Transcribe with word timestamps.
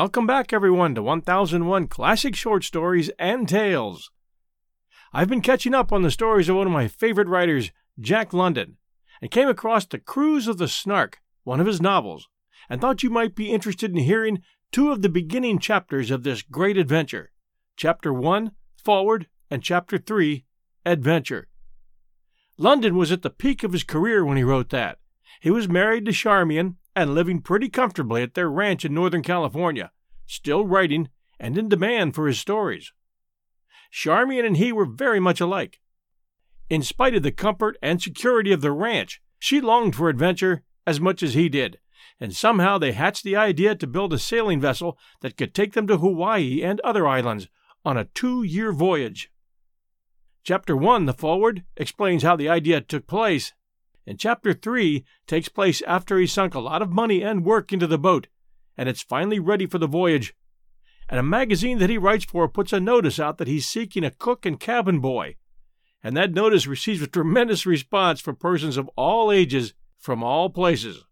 Welcome 0.00 0.28
back, 0.28 0.52
everyone, 0.52 0.94
to 0.94 1.02
1001 1.02 1.88
Classic 1.88 2.36
Short 2.36 2.62
Stories 2.62 3.10
and 3.18 3.48
Tales. 3.48 4.12
I've 5.12 5.28
been 5.28 5.40
catching 5.40 5.74
up 5.74 5.92
on 5.92 6.02
the 6.02 6.12
stories 6.12 6.48
of 6.48 6.54
one 6.54 6.68
of 6.68 6.72
my 6.72 6.86
favorite 6.86 7.26
writers, 7.26 7.72
Jack 7.98 8.32
London, 8.32 8.76
and 9.20 9.28
came 9.28 9.48
across 9.48 9.86
The 9.86 9.98
Cruise 9.98 10.46
of 10.46 10.56
the 10.56 10.68
Snark, 10.68 11.18
one 11.42 11.58
of 11.58 11.66
his 11.66 11.82
novels, 11.82 12.28
and 12.70 12.80
thought 12.80 13.02
you 13.02 13.10
might 13.10 13.34
be 13.34 13.50
interested 13.50 13.90
in 13.90 13.96
hearing 13.96 14.40
two 14.70 14.92
of 14.92 15.02
the 15.02 15.08
beginning 15.08 15.58
chapters 15.58 16.12
of 16.12 16.22
this 16.22 16.42
great 16.42 16.78
adventure 16.78 17.32
Chapter 17.76 18.12
1, 18.12 18.52
Foreword, 18.76 19.26
and 19.50 19.64
Chapter 19.64 19.98
3, 19.98 20.44
Adventure. 20.86 21.48
London 22.56 22.96
was 22.96 23.10
at 23.10 23.22
the 23.22 23.30
peak 23.30 23.64
of 23.64 23.72
his 23.72 23.82
career 23.82 24.24
when 24.24 24.36
he 24.36 24.44
wrote 24.44 24.70
that. 24.70 24.98
He 25.40 25.50
was 25.50 25.68
married 25.68 26.06
to 26.06 26.12
Charmian 26.12 26.76
and 26.98 27.14
living 27.14 27.40
pretty 27.40 27.68
comfortably 27.68 28.22
at 28.22 28.34
their 28.34 28.50
ranch 28.50 28.84
in 28.84 28.92
Northern 28.92 29.22
California, 29.22 29.92
still 30.26 30.66
writing 30.66 31.08
and 31.38 31.56
in 31.56 31.68
demand 31.68 32.14
for 32.14 32.26
his 32.26 32.40
stories. 32.40 32.92
Charmian 33.90 34.44
and 34.44 34.56
he 34.56 34.72
were 34.72 34.84
very 34.84 35.20
much 35.20 35.40
alike. 35.40 35.80
In 36.68 36.82
spite 36.82 37.14
of 37.14 37.22
the 37.22 37.30
comfort 37.30 37.78
and 37.80 38.02
security 38.02 38.52
of 38.52 38.60
the 38.60 38.72
ranch, 38.72 39.22
she 39.38 39.60
longed 39.60 39.94
for 39.94 40.08
adventure 40.08 40.64
as 40.86 41.00
much 41.00 41.22
as 41.22 41.34
he 41.34 41.48
did, 41.48 41.78
and 42.18 42.34
somehow 42.34 42.78
they 42.78 42.92
hatched 42.92 43.22
the 43.22 43.36
idea 43.36 43.76
to 43.76 43.86
build 43.86 44.12
a 44.12 44.18
sailing 44.18 44.60
vessel 44.60 44.98
that 45.20 45.36
could 45.36 45.54
take 45.54 45.74
them 45.74 45.86
to 45.86 45.98
Hawaii 45.98 46.62
and 46.62 46.80
other 46.80 47.06
islands 47.06 47.48
on 47.84 47.96
a 47.96 48.06
two 48.06 48.42
year 48.42 48.72
voyage. 48.72 49.30
Chapter 50.42 50.76
1, 50.76 51.06
The 51.06 51.12
Foreword, 51.12 51.64
explains 51.76 52.22
how 52.22 52.34
the 52.34 52.48
idea 52.48 52.80
took 52.80 53.06
place, 53.06 53.52
and 54.08 54.18
chapter 54.18 54.54
3 54.54 55.04
takes 55.26 55.50
place 55.50 55.82
after 55.82 56.18
he 56.18 56.26
sunk 56.26 56.54
a 56.54 56.60
lot 56.60 56.80
of 56.80 56.90
money 56.90 57.22
and 57.22 57.44
work 57.44 57.74
into 57.74 57.86
the 57.86 57.98
boat, 57.98 58.26
and 58.74 58.88
it's 58.88 59.02
finally 59.02 59.38
ready 59.38 59.66
for 59.66 59.76
the 59.76 59.86
voyage. 59.86 60.34
And 61.10 61.20
a 61.20 61.22
magazine 61.22 61.76
that 61.78 61.90
he 61.90 61.98
writes 61.98 62.24
for 62.24 62.48
puts 62.48 62.72
a 62.72 62.80
notice 62.80 63.20
out 63.20 63.36
that 63.36 63.48
he's 63.48 63.66
seeking 63.66 64.04
a 64.04 64.10
cook 64.10 64.46
and 64.46 64.58
cabin 64.58 65.00
boy. 65.00 65.36
And 66.02 66.16
that 66.16 66.32
notice 66.32 66.66
receives 66.66 67.02
a 67.02 67.06
tremendous 67.06 67.66
response 67.66 68.22
from 68.22 68.36
persons 68.36 68.78
of 68.78 68.88
all 68.96 69.30
ages 69.30 69.74
from 69.98 70.24
all 70.24 70.48
places. 70.48 71.04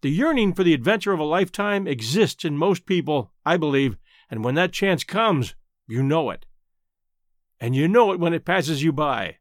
The 0.00 0.10
yearning 0.10 0.54
for 0.54 0.64
the 0.64 0.72
adventure 0.72 1.12
of 1.12 1.20
a 1.20 1.24
lifetime 1.24 1.86
exists 1.86 2.46
in 2.46 2.56
most 2.56 2.86
people, 2.86 3.30
I 3.44 3.58
believe, 3.58 3.98
and 4.30 4.42
when 4.42 4.54
that 4.54 4.72
chance 4.72 5.04
comes, 5.04 5.54
you 5.86 6.02
know 6.02 6.30
it. 6.30 6.46
And 7.60 7.76
you 7.76 7.88
know 7.88 8.10
it 8.10 8.18
when 8.18 8.32
it 8.32 8.46
passes 8.46 8.82
you 8.82 8.90
by. 8.90 9.36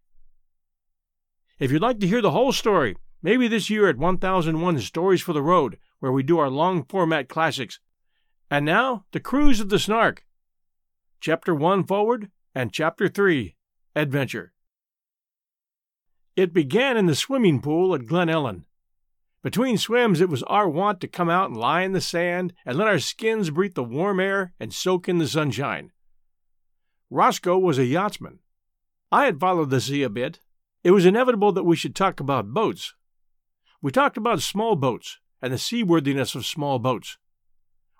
If 1.61 1.71
you'd 1.71 1.83
like 1.83 1.99
to 1.99 2.07
hear 2.07 2.23
the 2.23 2.31
whole 2.31 2.51
story, 2.51 2.97
maybe 3.21 3.47
this 3.47 3.69
year 3.69 3.87
at 3.87 3.99
1001 3.99 4.79
Stories 4.79 5.21
for 5.21 5.31
the 5.31 5.43
Road, 5.43 5.77
where 5.99 6.11
we 6.11 6.23
do 6.23 6.39
our 6.39 6.49
long 6.49 6.83
format 6.83 7.29
classics. 7.29 7.79
And 8.49 8.65
now, 8.65 9.05
The 9.11 9.19
Cruise 9.19 9.59
of 9.59 9.69
the 9.69 9.77
Snark. 9.77 10.25
Chapter 11.19 11.53
1 11.53 11.83
Foreword 11.83 12.31
and 12.55 12.73
Chapter 12.73 13.07
3 13.07 13.55
Adventure. 13.95 14.53
It 16.35 16.51
began 16.51 16.97
in 16.97 17.05
the 17.05 17.13
swimming 17.13 17.61
pool 17.61 17.93
at 17.93 18.07
Glen 18.07 18.27
Ellen. 18.27 18.65
Between 19.43 19.77
swims, 19.77 20.19
it 20.19 20.29
was 20.29 20.41
our 20.43 20.67
wont 20.67 20.99
to 21.01 21.07
come 21.07 21.29
out 21.29 21.51
and 21.51 21.57
lie 21.59 21.83
in 21.83 21.91
the 21.91 22.01
sand 22.01 22.53
and 22.65 22.75
let 22.75 22.87
our 22.87 22.97
skins 22.97 23.51
breathe 23.51 23.75
the 23.75 23.83
warm 23.83 24.19
air 24.19 24.55
and 24.59 24.73
soak 24.73 25.07
in 25.07 25.19
the 25.19 25.27
sunshine. 25.27 25.91
Roscoe 27.11 27.59
was 27.59 27.77
a 27.77 27.85
yachtsman. 27.85 28.39
I 29.11 29.25
had 29.25 29.39
followed 29.39 29.69
the 29.69 29.79
sea 29.79 30.01
a 30.01 30.09
bit, 30.09 30.39
it 30.83 30.91
was 30.91 31.05
inevitable 31.05 31.51
that 31.51 31.63
we 31.63 31.75
should 31.75 31.95
talk 31.95 32.19
about 32.19 32.53
boats. 32.53 32.93
We 33.81 33.91
talked 33.91 34.17
about 34.17 34.41
small 34.41 34.75
boats 34.75 35.19
and 35.41 35.53
the 35.53 35.57
seaworthiness 35.57 36.35
of 36.35 36.45
small 36.45 36.79
boats. 36.79 37.17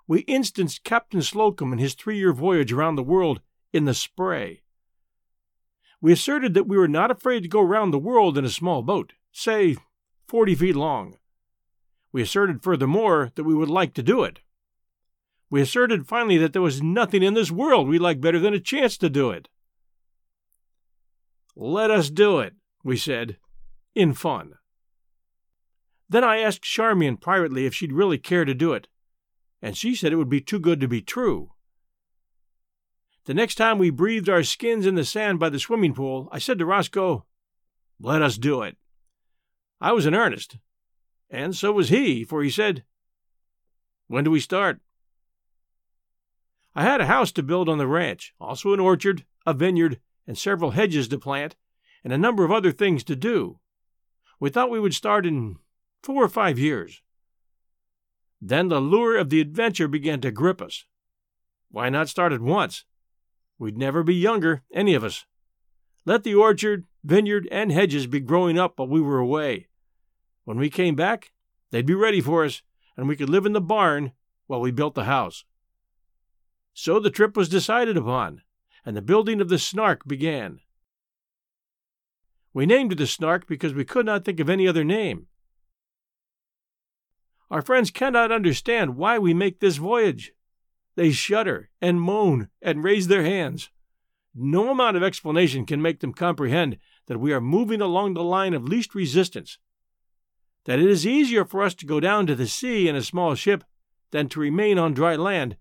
We 0.06 0.20
instanced 0.20 0.84
Captain 0.84 1.22
Slocum 1.22 1.72
in 1.72 1.78
his 1.78 1.94
three 1.94 2.18
year 2.18 2.32
voyage 2.32 2.72
around 2.72 2.96
the 2.96 3.02
world 3.02 3.40
in 3.72 3.84
the 3.84 3.94
Spray. 3.94 4.62
We 6.00 6.12
asserted 6.12 6.54
that 6.54 6.66
we 6.66 6.76
were 6.76 6.88
not 6.88 7.10
afraid 7.10 7.44
to 7.44 7.48
go 7.48 7.60
round 7.60 7.92
the 7.92 7.98
world 7.98 8.36
in 8.36 8.44
a 8.44 8.50
small 8.50 8.82
boat, 8.82 9.12
say, 9.30 9.76
forty 10.26 10.54
feet 10.54 10.74
long. 10.74 11.16
We 12.12 12.22
asserted 12.22 12.62
furthermore 12.62 13.30
that 13.36 13.44
we 13.44 13.54
would 13.54 13.70
like 13.70 13.94
to 13.94 14.02
do 14.02 14.24
it. 14.24 14.40
We 15.48 15.60
asserted 15.60 16.08
finally 16.08 16.38
that 16.38 16.52
there 16.52 16.62
was 16.62 16.82
nothing 16.82 17.22
in 17.22 17.34
this 17.34 17.50
world 17.50 17.88
we 17.88 17.98
liked 17.98 18.20
better 18.20 18.38
than 18.38 18.54
a 18.54 18.60
chance 18.60 18.96
to 18.98 19.08
do 19.08 19.30
it. 19.30 19.48
Let 21.54 21.90
us 21.90 22.10
do 22.10 22.40
it, 22.40 22.54
we 22.82 22.96
said, 22.96 23.36
in 23.94 24.14
fun. 24.14 24.54
Then 26.08 26.24
I 26.24 26.38
asked 26.38 26.62
Charmian 26.62 27.16
privately 27.16 27.66
if 27.66 27.74
she'd 27.74 27.92
really 27.92 28.18
care 28.18 28.44
to 28.44 28.54
do 28.54 28.72
it, 28.72 28.88
and 29.60 29.76
she 29.76 29.94
said 29.94 30.12
it 30.12 30.16
would 30.16 30.28
be 30.28 30.40
too 30.40 30.58
good 30.58 30.80
to 30.80 30.88
be 30.88 31.00
true. 31.00 31.52
The 33.24 33.34
next 33.34 33.54
time 33.54 33.78
we 33.78 33.90
breathed 33.90 34.28
our 34.28 34.42
skins 34.42 34.84
in 34.84 34.96
the 34.96 35.04
sand 35.04 35.38
by 35.38 35.48
the 35.48 35.60
swimming 35.60 35.94
pool, 35.94 36.28
I 36.32 36.38
said 36.38 36.58
to 36.58 36.66
Roscoe, 36.66 37.24
Let 38.00 38.20
us 38.20 38.36
do 38.36 38.62
it. 38.62 38.76
I 39.80 39.92
was 39.92 40.06
in 40.06 40.14
earnest, 40.14 40.58
and 41.30 41.54
so 41.56 41.72
was 41.72 41.88
he, 41.88 42.24
for 42.24 42.42
he 42.42 42.50
said, 42.50 42.84
When 44.08 44.24
do 44.24 44.30
we 44.30 44.40
start? 44.40 44.80
I 46.74 46.82
had 46.82 47.00
a 47.00 47.06
house 47.06 47.32
to 47.32 47.42
build 47.42 47.68
on 47.68 47.78
the 47.78 47.86
ranch, 47.86 48.34
also 48.40 48.72
an 48.72 48.80
orchard, 48.80 49.24
a 49.46 49.54
vineyard, 49.54 50.00
and 50.26 50.36
several 50.36 50.72
hedges 50.72 51.08
to 51.08 51.18
plant, 51.18 51.54
and 52.04 52.12
a 52.12 52.18
number 52.18 52.44
of 52.44 52.50
other 52.50 52.72
things 52.72 53.04
to 53.04 53.16
do. 53.16 53.58
We 54.40 54.50
thought 54.50 54.70
we 54.70 54.80
would 54.80 54.94
start 54.94 55.24
in 55.26 55.56
four 56.02 56.24
or 56.24 56.28
five 56.28 56.58
years. 56.58 57.00
Then 58.40 58.68
the 58.68 58.80
lure 58.80 59.16
of 59.16 59.30
the 59.30 59.40
adventure 59.40 59.86
began 59.86 60.20
to 60.22 60.32
grip 60.32 60.60
us. 60.60 60.84
Why 61.70 61.88
not 61.88 62.08
start 62.08 62.32
at 62.32 62.40
once? 62.40 62.84
We'd 63.58 63.78
never 63.78 64.02
be 64.02 64.14
younger, 64.14 64.62
any 64.74 64.94
of 64.94 65.04
us. 65.04 65.24
Let 66.04 66.24
the 66.24 66.34
orchard, 66.34 66.86
vineyard, 67.04 67.48
and 67.52 67.70
hedges 67.70 68.08
be 68.08 68.18
growing 68.18 68.58
up 68.58 68.78
while 68.78 68.88
we 68.88 69.00
were 69.00 69.18
away. 69.18 69.68
When 70.44 70.58
we 70.58 70.70
came 70.70 70.96
back, 70.96 71.30
they'd 71.70 71.86
be 71.86 71.94
ready 71.94 72.20
for 72.20 72.44
us, 72.44 72.62
and 72.96 73.06
we 73.06 73.14
could 73.14 73.30
live 73.30 73.46
in 73.46 73.52
the 73.52 73.60
barn 73.60 74.12
while 74.48 74.60
we 74.60 74.72
built 74.72 74.96
the 74.96 75.04
house. 75.04 75.44
So 76.74 76.98
the 76.98 77.10
trip 77.10 77.36
was 77.36 77.48
decided 77.48 77.96
upon, 77.96 78.42
and 78.84 78.96
the 78.96 79.02
building 79.02 79.40
of 79.40 79.48
the 79.48 79.58
Snark 79.58 80.06
began. 80.06 80.58
We 82.54 82.66
named 82.66 82.92
it 82.92 82.96
the 82.96 83.06
Snark 83.06 83.46
because 83.46 83.72
we 83.72 83.84
could 83.84 84.06
not 84.06 84.24
think 84.24 84.40
of 84.40 84.50
any 84.50 84.68
other 84.68 84.84
name. 84.84 85.26
Our 87.50 87.62
friends 87.62 87.90
cannot 87.90 88.32
understand 88.32 88.96
why 88.96 89.18
we 89.18 89.34
make 89.34 89.60
this 89.60 89.76
voyage. 89.76 90.32
They 90.94 91.10
shudder 91.10 91.70
and 91.80 92.00
moan 92.00 92.48
and 92.60 92.84
raise 92.84 93.08
their 93.08 93.24
hands. 93.24 93.70
No 94.34 94.70
amount 94.70 94.96
of 94.96 95.02
explanation 95.02 95.66
can 95.66 95.82
make 95.82 96.00
them 96.00 96.12
comprehend 96.12 96.78
that 97.06 97.18
we 97.18 97.32
are 97.32 97.40
moving 97.40 97.80
along 97.80 98.14
the 98.14 98.22
line 98.22 98.54
of 98.54 98.64
least 98.64 98.94
resistance, 98.94 99.58
that 100.64 100.78
it 100.78 100.88
is 100.88 101.06
easier 101.06 101.44
for 101.44 101.62
us 101.62 101.74
to 101.74 101.86
go 101.86 102.00
down 102.00 102.26
to 102.26 102.34
the 102.34 102.46
sea 102.46 102.88
in 102.88 102.96
a 102.96 103.02
small 103.02 103.34
ship 103.34 103.64
than 104.10 104.28
to 104.28 104.40
remain 104.40 104.78
on 104.78 104.94
dry 104.94 105.16
land, 105.16 105.56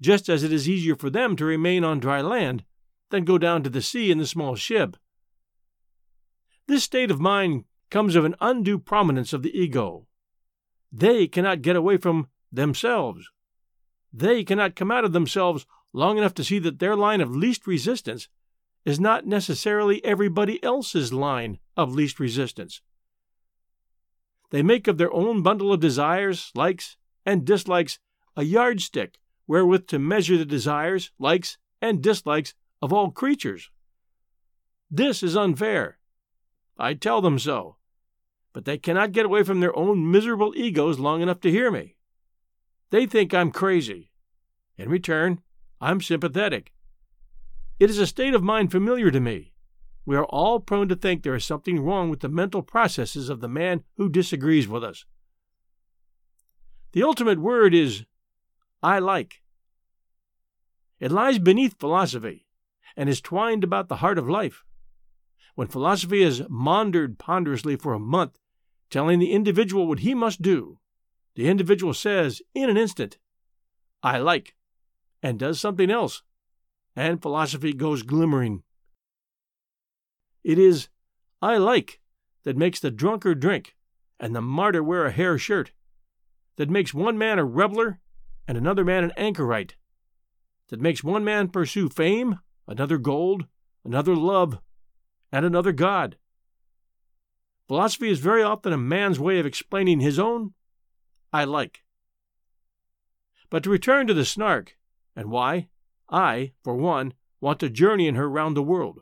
just 0.00 0.28
as 0.28 0.44
it 0.44 0.52
is 0.52 0.68
easier 0.68 0.94
for 0.94 1.10
them 1.10 1.34
to 1.36 1.44
remain 1.44 1.82
on 1.82 1.98
dry 1.98 2.20
land 2.20 2.64
than 3.10 3.24
go 3.24 3.38
down 3.38 3.62
to 3.62 3.70
the 3.70 3.82
sea 3.82 4.10
in 4.10 4.18
the 4.18 4.26
small 4.26 4.54
ship. 4.54 4.96
This 6.68 6.84
state 6.84 7.10
of 7.10 7.18
mind 7.18 7.64
comes 7.90 8.14
of 8.14 8.26
an 8.26 8.36
undue 8.40 8.78
prominence 8.78 9.32
of 9.32 9.42
the 9.42 9.58
ego. 9.58 10.06
They 10.92 11.26
cannot 11.26 11.62
get 11.62 11.76
away 11.76 11.96
from 11.96 12.28
themselves. 12.52 13.30
they 14.12 14.42
cannot 14.44 14.76
come 14.76 14.90
out 14.90 15.04
of 15.04 15.12
themselves 15.12 15.66
long 15.92 16.18
enough 16.18 16.34
to 16.34 16.44
see 16.44 16.58
that 16.58 16.78
their 16.78 16.96
line 16.96 17.20
of 17.20 17.34
least 17.34 17.66
resistance 17.66 18.28
is 18.84 18.98
not 18.98 19.26
necessarily 19.26 20.04
everybody 20.04 20.62
else's 20.62 21.12
line 21.12 21.58
of 21.76 21.94
least 21.94 22.18
resistance. 22.18 22.80
They 24.50 24.62
make 24.62 24.88
of 24.88 24.96
their 24.96 25.12
own 25.12 25.42
bundle 25.42 25.72
of 25.72 25.80
desires, 25.80 26.50
likes, 26.54 26.96
and 27.26 27.44
dislikes 27.44 27.98
a 28.36 28.44
yardstick 28.44 29.18
wherewith 29.46 29.86
to 29.88 29.98
measure 29.98 30.38
the 30.38 30.44
desires, 30.46 31.10
likes, 31.18 31.58
and 31.82 32.02
dislikes 32.02 32.54
of 32.80 32.92
all 32.92 33.10
creatures. 33.10 33.70
This 34.90 35.22
is 35.22 35.36
unfair. 35.36 35.97
I 36.78 36.94
tell 36.94 37.20
them 37.20 37.38
so, 37.38 37.76
but 38.52 38.64
they 38.64 38.78
cannot 38.78 39.12
get 39.12 39.26
away 39.26 39.42
from 39.42 39.60
their 39.60 39.76
own 39.76 40.10
miserable 40.10 40.52
egos 40.56 40.98
long 40.98 41.22
enough 41.22 41.40
to 41.40 41.50
hear 41.50 41.70
me. 41.70 41.96
They 42.90 43.06
think 43.06 43.34
I'm 43.34 43.50
crazy. 43.50 44.10
In 44.76 44.88
return, 44.88 45.40
I'm 45.80 46.00
sympathetic. 46.00 46.72
It 47.78 47.90
is 47.90 47.98
a 47.98 48.06
state 48.06 48.34
of 48.34 48.42
mind 48.42 48.70
familiar 48.70 49.10
to 49.10 49.20
me. 49.20 49.54
We 50.06 50.16
are 50.16 50.24
all 50.24 50.60
prone 50.60 50.88
to 50.88 50.96
think 50.96 51.22
there 51.22 51.34
is 51.34 51.44
something 51.44 51.80
wrong 51.80 52.10
with 52.10 52.20
the 52.20 52.28
mental 52.28 52.62
processes 52.62 53.28
of 53.28 53.40
the 53.40 53.48
man 53.48 53.84
who 53.96 54.08
disagrees 54.08 54.66
with 54.66 54.82
us. 54.82 55.04
The 56.92 57.02
ultimate 57.02 57.40
word 57.40 57.74
is 57.74 58.06
I 58.82 59.00
like. 59.00 59.42
It 60.98 61.12
lies 61.12 61.38
beneath 61.38 61.78
philosophy 61.78 62.46
and 62.96 63.08
is 63.08 63.20
twined 63.20 63.62
about 63.62 63.88
the 63.88 63.96
heart 63.96 64.18
of 64.18 64.28
life. 64.28 64.64
When 65.58 65.66
philosophy 65.66 66.22
has 66.22 66.48
maundered 66.48 67.18
ponderously 67.18 67.74
for 67.74 67.92
a 67.92 67.98
month, 67.98 68.38
telling 68.90 69.18
the 69.18 69.32
individual 69.32 69.88
what 69.88 69.98
he 69.98 70.14
must 70.14 70.40
do, 70.40 70.78
the 71.34 71.48
individual 71.48 71.92
says 71.94 72.40
in 72.54 72.70
an 72.70 72.76
instant, 72.76 73.18
I 74.00 74.18
like, 74.18 74.54
and 75.20 75.36
does 75.36 75.58
something 75.58 75.90
else, 75.90 76.22
and 76.94 77.20
philosophy 77.20 77.72
goes 77.72 78.04
glimmering. 78.04 78.62
It 80.44 80.60
is 80.60 80.90
I 81.42 81.56
like 81.56 81.98
that 82.44 82.56
makes 82.56 82.78
the 82.78 82.92
drunkard 82.92 83.40
drink 83.40 83.74
and 84.20 84.36
the 84.36 84.40
martyr 84.40 84.84
wear 84.84 85.06
a 85.06 85.10
hair 85.10 85.38
shirt, 85.38 85.72
that 86.54 86.70
makes 86.70 86.94
one 86.94 87.18
man 87.18 87.40
a 87.40 87.44
reveler 87.44 87.98
and 88.46 88.56
another 88.56 88.84
man 88.84 89.02
an 89.02 89.12
anchorite, 89.16 89.74
that 90.68 90.80
makes 90.80 91.02
one 91.02 91.24
man 91.24 91.48
pursue 91.48 91.88
fame, 91.88 92.38
another 92.68 92.96
gold, 92.96 93.46
another 93.84 94.14
love, 94.14 94.60
and 95.32 95.44
another 95.44 95.72
God. 95.72 96.16
Philosophy 97.66 98.10
is 98.10 98.18
very 98.18 98.42
often 98.42 98.72
a 98.72 98.78
man's 98.78 99.20
way 99.20 99.38
of 99.38 99.46
explaining 99.46 100.00
his 100.00 100.18
own 100.18 100.54
I 101.32 101.44
like. 101.44 101.82
But 103.50 103.62
to 103.64 103.70
return 103.70 104.06
to 104.06 104.14
the 104.14 104.24
snark, 104.24 104.76
and 105.14 105.30
why 105.30 105.68
I, 106.08 106.52
for 106.62 106.76
one, 106.76 107.14
want 107.40 107.60
to 107.60 107.68
journey 107.68 108.06
in 108.06 108.14
her 108.14 108.28
round 108.28 108.56
the 108.56 108.62
world. 108.62 109.00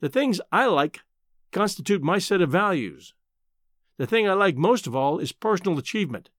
The 0.00 0.08
things 0.08 0.40
I 0.52 0.66
like 0.66 1.00
constitute 1.52 2.02
my 2.02 2.18
set 2.18 2.40
of 2.40 2.50
values. 2.50 3.14
The 3.96 4.06
thing 4.06 4.28
I 4.28 4.32
like 4.32 4.56
most 4.56 4.86
of 4.86 4.96
all 4.96 5.18
is 5.18 5.32
personal 5.32 5.78
achievement. 5.78 6.30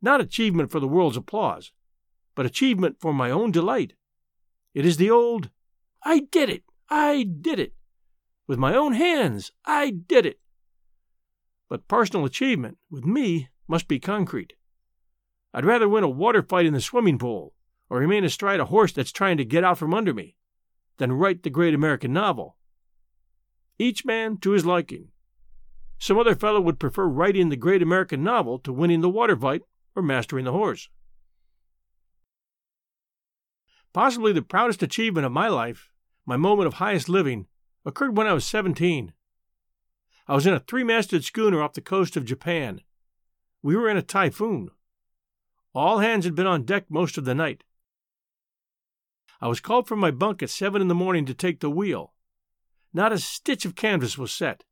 Not 0.00 0.20
achievement 0.20 0.70
for 0.70 0.80
the 0.80 0.88
world's 0.88 1.16
applause, 1.16 1.72
but 2.34 2.46
achievement 2.46 2.96
for 3.00 3.12
my 3.12 3.30
own 3.30 3.50
delight. 3.50 3.94
It 4.74 4.84
is 4.84 4.96
the 4.96 5.10
old, 5.10 5.50
I 6.04 6.20
did 6.30 6.50
it, 6.50 6.63
I 6.88 7.22
did 7.22 7.58
it. 7.58 7.74
With 8.46 8.58
my 8.58 8.74
own 8.74 8.92
hands, 8.92 9.52
I 9.64 9.90
did 9.90 10.26
it. 10.26 10.40
But 11.68 11.88
personal 11.88 12.26
achievement, 12.26 12.78
with 12.90 13.04
me, 13.04 13.48
must 13.66 13.88
be 13.88 13.98
concrete. 13.98 14.52
I'd 15.52 15.64
rather 15.64 15.88
win 15.88 16.04
a 16.04 16.08
water 16.08 16.42
fight 16.42 16.66
in 16.66 16.74
the 16.74 16.80
swimming 16.80 17.18
pool, 17.18 17.54
or 17.88 17.98
remain 17.98 18.24
astride 18.24 18.60
a 18.60 18.66
horse 18.66 18.92
that's 18.92 19.12
trying 19.12 19.36
to 19.38 19.44
get 19.44 19.64
out 19.64 19.78
from 19.78 19.94
under 19.94 20.12
me, 20.12 20.36
than 20.98 21.12
write 21.12 21.42
the 21.42 21.50
great 21.50 21.74
American 21.74 22.12
novel. 22.12 22.56
Each 23.78 24.04
man 24.04 24.36
to 24.38 24.50
his 24.50 24.66
liking. 24.66 25.08
Some 25.98 26.18
other 26.18 26.34
fellow 26.34 26.60
would 26.60 26.78
prefer 26.78 27.06
writing 27.06 27.48
the 27.48 27.56
great 27.56 27.82
American 27.82 28.22
novel 28.22 28.58
to 28.60 28.72
winning 28.72 29.00
the 29.00 29.08
water 29.08 29.36
fight 29.36 29.62
or 29.96 30.02
mastering 30.02 30.44
the 30.44 30.52
horse. 30.52 30.88
Possibly 33.92 34.32
the 34.32 34.42
proudest 34.42 34.82
achievement 34.82 35.24
of 35.24 35.32
my 35.32 35.48
life, 35.48 35.88
my 36.26 36.36
moment 36.36 36.66
of 36.66 36.74
highest 36.74 37.08
living, 37.08 37.46
occurred 37.84 38.16
when 38.16 38.26
I 38.26 38.32
was 38.32 38.46
17. 38.46 39.12
I 40.26 40.34
was 40.34 40.46
in 40.46 40.54
a 40.54 40.60
three 40.60 40.84
masted 40.84 41.24
schooner 41.24 41.62
off 41.62 41.74
the 41.74 41.80
coast 41.80 42.16
of 42.16 42.24
Japan. 42.24 42.80
We 43.62 43.76
were 43.76 43.88
in 43.88 43.96
a 43.96 44.02
typhoon. 44.02 44.70
All 45.74 45.98
hands 45.98 46.24
had 46.24 46.34
been 46.34 46.46
on 46.46 46.64
deck 46.64 46.84
most 46.88 47.18
of 47.18 47.24
the 47.24 47.34
night. 47.34 47.64
I 49.40 49.48
was 49.48 49.60
called 49.60 49.86
from 49.86 49.98
my 49.98 50.10
bunk 50.10 50.42
at 50.42 50.50
seven 50.50 50.80
in 50.80 50.88
the 50.88 50.94
morning 50.94 51.26
to 51.26 51.34
take 51.34 51.60
the 51.60 51.70
wheel. 51.70 52.14
Not 52.92 53.12
a 53.12 53.18
stitch 53.18 53.64
of 53.64 53.74
canvas 53.74 54.16
was 54.16 54.32
set. 54.32 54.64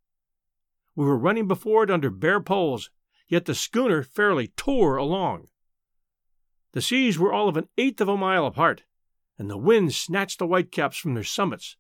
We 0.95 1.05
were 1.05 1.19
running 1.19 1.49
before 1.49 1.85
it 1.85 1.91
under 1.91 2.09
bare 2.09 2.41
poles, 2.41 2.91
yet 3.29 3.47
the 3.47 3.55
schooner 3.55 4.03
fairly 4.03 4.49
tore 4.49 4.97
along. 4.97 5.49
The 6.73 6.81
seas 6.81 7.19
were 7.19 7.33
all 7.33 7.49
of 7.49 7.57
an 7.57 7.69
eighth 7.77 8.01
of 8.01 8.09
a 8.09 8.17
mile 8.17 8.47
apart, 8.47 8.85
and 9.43 9.51
the 9.51 9.59
wind 9.59 9.93
snatched 9.93 10.39
the 10.39 10.47
whitecaps 10.47 10.97
from 10.97 11.15
their 11.15 11.25
summits, 11.25 11.77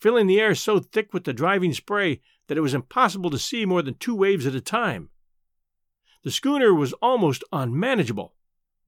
filling 0.00 0.26
the 0.26 0.40
air 0.40 0.54
so 0.54 0.78
thick 0.78 1.12
with 1.12 1.24
the 1.24 1.32
driving 1.34 1.74
spray 1.74 2.22
that 2.46 2.56
it 2.56 2.62
was 2.62 2.72
impossible 2.72 3.28
to 3.28 3.38
see 3.38 3.66
more 3.66 3.82
than 3.82 3.92
two 3.92 4.14
waves 4.14 4.46
at 4.46 4.54
a 4.54 4.62
time. 4.62 5.10
The 6.24 6.30
schooner 6.30 6.72
was 6.72 6.94
almost 6.94 7.44
unmanageable, 7.52 8.34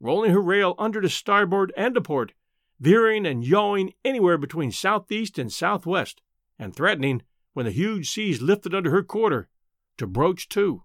rolling 0.01 0.31
her 0.31 0.41
rail 0.41 0.75
under 0.79 1.03
to 1.03 1.09
starboard 1.11 1.71
and 1.77 1.95
to 1.97 2.01
port, 2.01 2.33
veering 2.81 3.27
and 3.27 3.45
yawing 3.45 3.93
anywhere 4.07 4.39
between 4.39 4.73
southeast 4.73 5.39
and 5.39 5.53
southwest, 5.53 6.23
and 6.59 6.75
threatening, 6.75 7.21
when 7.53 7.67
the 7.67 7.73
huge 7.73 8.09
seas 8.09 8.41
lifted 8.41 8.75
under 8.75 8.91
her 8.91 9.03
quarter, 9.03 9.51
to 9.99 10.07
broach 10.07 10.49
to. 10.49 10.83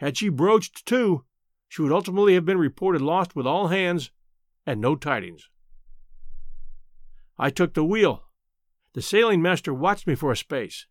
Had 0.00 0.16
she 0.16 0.28
broached 0.28 0.84
to, 0.86 1.24
she 1.68 1.82
would 1.82 1.92
ultimately 1.92 2.34
have 2.34 2.44
been 2.44 2.58
reported 2.58 3.00
lost 3.00 3.36
with 3.36 3.46
all 3.46 3.68
hands 3.68 4.10
and 4.66 4.80
no 4.80 4.96
tidings. 4.96 5.48
I 7.42 7.48
took 7.48 7.72
the 7.72 7.82
wheel. 7.84 8.24
The 8.92 9.00
sailing 9.00 9.40
master 9.40 9.72
watched 9.72 10.06
me 10.06 10.14
for 10.14 10.30
a 10.30 10.36
space. 10.36 10.86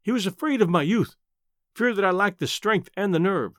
He 0.00 0.12
was 0.12 0.26
afraid 0.26 0.62
of 0.62 0.70
my 0.70 0.82
youth, 0.82 1.16
feared 1.74 1.96
that 1.96 2.04
I 2.04 2.12
lacked 2.12 2.38
the 2.38 2.46
strength 2.46 2.88
and 2.96 3.12
the 3.12 3.18
nerve. 3.18 3.54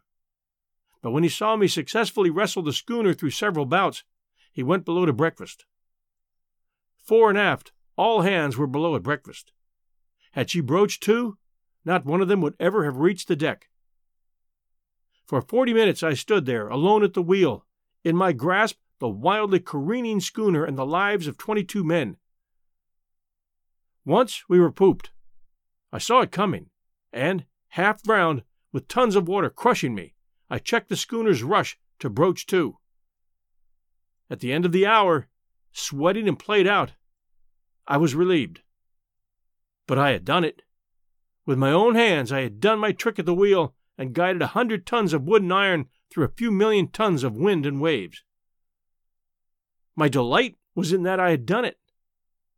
But 1.01 1.11
when 1.11 1.23
he 1.23 1.29
saw 1.29 1.57
me 1.57 1.67
successfully 1.67 2.29
wrestle 2.29 2.63
the 2.63 2.71
schooner 2.71 3.13
through 3.13 3.31
several 3.31 3.65
bouts, 3.65 4.05
he 4.53 4.63
went 4.63 4.85
below 4.85 5.05
to 5.05 5.11
breakfast. 5.11 5.65
Fore 6.95 7.29
and 7.29 7.37
aft, 7.37 7.73
all 7.97 8.21
hands 8.21 8.55
were 8.55 8.67
below 8.67 8.95
at 8.95 9.03
breakfast. 9.03 9.51
Had 10.31 10.49
she 10.49 10.61
broached 10.61 11.03
to, 11.03 11.37
not 11.83 12.05
one 12.05 12.21
of 12.21 12.29
them 12.29 12.39
would 12.39 12.55
ever 12.57 12.85
have 12.85 12.97
reached 12.97 13.27
the 13.27 13.35
deck. 13.35 13.67
For 15.25 15.41
forty 15.41 15.73
minutes 15.73 16.03
I 16.03 16.13
stood 16.13 16.45
there, 16.45 16.69
alone 16.69 17.03
at 17.03 17.15
the 17.15 17.21
wheel, 17.21 17.65
in 18.05 18.15
my 18.15 18.31
grasp 18.31 18.77
the 18.99 19.09
wildly 19.09 19.59
careening 19.59 20.21
schooner 20.21 20.63
and 20.63 20.77
the 20.77 20.85
lives 20.85 21.27
of 21.27 21.37
twenty 21.37 21.65
two 21.65 21.83
men, 21.83 22.15
once 24.05 24.43
we 24.47 24.59
were 24.59 24.71
pooped. 24.71 25.11
I 25.91 25.97
saw 25.97 26.21
it 26.21 26.31
coming, 26.31 26.69
and, 27.11 27.45
half 27.69 28.01
drowned, 28.03 28.43
with 28.71 28.87
tons 28.87 29.15
of 29.15 29.27
water 29.27 29.49
crushing 29.49 29.95
me, 29.95 30.13
I 30.49 30.59
checked 30.59 30.89
the 30.89 30.95
schooner's 30.95 31.43
rush 31.43 31.77
to 31.99 32.09
broach 32.09 32.45
to. 32.47 32.77
At 34.29 34.39
the 34.39 34.53
end 34.53 34.65
of 34.65 34.71
the 34.71 34.85
hour, 34.85 35.27
sweating 35.71 36.27
and 36.27 36.37
played 36.37 36.67
out, 36.67 36.93
I 37.87 37.97
was 37.97 38.13
relieved. 38.13 38.61
But 39.87 39.97
I 39.97 40.11
had 40.11 40.25
done 40.25 40.43
it. 40.43 40.61
With 41.45 41.57
my 41.57 41.71
own 41.71 41.95
hands, 41.95 42.31
I 42.31 42.41
had 42.41 42.59
done 42.59 42.77
my 42.77 42.91
trick 42.91 43.17
at 43.17 43.25
the 43.25 43.33
wheel 43.33 43.73
and 43.97 44.13
guided 44.13 44.43
a 44.43 44.47
hundred 44.47 44.85
tons 44.85 45.13
of 45.13 45.23
wood 45.23 45.41
and 45.41 45.51
iron 45.51 45.87
through 46.11 46.25
a 46.25 46.35
few 46.35 46.51
million 46.51 46.89
tons 46.89 47.23
of 47.23 47.35
wind 47.35 47.65
and 47.65 47.81
waves. 47.81 48.23
My 49.95 50.07
delight 50.07 50.57
was 50.75 50.93
in 50.93 51.03
that 51.03 51.19
I 51.19 51.31
had 51.31 51.47
done 51.47 51.65
it 51.65 51.78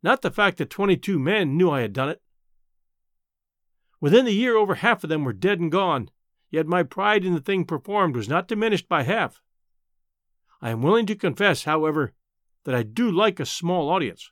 not 0.02 0.22
the 0.22 0.30
fact 0.30 0.58
that 0.58 0.70
22 0.70 1.18
men 1.18 1.56
knew 1.56 1.70
I 1.70 1.80
had 1.80 1.92
done 1.92 2.08
it. 2.08 2.22
Within 4.00 4.24
the 4.24 4.32
year, 4.32 4.56
over 4.56 4.76
half 4.76 5.04
of 5.04 5.10
them 5.10 5.24
were 5.24 5.32
dead 5.32 5.60
and 5.60 5.70
gone, 5.70 6.10
yet 6.50 6.66
my 6.66 6.82
pride 6.82 7.24
in 7.24 7.34
the 7.34 7.40
thing 7.40 7.64
performed 7.64 8.16
was 8.16 8.28
not 8.28 8.48
diminished 8.48 8.88
by 8.88 9.04
half. 9.04 9.40
I 10.60 10.70
am 10.70 10.82
willing 10.82 11.06
to 11.06 11.14
confess, 11.14 11.64
however, 11.64 12.12
that 12.64 12.74
I 12.74 12.82
do 12.82 13.10
like 13.10 13.38
a 13.38 13.46
small 13.46 13.88
audience. 13.88 14.30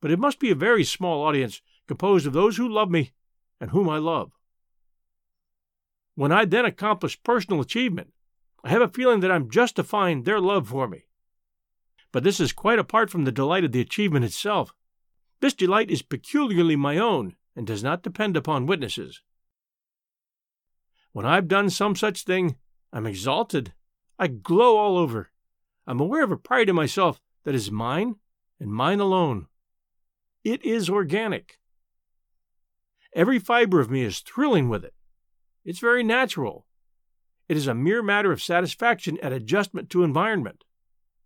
But 0.00 0.10
it 0.10 0.18
must 0.18 0.38
be 0.38 0.50
a 0.50 0.56
very 0.56 0.84
small 0.84 1.24
audience 1.24 1.60
composed 1.86 2.26
of 2.26 2.32
those 2.32 2.56
who 2.56 2.68
love 2.68 2.90
me 2.90 3.12
and 3.60 3.70
whom 3.70 3.88
I 3.88 3.98
love. 3.98 4.32
When 6.14 6.32
I 6.32 6.44
then 6.44 6.64
accomplish 6.64 7.22
personal 7.22 7.60
achievement, 7.60 8.12
I 8.64 8.70
have 8.70 8.82
a 8.82 8.88
feeling 8.88 9.20
that 9.20 9.30
I'm 9.30 9.50
justifying 9.50 10.22
their 10.22 10.40
love 10.40 10.68
for 10.68 10.88
me. 10.88 11.04
But 12.12 12.24
this 12.24 12.40
is 12.40 12.52
quite 12.52 12.78
apart 12.78 13.10
from 13.10 13.24
the 13.24 13.32
delight 13.32 13.64
of 13.64 13.72
the 13.72 13.80
achievement 13.80 14.24
itself. 14.24 14.72
This 15.40 15.54
delight 15.54 15.90
is 15.90 16.02
peculiarly 16.02 16.76
my 16.76 16.98
own 16.98 17.36
and 17.54 17.66
does 17.66 17.82
not 17.82 18.02
depend 18.02 18.36
upon 18.36 18.66
witnesses. 18.66 19.22
When 21.12 21.26
I've 21.26 21.48
done 21.48 21.70
some 21.70 21.96
such 21.96 22.24
thing, 22.24 22.56
I'm 22.92 23.06
exalted, 23.06 23.74
I 24.18 24.28
glow 24.28 24.76
all 24.76 24.96
over. 24.96 25.30
I'm 25.86 26.00
aware 26.00 26.24
of 26.24 26.32
a 26.32 26.36
pride 26.36 26.68
in 26.68 26.76
myself 26.76 27.20
that 27.44 27.54
is 27.54 27.70
mine 27.70 28.16
and 28.60 28.72
mine 28.72 29.00
alone. 29.00 29.46
It 30.44 30.64
is 30.64 30.88
organic. 30.88 31.58
Every 33.14 33.38
fiber 33.38 33.80
of 33.80 33.90
me 33.90 34.02
is 34.02 34.20
thrilling 34.20 34.68
with 34.68 34.84
it. 34.84 34.94
It's 35.64 35.78
very 35.78 36.02
natural. 36.02 36.66
It 37.48 37.56
is 37.56 37.66
a 37.66 37.74
mere 37.74 38.02
matter 38.02 38.32
of 38.32 38.42
satisfaction 38.42 39.18
and 39.22 39.32
adjustment 39.32 39.90
to 39.90 40.04
environment. 40.04 40.64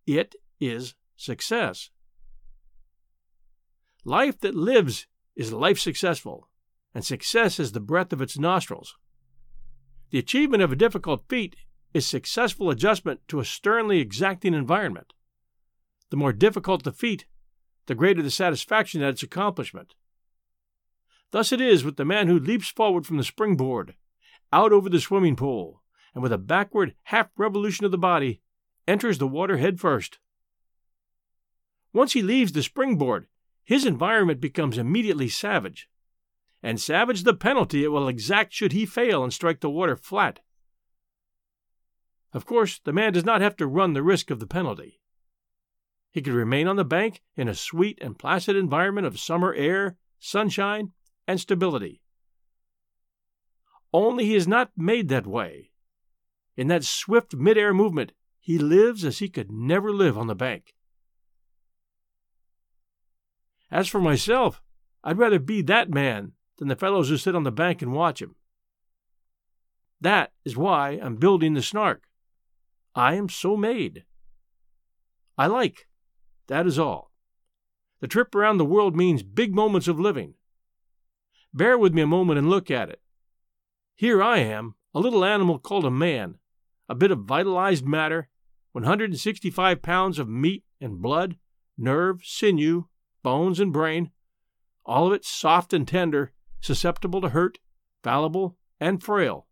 It 0.06 0.34
is 0.62 0.94
success. 1.16 1.90
Life 4.04 4.38
that 4.40 4.54
lives 4.54 5.06
is 5.36 5.52
life 5.52 5.78
successful, 5.78 6.48
and 6.94 7.04
success 7.04 7.58
is 7.58 7.72
the 7.72 7.80
breath 7.80 8.12
of 8.12 8.20
its 8.20 8.38
nostrils. 8.38 8.96
The 10.10 10.18
achievement 10.18 10.62
of 10.62 10.72
a 10.72 10.76
difficult 10.76 11.24
feat 11.28 11.56
is 11.94 12.06
successful 12.06 12.70
adjustment 12.70 13.20
to 13.28 13.40
a 13.40 13.44
sternly 13.44 13.98
exacting 14.00 14.54
environment. 14.54 15.12
The 16.10 16.16
more 16.16 16.32
difficult 16.32 16.82
the 16.82 16.92
feat, 16.92 17.26
the 17.86 17.94
greater 17.94 18.22
the 18.22 18.30
satisfaction 18.30 19.02
at 19.02 19.10
its 19.10 19.22
accomplishment. 19.22 19.94
Thus 21.30 21.50
it 21.50 21.60
is 21.60 21.84
with 21.84 21.96
the 21.96 22.04
man 22.04 22.28
who 22.28 22.38
leaps 22.38 22.68
forward 22.68 23.06
from 23.06 23.16
the 23.16 23.24
springboard, 23.24 23.94
out 24.52 24.72
over 24.72 24.88
the 24.88 25.00
swimming 25.00 25.36
pool, 25.36 25.82
and 26.14 26.22
with 26.22 26.32
a 26.32 26.38
backward 26.38 26.94
half 27.04 27.28
revolution 27.36 27.86
of 27.86 27.90
the 27.90 27.98
body, 27.98 28.42
enters 28.86 29.18
the 29.18 29.26
water 29.26 29.56
head 29.56 29.80
first. 29.80 30.18
Once 31.92 32.12
he 32.12 32.22
leaves 32.22 32.52
the 32.52 32.62
springboard, 32.62 33.26
his 33.64 33.84
environment 33.84 34.40
becomes 34.40 34.78
immediately 34.78 35.28
savage, 35.28 35.88
and 36.62 36.80
savage 36.80 37.22
the 37.22 37.34
penalty 37.34 37.84
it 37.84 37.88
will 37.88 38.08
exact 38.08 38.52
should 38.52 38.72
he 38.72 38.86
fail 38.86 39.22
and 39.22 39.32
strike 39.32 39.60
the 39.60 39.70
water 39.70 39.96
flat. 39.96 40.40
Of 42.32 42.46
course, 42.46 42.80
the 42.82 42.92
man 42.92 43.12
does 43.12 43.24
not 43.24 43.42
have 43.42 43.56
to 43.56 43.66
run 43.66 43.92
the 43.92 44.02
risk 44.02 44.30
of 44.30 44.40
the 44.40 44.46
penalty. 44.46 45.00
He 46.10 46.22
could 46.22 46.32
remain 46.32 46.66
on 46.66 46.76
the 46.76 46.84
bank 46.84 47.22
in 47.36 47.48
a 47.48 47.54
sweet 47.54 47.98
and 48.00 48.18
placid 48.18 48.56
environment 48.56 49.06
of 49.06 49.18
summer 49.18 49.52
air, 49.54 49.96
sunshine, 50.18 50.92
and 51.26 51.40
stability. 51.40 52.02
Only 53.92 54.24
he 54.24 54.34
is 54.34 54.48
not 54.48 54.70
made 54.76 55.08
that 55.08 55.26
way. 55.26 55.70
In 56.56 56.68
that 56.68 56.84
swift 56.84 57.34
mid-air 57.34 57.74
movement, 57.74 58.12
he 58.40 58.58
lives 58.58 59.04
as 59.04 59.18
he 59.18 59.28
could 59.28 59.50
never 59.50 59.92
live 59.92 60.16
on 60.16 60.26
the 60.26 60.34
bank. 60.34 60.74
As 63.72 63.88
for 63.88 64.02
myself, 64.02 64.62
I'd 65.02 65.16
rather 65.16 65.38
be 65.38 65.62
that 65.62 65.88
man 65.88 66.32
than 66.58 66.68
the 66.68 66.76
fellows 66.76 67.08
who 67.08 67.16
sit 67.16 67.34
on 67.34 67.44
the 67.44 67.50
bank 67.50 67.80
and 67.80 67.94
watch 67.94 68.20
him. 68.20 68.36
That 69.98 70.32
is 70.44 70.58
why 70.58 71.00
I'm 71.02 71.16
building 71.16 71.54
the 71.54 71.62
Snark. 71.62 72.02
I 72.94 73.14
am 73.14 73.30
so 73.30 73.56
made. 73.56 74.04
I 75.38 75.46
like. 75.46 75.88
That 76.48 76.66
is 76.66 76.78
all. 76.78 77.12
The 78.00 78.08
trip 78.08 78.34
around 78.34 78.58
the 78.58 78.66
world 78.66 78.94
means 78.94 79.22
big 79.22 79.54
moments 79.54 79.88
of 79.88 79.98
living. 79.98 80.34
Bear 81.54 81.78
with 81.78 81.94
me 81.94 82.02
a 82.02 82.06
moment 82.06 82.38
and 82.38 82.50
look 82.50 82.70
at 82.70 82.90
it. 82.90 83.00
Here 83.96 84.22
I 84.22 84.38
am, 84.38 84.74
a 84.94 85.00
little 85.00 85.24
animal 85.24 85.58
called 85.58 85.86
a 85.86 85.90
man, 85.90 86.36
a 86.90 86.94
bit 86.94 87.10
of 87.10 87.20
vitalized 87.20 87.86
matter, 87.86 88.28
165 88.72 89.80
pounds 89.80 90.18
of 90.18 90.28
meat 90.28 90.64
and 90.78 91.00
blood, 91.00 91.36
nerve, 91.78 92.20
sinew, 92.22 92.84
bones, 93.22 93.60
and 93.60 93.72
brain, 93.72 94.10
all 94.84 95.06
of 95.06 95.12
it 95.12 95.24
soft 95.24 95.72
and 95.72 95.86
tender, 95.86 96.32
susceptible 96.60 97.20
to 97.20 97.30
hurt, 97.30 97.58
fallible, 98.02 98.56
and 98.80 99.02
frail. 99.02 99.46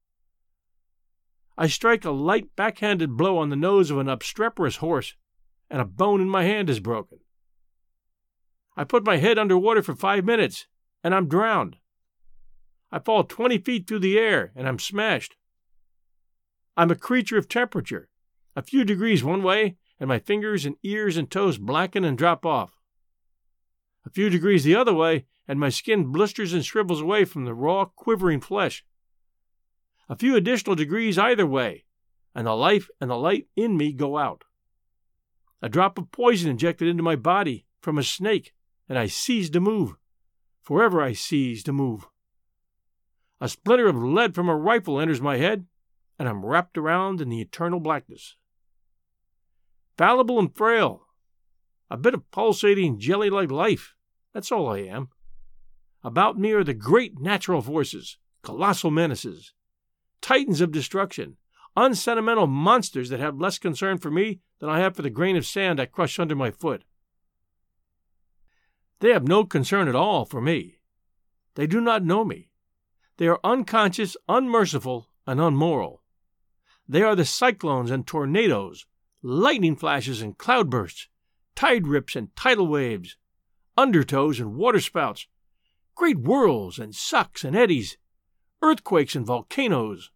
I 1.56 1.66
strike 1.66 2.04
a 2.04 2.10
light 2.10 2.56
backhanded 2.56 3.16
blow 3.16 3.38
on 3.38 3.50
the 3.50 3.56
nose 3.56 3.90
of 3.90 3.98
an 3.98 4.08
obstreperous 4.08 4.76
horse, 4.76 5.14
and 5.68 5.80
a 5.80 5.84
bone 5.84 6.20
in 6.20 6.28
my 6.28 6.44
hand 6.44 6.70
is 6.70 6.80
broken. 6.80 7.18
I 8.76 8.84
put 8.84 9.04
my 9.04 9.18
head 9.18 9.38
under 9.38 9.58
water 9.58 9.82
for 9.82 9.94
five 9.94 10.24
minutes, 10.24 10.66
and 11.04 11.14
I'm 11.14 11.28
drowned. 11.28 11.76
I 12.90 12.98
fall 12.98 13.24
twenty 13.24 13.58
feet 13.58 13.86
through 13.86 14.00
the 14.00 14.18
air, 14.18 14.52
and 14.56 14.66
I'm 14.66 14.78
smashed. 14.78 15.36
I'm 16.76 16.90
a 16.90 16.96
creature 16.96 17.36
of 17.36 17.46
temperature. 17.46 18.08
A 18.56 18.62
few 18.62 18.84
degrees 18.84 19.22
one 19.22 19.42
way, 19.42 19.76
and 20.00 20.08
my 20.08 20.18
fingers 20.18 20.64
and 20.64 20.76
ears 20.82 21.16
and 21.16 21.30
toes 21.30 21.58
blacken 21.58 22.04
and 22.04 22.16
drop 22.16 22.46
off. 22.46 22.79
A 24.06 24.10
few 24.10 24.30
degrees 24.30 24.64
the 24.64 24.74
other 24.74 24.94
way, 24.94 25.26
and 25.46 25.58
my 25.58 25.68
skin 25.68 26.12
blisters 26.12 26.52
and 26.52 26.64
shrivels 26.64 27.00
away 27.00 27.24
from 27.24 27.44
the 27.44 27.54
raw, 27.54 27.84
quivering 27.84 28.40
flesh. 28.40 28.84
A 30.08 30.16
few 30.16 30.36
additional 30.36 30.74
degrees 30.74 31.18
either 31.18 31.46
way, 31.46 31.84
and 32.34 32.46
the 32.46 32.54
life 32.54 32.88
and 33.00 33.10
the 33.10 33.16
light 33.16 33.48
in 33.56 33.76
me 33.76 33.92
go 33.92 34.16
out. 34.16 34.44
A 35.62 35.68
drop 35.68 35.98
of 35.98 36.10
poison 36.10 36.50
injected 36.50 36.88
into 36.88 37.02
my 37.02 37.16
body 37.16 37.66
from 37.80 37.98
a 37.98 38.02
snake, 38.02 38.54
and 38.88 38.98
I 38.98 39.06
cease 39.06 39.50
to 39.50 39.60
move. 39.60 39.94
Forever 40.62 41.02
I 41.02 41.12
cease 41.12 41.62
to 41.64 41.72
move. 41.72 42.06
A 43.40 43.48
splinter 43.48 43.88
of 43.88 43.96
lead 43.96 44.34
from 44.34 44.48
a 44.48 44.56
rifle 44.56 45.00
enters 45.00 45.20
my 45.20 45.36
head, 45.36 45.66
and 46.18 46.28
I'm 46.28 46.44
wrapped 46.44 46.76
around 46.76 47.20
in 47.20 47.28
the 47.28 47.40
eternal 47.40 47.80
blackness. 47.80 48.36
Fallible 49.96 50.38
and 50.38 50.54
frail, 50.54 51.06
a 51.90 51.96
bit 51.96 52.14
of 52.14 52.30
pulsating 52.30 52.98
jelly 52.98 53.30
like 53.30 53.50
life. 53.50 53.94
That's 54.32 54.52
all 54.52 54.68
I 54.68 54.78
am. 54.78 55.08
About 56.02 56.38
me 56.38 56.52
are 56.52 56.64
the 56.64 56.72
great 56.72 57.18
natural 57.18 57.60
forces, 57.60 58.16
colossal 58.42 58.90
menaces, 58.90 59.52
titans 60.20 60.60
of 60.60 60.72
destruction, 60.72 61.36
unsentimental 61.76 62.46
monsters 62.46 63.08
that 63.10 63.20
have 63.20 63.40
less 63.40 63.58
concern 63.58 63.98
for 63.98 64.10
me 64.10 64.40
than 64.60 64.70
I 64.70 64.80
have 64.80 64.94
for 64.94 65.02
the 65.02 65.10
grain 65.10 65.36
of 65.36 65.46
sand 65.46 65.80
I 65.80 65.86
crush 65.86 66.18
under 66.18 66.36
my 66.36 66.50
foot. 66.50 66.84
They 69.00 69.12
have 69.12 69.26
no 69.26 69.44
concern 69.44 69.88
at 69.88 69.94
all 69.96 70.24
for 70.24 70.40
me. 70.40 70.80
They 71.54 71.66
do 71.66 71.80
not 71.80 72.04
know 72.04 72.24
me. 72.24 72.50
They 73.16 73.28
are 73.28 73.40
unconscious, 73.42 74.16
unmerciful, 74.28 75.08
and 75.26 75.40
unmoral. 75.40 76.02
They 76.88 77.02
are 77.02 77.16
the 77.16 77.24
cyclones 77.24 77.90
and 77.90 78.06
tornadoes, 78.06 78.86
lightning 79.22 79.76
flashes 79.76 80.22
and 80.22 80.36
cloudbursts, 80.36 81.08
tide 81.60 81.86
rips 81.86 82.16
and 82.16 82.34
tidal 82.34 82.66
waves, 82.66 83.18
undertows 83.76 84.40
and 84.40 84.54
waterspouts, 84.54 85.26
great 85.94 86.16
whirls 86.16 86.78
and 86.78 86.94
sucks 86.94 87.44
and 87.44 87.54
eddies, 87.54 87.98
earthquakes 88.62 89.14
and 89.14 89.26
volcanoes, 89.26 90.10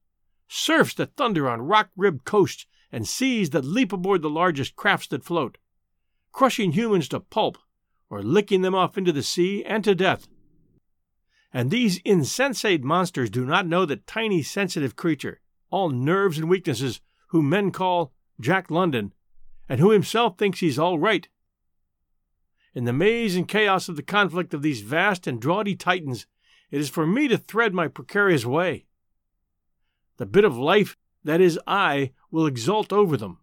surfs 0.49 0.95
that 0.95 1.15
thunder 1.17 1.47
on 1.47 1.61
rock 1.61 1.91
ribbed 1.99 2.25
coasts 2.25 2.67
and 2.91 3.07
seas 3.07 3.51
that 3.51 3.63
leap 3.63 3.93
aboard 3.93 4.23
the 4.23 4.31
largest 4.31 4.75
crafts 4.75 5.07
that 5.09 5.23
float, 5.23 5.59
crushing 6.33 6.73
humans 6.73 7.09
to 7.09 7.21
pulp 7.21 7.59
or 8.09 8.23
licking 8.23 8.63
them 8.63 8.75
off 8.75 8.97
into 8.97 9.13
the 9.13 9.23
sea 9.23 9.63
and 9.67 9.85
to 9.85 9.95
death. 9.95 10.27
And 11.53 11.71
these 11.71 12.01
insensate 12.07 12.83
monsters 12.83 13.29
do 13.29 13.45
not 13.45 13.67
know 13.67 13.85
the 13.85 13.97
tiny 13.97 14.43
sensitive 14.43 14.97
creature, 14.97 15.43
all 15.69 15.91
nerves 15.91 16.39
and 16.39 16.49
weaknesses, 16.49 17.03
whom 17.29 17.51
men 17.51 17.71
call 17.71 18.15
Jack 18.41 18.71
London, 18.71 19.13
and 19.69 19.79
who 19.79 19.91
himself 19.91 20.39
thinks 20.39 20.61
he's 20.61 20.79
all 20.79 20.99
right, 20.99 21.29
in 22.75 22.85
the 22.85 22.93
maze 22.93 23.37
and 23.37 23.47
chaos 23.47 23.89
of 23.89 23.97
the 23.97 24.03
conflict 24.03 24.53
of 24.53 24.63
these 24.63 24.81
vast 24.81 25.27
and 25.27 25.41
draughty 25.41 25.77
titans, 25.77 26.27
it 26.71 26.81
is 26.81 26.91
for 26.91 27.07
me 27.07 27.29
to 27.29 27.39
thread 27.39 27.73
my 27.73 27.87
precarious 27.87 28.45
way. 28.45 28.87
The 30.17 30.27
bit 30.27 30.45
of 30.45 30.57
life 30.57 30.97
that 31.23 31.41
is 31.41 31.59
I 31.67 32.13
will 32.31 32.47
exult 32.47 32.93
over 32.93 33.17
them. 33.17 33.39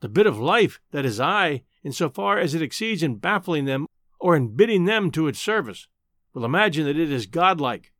The 0.00 0.08
bit 0.08 0.26
of 0.26 0.38
life 0.38 0.80
that 0.90 1.04
is 1.04 1.20
I, 1.20 1.62
in 1.84 1.92
so 1.92 2.08
far 2.08 2.38
as 2.38 2.54
it 2.54 2.62
exceeds 2.62 3.02
in 3.02 3.16
baffling 3.16 3.64
them 3.64 3.86
or 4.18 4.34
in 4.34 4.56
bidding 4.56 4.84
them 4.84 5.10
to 5.12 5.28
its 5.28 5.38
service, 5.38 5.86
will 6.34 6.44
imagine 6.44 6.84
that 6.86 6.98
it 6.98 7.10
is 7.10 7.26
godlike. 7.26 7.92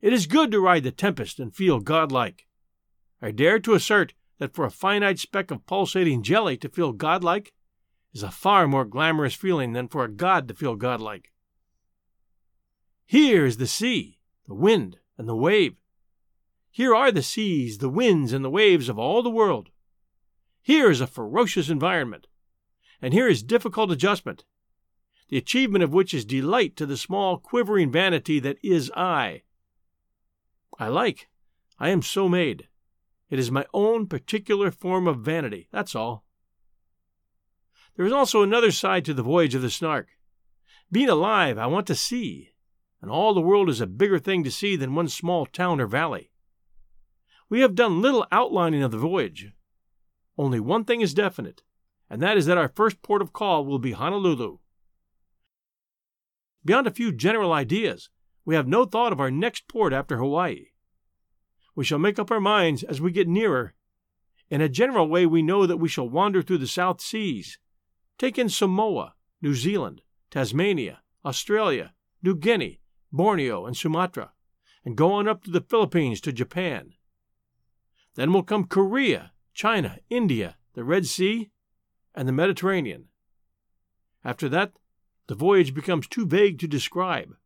It 0.00 0.12
is 0.12 0.26
good 0.26 0.50
to 0.52 0.60
ride 0.60 0.84
the 0.84 0.90
tempest 0.90 1.40
and 1.40 1.54
feel 1.54 1.80
godlike. 1.80 2.46
I 3.20 3.30
dare 3.30 3.58
to 3.60 3.74
assert 3.74 4.14
that 4.38 4.54
for 4.54 4.64
a 4.64 4.70
finite 4.70 5.18
speck 5.18 5.50
of 5.50 5.66
pulsating 5.66 6.22
jelly 6.22 6.56
to 6.58 6.68
feel 6.68 6.92
godlike 6.92 7.52
is 8.12 8.22
a 8.22 8.30
far 8.30 8.68
more 8.68 8.84
glamorous 8.84 9.34
feeling 9.34 9.72
than 9.72 9.88
for 9.88 10.04
a 10.04 10.10
god 10.10 10.48
to 10.48 10.54
feel 10.54 10.76
godlike. 10.76 11.32
Here 13.06 13.44
is 13.44 13.56
the 13.56 13.66
sea, 13.66 14.18
the 14.46 14.54
wind, 14.54 14.98
and 15.18 15.28
the 15.28 15.36
wave. 15.36 15.76
Here 16.70 16.94
are 16.94 17.12
the 17.12 17.22
seas, 17.22 17.78
the 17.78 17.88
winds, 17.88 18.32
and 18.32 18.44
the 18.44 18.50
waves 18.50 18.88
of 18.88 18.98
all 18.98 19.22
the 19.22 19.30
world. 19.30 19.70
Here 20.62 20.90
is 20.90 21.00
a 21.00 21.06
ferocious 21.06 21.68
environment, 21.68 22.26
and 23.00 23.12
here 23.12 23.28
is 23.28 23.42
difficult 23.42 23.90
adjustment, 23.90 24.44
the 25.28 25.36
achievement 25.36 25.84
of 25.84 25.92
which 25.92 26.14
is 26.14 26.24
delight 26.24 26.76
to 26.76 26.86
the 26.86 26.96
small, 26.96 27.38
quivering 27.38 27.90
vanity 27.90 28.38
that 28.40 28.58
is 28.62 28.90
I. 28.96 29.42
I 30.78 30.88
like. 30.88 31.28
I 31.78 31.88
am 31.88 32.00
so 32.00 32.28
made. 32.28 32.68
It 33.28 33.38
is 33.38 33.50
my 33.50 33.66
own 33.74 34.06
particular 34.06 34.70
form 34.70 35.06
of 35.06 35.20
vanity, 35.20 35.68
that's 35.72 35.94
all. 35.94 36.24
There 37.96 38.06
is 38.06 38.12
also 38.12 38.42
another 38.42 38.70
side 38.70 39.04
to 39.04 39.14
the 39.14 39.22
voyage 39.22 39.54
of 39.54 39.62
the 39.62 39.70
Snark. 39.70 40.08
Being 40.90 41.08
alive, 41.08 41.58
I 41.58 41.66
want 41.66 41.86
to 41.88 41.94
see, 41.94 42.52
and 43.00 43.10
all 43.10 43.34
the 43.34 43.40
world 43.40 43.68
is 43.68 43.80
a 43.80 43.86
bigger 43.86 44.18
thing 44.18 44.44
to 44.44 44.50
see 44.50 44.76
than 44.76 44.94
one 44.94 45.08
small 45.08 45.46
town 45.46 45.80
or 45.80 45.86
valley. 45.86 46.30
We 47.48 47.60
have 47.60 47.74
done 47.74 48.00
little 48.00 48.26
outlining 48.32 48.82
of 48.82 48.92
the 48.92 48.98
voyage. 48.98 49.52
only 50.38 50.58
one 50.58 50.84
thing 50.84 51.02
is 51.02 51.12
definite, 51.12 51.62
and 52.08 52.22
that 52.22 52.38
is 52.38 52.46
that 52.46 52.56
our 52.56 52.68
first 52.68 53.02
port 53.02 53.20
of 53.20 53.32
call 53.32 53.66
will 53.66 53.78
be 53.78 53.92
Honolulu. 53.92 54.58
Beyond 56.64 56.86
a 56.86 56.92
few 56.92 57.12
general 57.12 57.52
ideas, 57.52 58.08
we 58.44 58.54
have 58.54 58.66
no 58.66 58.84
thought 58.84 59.12
of 59.12 59.20
our 59.20 59.30
next 59.30 59.68
port 59.68 59.92
after 59.92 60.16
Hawaii. 60.16 60.68
We 61.74 61.84
shall 61.84 61.98
make 61.98 62.18
up 62.18 62.30
our 62.30 62.40
minds 62.40 62.82
as 62.82 63.00
we 63.00 63.12
get 63.12 63.28
nearer. 63.28 63.74
In 64.48 64.60
a 64.60 64.68
general 64.68 65.08
way, 65.08 65.26
we 65.26 65.42
know 65.42 65.66
that 65.66 65.78
we 65.78 65.88
shall 65.88 66.08
wander 66.08 66.42
through 66.42 66.58
the 66.58 66.66
South 66.66 67.00
Seas, 67.00 67.58
take 68.18 68.38
in 68.38 68.48
Samoa, 68.48 69.14
New 69.40 69.54
Zealand, 69.54 70.02
Tasmania, 70.30 71.02
Australia, 71.24 71.94
New 72.22 72.36
Guinea, 72.36 72.80
Borneo, 73.12 73.66
and 73.66 73.76
Sumatra, 73.76 74.32
and 74.84 74.96
go 74.96 75.12
on 75.12 75.28
up 75.28 75.44
to 75.44 75.50
the 75.50 75.60
Philippines 75.60 76.20
to 76.22 76.32
Japan. 76.32 76.94
Then 78.14 78.32
will 78.32 78.42
come 78.42 78.64
Korea, 78.64 79.32
China, 79.54 79.98
India, 80.10 80.56
the 80.74 80.84
Red 80.84 81.06
Sea, 81.06 81.50
and 82.14 82.26
the 82.26 82.32
Mediterranean. 82.32 83.08
After 84.24 84.48
that, 84.50 84.72
the 85.26 85.34
voyage 85.34 85.74
becomes 85.74 86.06
too 86.06 86.26
vague 86.26 86.58
to 86.60 86.68
describe, 86.68 87.36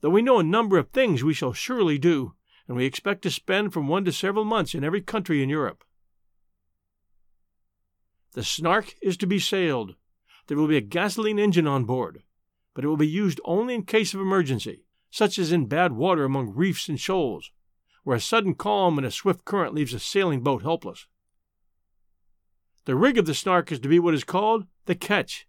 though 0.00 0.10
we 0.10 0.22
know 0.22 0.38
a 0.38 0.44
number 0.44 0.78
of 0.78 0.90
things 0.90 1.24
we 1.24 1.34
shall 1.34 1.52
surely 1.52 1.98
do, 1.98 2.34
and 2.66 2.76
we 2.76 2.84
expect 2.84 3.22
to 3.22 3.30
spend 3.30 3.72
from 3.72 3.88
one 3.88 4.04
to 4.04 4.12
several 4.12 4.44
months 4.44 4.74
in 4.74 4.84
every 4.84 5.00
country 5.00 5.42
in 5.42 5.48
Europe. 5.48 5.84
The 8.32 8.44
Snark 8.44 8.94
is 9.02 9.16
to 9.18 9.26
be 9.26 9.38
sailed. 9.38 9.94
There 10.52 10.58
will 10.58 10.68
be 10.68 10.76
a 10.76 10.82
gasoline 10.82 11.38
engine 11.38 11.66
on 11.66 11.86
board, 11.86 12.24
but 12.74 12.84
it 12.84 12.88
will 12.88 12.98
be 12.98 13.08
used 13.08 13.40
only 13.42 13.74
in 13.74 13.84
case 13.84 14.12
of 14.12 14.20
emergency, 14.20 14.84
such 15.10 15.38
as 15.38 15.50
in 15.50 15.64
bad 15.64 15.92
water 15.92 16.24
among 16.24 16.54
reefs 16.54 16.90
and 16.90 17.00
shoals, 17.00 17.50
where 18.04 18.18
a 18.18 18.20
sudden 18.20 18.54
calm 18.54 18.98
and 18.98 19.06
a 19.06 19.10
swift 19.10 19.46
current 19.46 19.72
leaves 19.72 19.94
a 19.94 19.98
sailing 19.98 20.42
boat 20.42 20.60
helpless. 20.60 21.06
The 22.84 22.94
rig 22.96 23.16
of 23.16 23.24
the 23.24 23.32
Snark 23.32 23.72
is 23.72 23.80
to 23.80 23.88
be 23.88 23.98
what 23.98 24.12
is 24.12 24.24
called 24.24 24.66
the 24.84 24.94
ketch. 24.94 25.46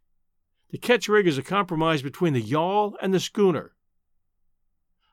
The 0.69 0.77
ketch 0.77 1.09
rig 1.09 1.27
is 1.27 1.37
a 1.37 1.43
compromise 1.43 2.01
between 2.01 2.31
the 2.31 2.39
yawl 2.39 2.95
and 3.01 3.13
the 3.13 3.19
schooner. 3.19 3.75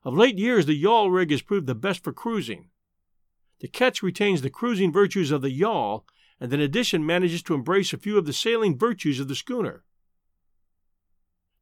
Of 0.04 0.16
late 0.16 0.38
years, 0.38 0.66
the 0.66 0.75
yawl 0.75 1.11
rig 1.11 1.32
has 1.32 1.42
proved 1.42 1.66
the 1.66 1.75
best 1.75 2.04
for 2.04 2.12
cruising. 2.12 2.70
The 3.59 3.66
ketch 3.66 4.04
retains 4.04 4.42
the 4.42 4.50
cruising 4.50 4.92
virtues 4.92 5.32
of 5.32 5.42
the 5.42 5.50
yawl, 5.50 6.06
and 6.40 6.52
in 6.52 6.61
addition 6.61 7.04
manages 7.04 7.42
to 7.42 7.54
embrace 7.54 7.92
a 7.92 7.99
few 7.99 8.16
of 8.16 8.25
the 8.25 8.32
sailing 8.32 8.78
virtues 8.78 9.20
of 9.20 9.28
the 9.28 9.35
schooner. 9.35 9.85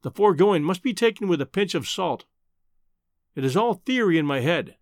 The 0.03 0.13
foregoing 0.13 0.63
must 0.63 0.83
be 0.83 0.95
taken 0.95 1.27
with 1.27 1.41
a 1.41 1.47
pinch 1.47 1.75
of 1.75 1.89
salt. 1.89 2.25
It 3.35 3.45
is 3.45 3.57
all 3.57 3.75
theory 3.75 4.17
in 4.17 4.27
my 4.27 4.41
head. 4.41 4.77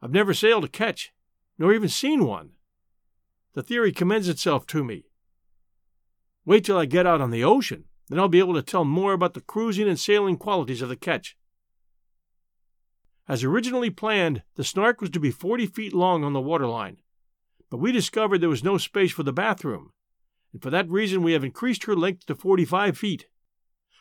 I've 0.00 0.12
never 0.12 0.32
sailed 0.32 0.64
a 0.64 0.68
ketch, 0.68 1.12
nor 1.58 1.74
even 1.74 1.88
seen 1.88 2.24
one. 2.24 2.50
The 3.54 3.62
theory 3.62 3.92
commends 3.92 4.28
itself 4.28 4.66
to 4.68 4.84
me. 4.84 5.06
Wait 6.44 6.64
till 6.64 6.78
I 6.78 6.86
get 6.86 7.06
out 7.06 7.20
on 7.20 7.30
the 7.30 7.44
ocean, 7.44 7.84
then 8.08 8.18
I'll 8.18 8.28
be 8.28 8.38
able 8.38 8.54
to 8.54 8.62
tell 8.62 8.84
more 8.84 9.12
about 9.12 9.34
the 9.34 9.40
cruising 9.40 9.88
and 9.88 9.98
sailing 9.98 10.36
qualities 10.36 10.82
of 10.82 10.88
the 10.88 10.96
ketch. 10.96 11.36
As 13.28 13.44
originally 13.44 13.90
planned, 13.90 14.42
the 14.54 14.64
Snark 14.64 15.00
was 15.00 15.10
to 15.10 15.20
be 15.20 15.30
40 15.30 15.66
feet 15.66 15.92
long 15.92 16.24
on 16.24 16.32
the 16.32 16.40
waterline, 16.40 16.98
but 17.72 17.78
we 17.78 17.90
discovered 17.90 18.36
there 18.36 18.50
was 18.50 18.62
no 18.62 18.76
space 18.76 19.12
for 19.12 19.22
the 19.22 19.32
bathroom, 19.32 19.92
and 20.52 20.60
for 20.60 20.68
that 20.68 20.90
reason 20.90 21.22
we 21.22 21.32
have 21.32 21.42
increased 21.42 21.84
her 21.84 21.96
length 21.96 22.26
to 22.26 22.34
45 22.34 22.98
feet. 22.98 23.28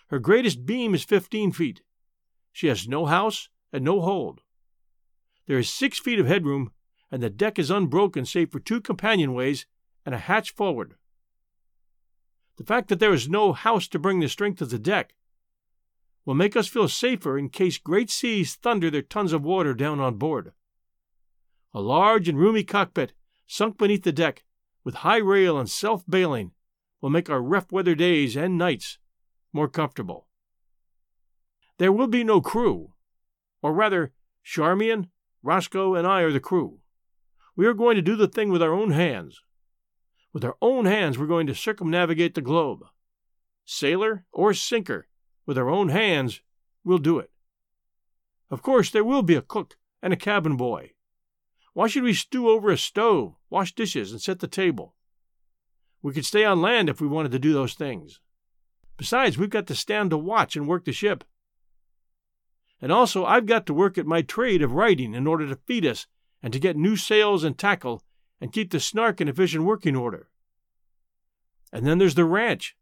Her 0.09 0.19
greatest 0.19 0.65
beam 0.65 0.93
is 0.93 1.05
15 1.05 1.53
feet. 1.53 1.81
She 2.51 2.67
has 2.67 2.85
no 2.85 3.05
house 3.05 3.47
and 3.71 3.85
no 3.85 4.01
hold. 4.01 4.41
There 5.47 5.57
is 5.57 5.69
six 5.69 5.99
feet 5.99 6.19
of 6.19 6.27
headroom, 6.27 6.73
and 7.09 7.23
the 7.23 7.29
deck 7.29 7.57
is 7.57 7.71
unbroken 7.71 8.25
save 8.25 8.51
for 8.51 8.59
two 8.59 8.81
companionways 8.81 9.65
and 10.05 10.13
a 10.13 10.17
hatch 10.17 10.51
forward. 10.51 10.95
The 12.57 12.65
fact 12.65 12.89
that 12.89 12.99
there 12.99 13.13
is 13.13 13.29
no 13.29 13.53
house 13.53 13.87
to 13.87 13.99
bring 13.99 14.19
the 14.19 14.27
strength 14.27 14.61
of 14.61 14.69
the 14.69 14.79
deck 14.79 15.15
will 16.25 16.35
make 16.35 16.57
us 16.57 16.67
feel 16.67 16.89
safer 16.89 17.37
in 17.37 17.47
case 17.47 17.77
great 17.77 18.09
seas 18.09 18.53
thunder 18.53 18.91
their 18.91 19.01
tons 19.01 19.31
of 19.31 19.45
water 19.45 19.73
down 19.73 20.01
on 20.01 20.15
board. 20.15 20.51
A 21.73 21.79
large 21.79 22.27
and 22.27 22.37
roomy 22.37 22.65
cockpit, 22.65 23.13
sunk 23.51 23.77
beneath 23.77 24.03
the 24.03 24.13
deck, 24.13 24.45
with 24.85 25.03
high 25.03 25.17
rail 25.17 25.59
and 25.59 25.69
self 25.69 26.05
bailing, 26.07 26.51
will 27.01 27.09
make 27.09 27.29
our 27.29 27.41
rough 27.41 27.69
weather 27.69 27.93
days 27.93 28.37
and 28.37 28.57
nights 28.57 28.97
more 29.51 29.67
comfortable. 29.67 30.25
There 31.77 31.91
will 31.91 32.07
be 32.07 32.23
no 32.23 32.39
crew, 32.39 32.93
or 33.61 33.73
rather, 33.73 34.13
Charmian, 34.41 35.09
Roscoe, 35.43 35.95
and 35.95 36.07
I 36.07 36.21
are 36.21 36.31
the 36.31 36.39
crew. 36.39 36.79
We 37.57 37.65
are 37.67 37.73
going 37.73 37.97
to 37.97 38.01
do 38.01 38.15
the 38.15 38.29
thing 38.29 38.51
with 38.51 38.63
our 38.63 38.71
own 38.71 38.91
hands. 38.91 39.41
With 40.31 40.45
our 40.45 40.55
own 40.61 40.85
hands, 40.85 41.17
we're 41.17 41.25
going 41.25 41.47
to 41.47 41.53
circumnavigate 41.53 42.35
the 42.35 42.41
globe. 42.41 42.85
Sailor 43.65 44.23
or 44.31 44.53
sinker, 44.53 45.09
with 45.45 45.57
our 45.57 45.69
own 45.69 45.89
hands, 45.89 46.39
we'll 46.85 46.99
do 46.99 47.19
it. 47.19 47.31
Of 48.49 48.61
course, 48.61 48.89
there 48.89 49.03
will 49.03 49.23
be 49.23 49.35
a 49.35 49.41
cook 49.41 49.75
and 50.01 50.13
a 50.13 50.15
cabin 50.15 50.55
boy. 50.55 50.91
Why 51.73 51.87
should 51.87 52.03
we 52.03 52.13
stew 52.13 52.47
over 52.47 52.71
a 52.71 52.77
stove, 52.77 53.35
wash 53.51 53.75
dishes, 53.75 54.11
and 54.11 54.19
set 54.19 54.39
the 54.39 54.47
table? 54.47 54.95
We 56.01 56.13
could 56.13 56.25
stay 56.25 56.43
on 56.43 56.61
land 56.61 56.89
if 56.89 56.99
we 56.99 57.07
wanted 57.07 57.31
to 57.33 57.39
do 57.39 57.53
those 57.53 57.75
things. 57.75 58.19
Besides, 58.97 59.37
we've 59.37 59.49
got 59.49 59.67
to 59.67 59.75
stand 59.75 60.09
to 60.09 60.17
watch 60.17 60.55
and 60.55 60.67
work 60.67 60.85
the 60.85 60.91
ship. 60.91 61.23
And 62.81 62.91
also, 62.91 63.25
I've 63.25 63.45
got 63.45 63.67
to 63.67 63.73
work 63.73 63.97
at 63.97 64.07
my 64.07 64.23
trade 64.23 64.63
of 64.63 64.73
writing 64.73 65.13
in 65.13 65.27
order 65.27 65.47
to 65.47 65.59
feed 65.67 65.85
us 65.85 66.07
and 66.41 66.51
to 66.51 66.59
get 66.59 66.75
new 66.75 66.95
sails 66.95 67.43
and 67.43 67.57
tackle 67.57 68.03
and 68.39 68.51
keep 68.51 68.71
the 68.71 68.79
snark 68.79 69.21
in 69.21 69.27
efficient 69.27 69.65
working 69.65 69.95
order. 69.95 70.29
And 71.71 71.85
then 71.85 71.99
there's 71.99 72.15
the 72.15 72.25
ranch. 72.25 72.75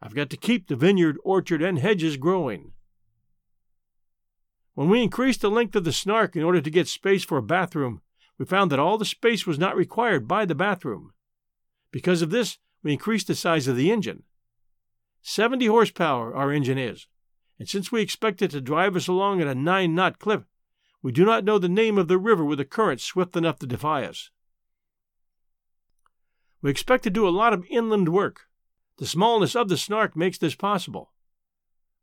I've 0.00 0.14
got 0.14 0.30
to 0.30 0.36
keep 0.36 0.68
the 0.68 0.76
vineyard, 0.76 1.16
orchard, 1.24 1.62
and 1.62 1.78
hedges 1.78 2.16
growing. 2.16 2.72
When 4.74 4.88
we 4.88 5.02
increased 5.02 5.42
the 5.42 5.50
length 5.50 5.76
of 5.76 5.84
the 5.84 5.92
snark 5.92 6.34
in 6.34 6.42
order 6.42 6.60
to 6.60 6.70
get 6.70 6.88
space 6.88 7.24
for 7.24 7.38
a 7.38 7.42
bathroom, 7.42 8.00
we 8.38 8.44
found 8.44 8.70
that 8.70 8.78
all 8.78 8.98
the 8.98 9.04
space 9.04 9.46
was 9.46 9.58
not 9.58 9.76
required 9.76 10.26
by 10.26 10.44
the 10.44 10.54
bathroom. 10.54 11.12
Because 11.90 12.22
of 12.22 12.30
this, 12.30 12.58
we 12.82 12.92
increased 12.92 13.26
the 13.26 13.34
size 13.34 13.68
of 13.68 13.76
the 13.76 13.92
engine. 13.92 14.24
70 15.22 15.66
horsepower 15.66 16.34
our 16.34 16.52
engine 16.52 16.78
is, 16.78 17.06
and 17.58 17.68
since 17.68 17.92
we 17.92 18.00
expect 18.00 18.42
it 18.42 18.50
to 18.50 18.60
drive 18.60 18.96
us 18.96 19.06
along 19.06 19.40
at 19.40 19.46
a 19.46 19.54
9 19.54 19.94
knot 19.94 20.18
clip, 20.18 20.44
we 21.02 21.12
do 21.12 21.24
not 21.24 21.44
know 21.44 21.58
the 21.58 21.68
name 21.68 21.98
of 21.98 22.08
the 22.08 22.18
river 22.18 22.44
with 22.44 22.60
a 22.60 22.64
current 22.64 23.00
swift 23.00 23.36
enough 23.36 23.58
to 23.60 23.66
defy 23.66 24.04
us. 24.04 24.30
We 26.60 26.70
expect 26.70 27.04
to 27.04 27.10
do 27.10 27.26
a 27.26 27.30
lot 27.30 27.52
of 27.52 27.66
inland 27.70 28.08
work. 28.08 28.42
The 28.98 29.06
smallness 29.06 29.56
of 29.56 29.68
the 29.68 29.76
Snark 29.76 30.16
makes 30.16 30.38
this 30.38 30.54
possible. 30.54 31.12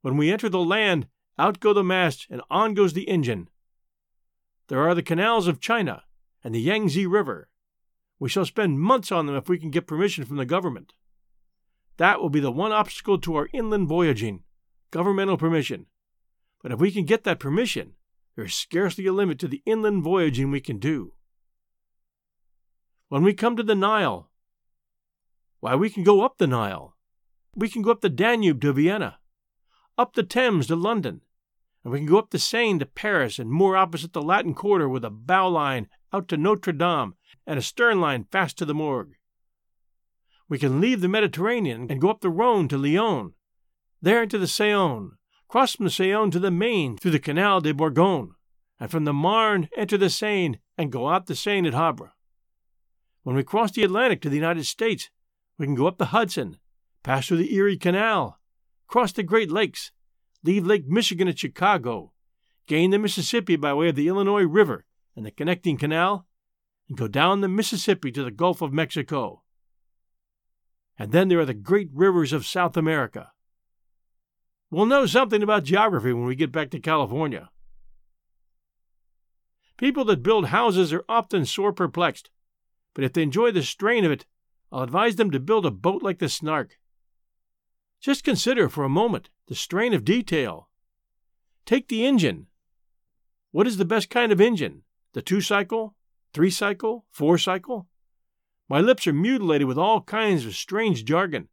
When 0.02 0.18
we 0.18 0.32
enter 0.32 0.50
the 0.50 0.60
land, 0.60 1.08
out 1.38 1.60
go 1.62 1.74
the 1.74 1.84
masts 1.84 2.28
and 2.30 2.42
on 2.50 2.74
goes 2.74 2.94
the 2.94 3.08
engine. 3.08 3.50
There 4.68 4.88
are 4.88 4.94
the 4.94 5.04
canals 5.04 5.48
of 5.48 5.62
China 5.62 6.04
and 6.44 6.54
the 6.54 6.62
Yangtze 6.62 7.06
River. 7.06 7.50
We 8.20 8.30
shall 8.30 8.46
spend 8.46 8.80
months 8.80 9.12
on 9.12 9.26
them 9.26 9.36
if 9.36 9.48
we 9.48 9.58
can 9.58 9.72
get 9.72 9.88
permission 9.88 10.26
from 10.26 10.38
the 10.38 10.46
government. 10.46 10.94
That 11.98 12.22
will 12.22 12.30
be 12.30 12.40
the 12.40 12.52
one 12.52 12.72
obstacle 12.72 13.20
to 13.20 13.36
our 13.36 13.50
inland 13.54 13.88
voyaging 13.88 14.44
governmental 14.92 15.38
permission. 15.38 15.86
But 16.62 16.72
if 16.72 16.80
we 16.80 16.92
can 16.92 17.06
get 17.06 17.24
that 17.24 17.40
permission, 17.40 17.94
there 18.36 18.46
is 18.46 18.54
scarcely 18.54 19.06
a 19.06 19.14
limit 19.14 19.40
to 19.40 19.48
the 19.48 19.62
inland 19.66 20.04
voyaging 20.04 20.52
we 20.52 20.62
can 20.62 20.80
do. 20.80 21.14
When 23.10 23.24
we 23.24 23.34
come 23.34 23.56
to 23.56 23.64
the 23.64 23.76
Nile, 23.76 24.30
why, 25.60 25.76
we 25.76 25.90
can 25.90 26.04
go 26.04 26.22
up 26.22 26.38
the 26.38 26.48
Nile. 26.48 26.96
We 27.56 27.70
can 27.70 27.82
go 27.82 27.92
up 27.92 28.02
the 28.02 28.10
Danube 28.10 28.62
to 28.62 28.72
Vienna, 28.72 29.20
up 29.98 30.14
the 30.14 30.24
Thames 30.24 30.68
to 30.68 30.76
London, 30.76 31.22
and 31.84 31.92
we 31.92 32.00
can 32.00 32.08
go 32.08 32.18
up 32.18 32.30
the 32.30 32.40
Seine 32.40 32.80
to 32.80 32.86
Paris 32.86 33.40
and 33.40 33.50
moor 33.50 33.76
opposite 33.76 34.14
the 34.14 34.22
Latin 34.22 34.54
Quarter 34.54 34.88
with 34.88 35.04
a 35.04 35.10
bow 35.10 35.50
line 35.50 35.88
out 36.14 36.28
to 36.30 36.38
Notre 36.38 36.74
Dame 36.74 37.16
and 37.46 37.58
a 37.58 37.62
stern 37.62 38.00
line 38.00 38.26
fast 38.32 38.58
to 38.58 38.66
the 38.66 38.74
Morgue. 38.74 39.16
We 40.48 40.58
can 40.58 40.82
leave 40.82 41.02
the 41.02 41.08
Mediterranean 41.08 41.88
and 41.90 42.02
go 42.02 42.10
up 42.10 42.22
the 42.22 42.30
Rhone 42.30 42.68
to 42.70 42.78
Lyon, 42.78 43.34
there 44.02 44.26
to 44.26 44.38
the 44.38 44.46
Saône, 44.46 45.12
cross 45.48 45.76
from 45.76 45.86
the 45.86 45.92
Saône 45.92 46.32
to 46.32 46.40
the 46.40 46.52
Marne 46.52 46.98
through 46.98 47.12
the 47.12 47.20
Canal 47.20 47.62
de 47.62 47.74
Bourgogne, 47.74 48.32
and 48.80 48.90
from 48.90 49.06
the 49.06 49.14
Marne 49.14 49.70
enter 49.76 49.98
the 49.98 50.10
Seine 50.10 50.60
and 50.78 50.92
go 50.92 51.10
out 51.10 51.28
the 51.28 51.36
Seine 51.36 51.68
at 51.68 51.74
Havre. 51.74 52.14
When 53.24 53.36
we 53.36 53.44
cross 53.44 53.72
the 53.72 53.84
Atlantic 53.84 54.22
to 54.22 54.30
the 54.30 54.38
United 54.38 54.66
States, 54.66 55.10
we 55.58 55.66
can 55.66 55.76
go 55.76 55.88
up 55.88 55.98
the 55.98 56.06
Hudson, 56.06 56.58
pass 57.04 57.28
through 57.28 57.38
the 57.38 57.54
Erie 57.54 57.78
Canal, 57.78 58.40
cross 58.88 59.12
the 59.12 59.24
Great 59.24 59.52
Lakes, 59.52 59.92
leave 60.44 60.66
Lake 60.66 60.88
Michigan 60.88 61.28
at 61.28 61.38
Chicago, 61.38 62.14
gain 62.66 62.92
the 62.92 62.98
Mississippi 63.00 63.56
by 63.56 63.74
way 63.74 63.90
of 63.90 63.96
the 63.96 64.08
Illinois 64.08 64.46
River 64.46 64.86
and 65.16 65.26
the 65.26 65.32
connecting 65.32 65.78
canal, 65.78 66.26
and 66.88 66.98
go 66.98 67.08
down 67.08 67.42
the 67.42 67.48
Mississippi 67.48 68.12
to 68.12 68.24
the 68.24 68.32
Gulf 68.32 68.62
of 68.62 68.74
Mexico. 68.74 69.44
And 70.98 71.12
then 71.12 71.28
there 71.28 71.40
are 71.40 71.46
the 71.46 71.54
great 71.54 71.90
rivers 71.94 72.34
of 72.34 72.46
South 72.46 72.76
America 72.76 73.32
We'll 74.72 74.86
know 74.86 75.06
something 75.08 75.42
about 75.42 75.64
geography 75.64 76.14
when 76.14 76.26
we 76.26 76.36
get 76.36 76.52
back 76.52 76.70
to 76.72 76.80
California. 76.80 77.50
People 79.78 80.06
that 80.06 80.22
build 80.22 80.48
houses 80.48 80.94
are 80.94 81.06
often 81.10 81.46
sore 81.46 81.74
perplexed, 81.74 82.30
but 82.94 83.04
if 83.04 83.14
they 83.14 83.24
enjoy 83.24 83.52
the 83.52 83.64
strain 83.64 84.06
of 84.06 84.12
it, 84.12 84.26
I'll 84.72 84.84
advise 84.84 85.16
them 85.16 85.32
to 85.32 85.40
build 85.40 85.66
a 85.66 85.72
boat 85.72 86.04
like 86.04 86.20
the 86.20 86.30
Snark. 86.30 86.78
Just 88.00 88.24
consider 88.24 88.70
for 88.70 88.84
a 88.84 88.90
moment 88.90 89.30
the 89.48 89.56
strain 89.56 89.94
of 89.94 90.06
detail. 90.06 90.70
Take 91.66 91.88
the 91.88 92.06
engine. 92.06 92.48
What 93.52 93.68
is 93.68 93.78
the 93.78 93.86
best 93.86 94.10
kind 94.10 94.32
of 94.32 94.40
engine? 94.40 94.84
The 95.14 95.22
two 95.22 95.42
cycle? 95.42 95.96
Three 96.34 96.52
cycle? 96.52 97.06
Four 97.10 97.38
cycle? 97.38 97.88
My 98.70 98.80
lips 98.80 99.08
are 99.08 99.14
mutilated 99.14 99.68
with 99.68 99.78
all 99.78 100.02
kinds 100.02 100.46
of 100.46 100.56
strange 100.56 101.04
jargon. 101.04 101.50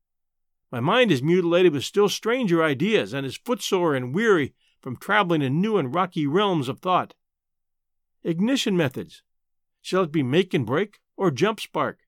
My 0.71 0.81
mind 0.81 1.11
is 1.11 1.23
mutilated 1.23 1.73
with 1.73 1.85
still 1.85 2.11
stranger 2.11 2.63
ideas 2.63 3.15
and 3.15 3.25
is 3.25 3.39
footsore 3.39 3.95
and 3.95 4.15
weary 4.15 4.55
from 4.83 4.97
traveling 4.97 5.41
in 5.41 5.61
new 5.61 5.79
and 5.79 5.95
rocky 5.95 6.27
realms 6.27 6.69
of 6.69 6.81
thought. 6.81 7.15
Ignition 8.23 8.77
methods. 8.77 9.23
Shall 9.81 10.03
it 10.03 10.13
be 10.13 10.23
make 10.23 10.53
and 10.53 10.67
break 10.67 11.01
or 11.17 11.31
jump 11.31 11.61
spark? 11.61 12.01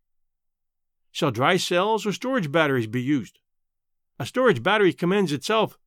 Shall 1.10 1.30
dry 1.30 1.56
cells 1.56 2.04
or 2.04 2.12
storage 2.12 2.52
batteries 2.52 2.86
be 2.86 3.00
used? 3.02 3.38
A 4.18 4.26
storage 4.26 4.62
battery 4.62 4.92
commends 4.92 5.32
itself, 5.32 5.78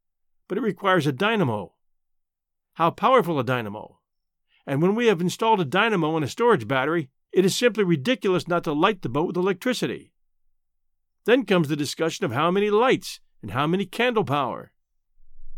but 0.47 0.57
it 0.57 0.61
requires 0.61 1.05
a 1.05 1.11
dynamo. 1.11 1.73
How 2.73 2.89
powerful 2.89 3.39
a 3.39 3.43
dynamo? 3.43 4.00
And 4.71 4.81
when 4.81 4.95
we 4.95 5.07
have 5.07 5.19
installed 5.19 5.59
a 5.59 5.65
dynamo 5.65 6.15
and 6.15 6.23
a 6.23 6.29
storage 6.29 6.65
battery, 6.65 7.09
it 7.33 7.43
is 7.43 7.53
simply 7.53 7.83
ridiculous 7.83 8.47
not 8.47 8.63
to 8.63 8.71
light 8.71 9.01
the 9.01 9.09
boat 9.09 9.27
with 9.27 9.35
electricity. 9.35 10.13
Then 11.25 11.45
comes 11.45 11.67
the 11.67 11.75
discussion 11.75 12.23
of 12.23 12.31
how 12.31 12.51
many 12.51 12.69
lights 12.69 13.19
and 13.41 13.51
how 13.51 13.67
many 13.67 13.85
candle 13.85 14.23
power. 14.23 14.71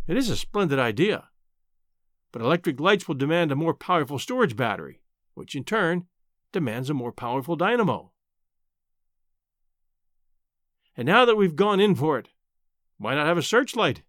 It 0.07 0.17
is 0.17 0.31
a 0.31 0.35
splendid 0.35 0.79
idea. 0.79 1.25
But 2.31 2.41
electric 2.41 2.79
lights 2.79 3.07
will 3.07 3.13
demand 3.13 3.51
a 3.51 3.55
more 3.55 3.75
powerful 3.75 4.17
storage 4.17 4.55
battery, 4.55 5.03
which 5.35 5.53
in 5.53 5.63
turn 5.63 6.07
demands 6.51 6.89
a 6.89 6.95
more 6.95 7.11
powerful 7.11 7.55
dynamo. 7.55 8.13
And 10.97 11.05
now 11.05 11.23
that 11.25 11.35
we've 11.35 11.55
gone 11.55 11.79
in 11.79 11.93
for 11.93 12.17
it, 12.17 12.29
why 12.97 13.13
not 13.13 13.27
have 13.27 13.37
a 13.37 13.43
searchlight? 13.43 14.01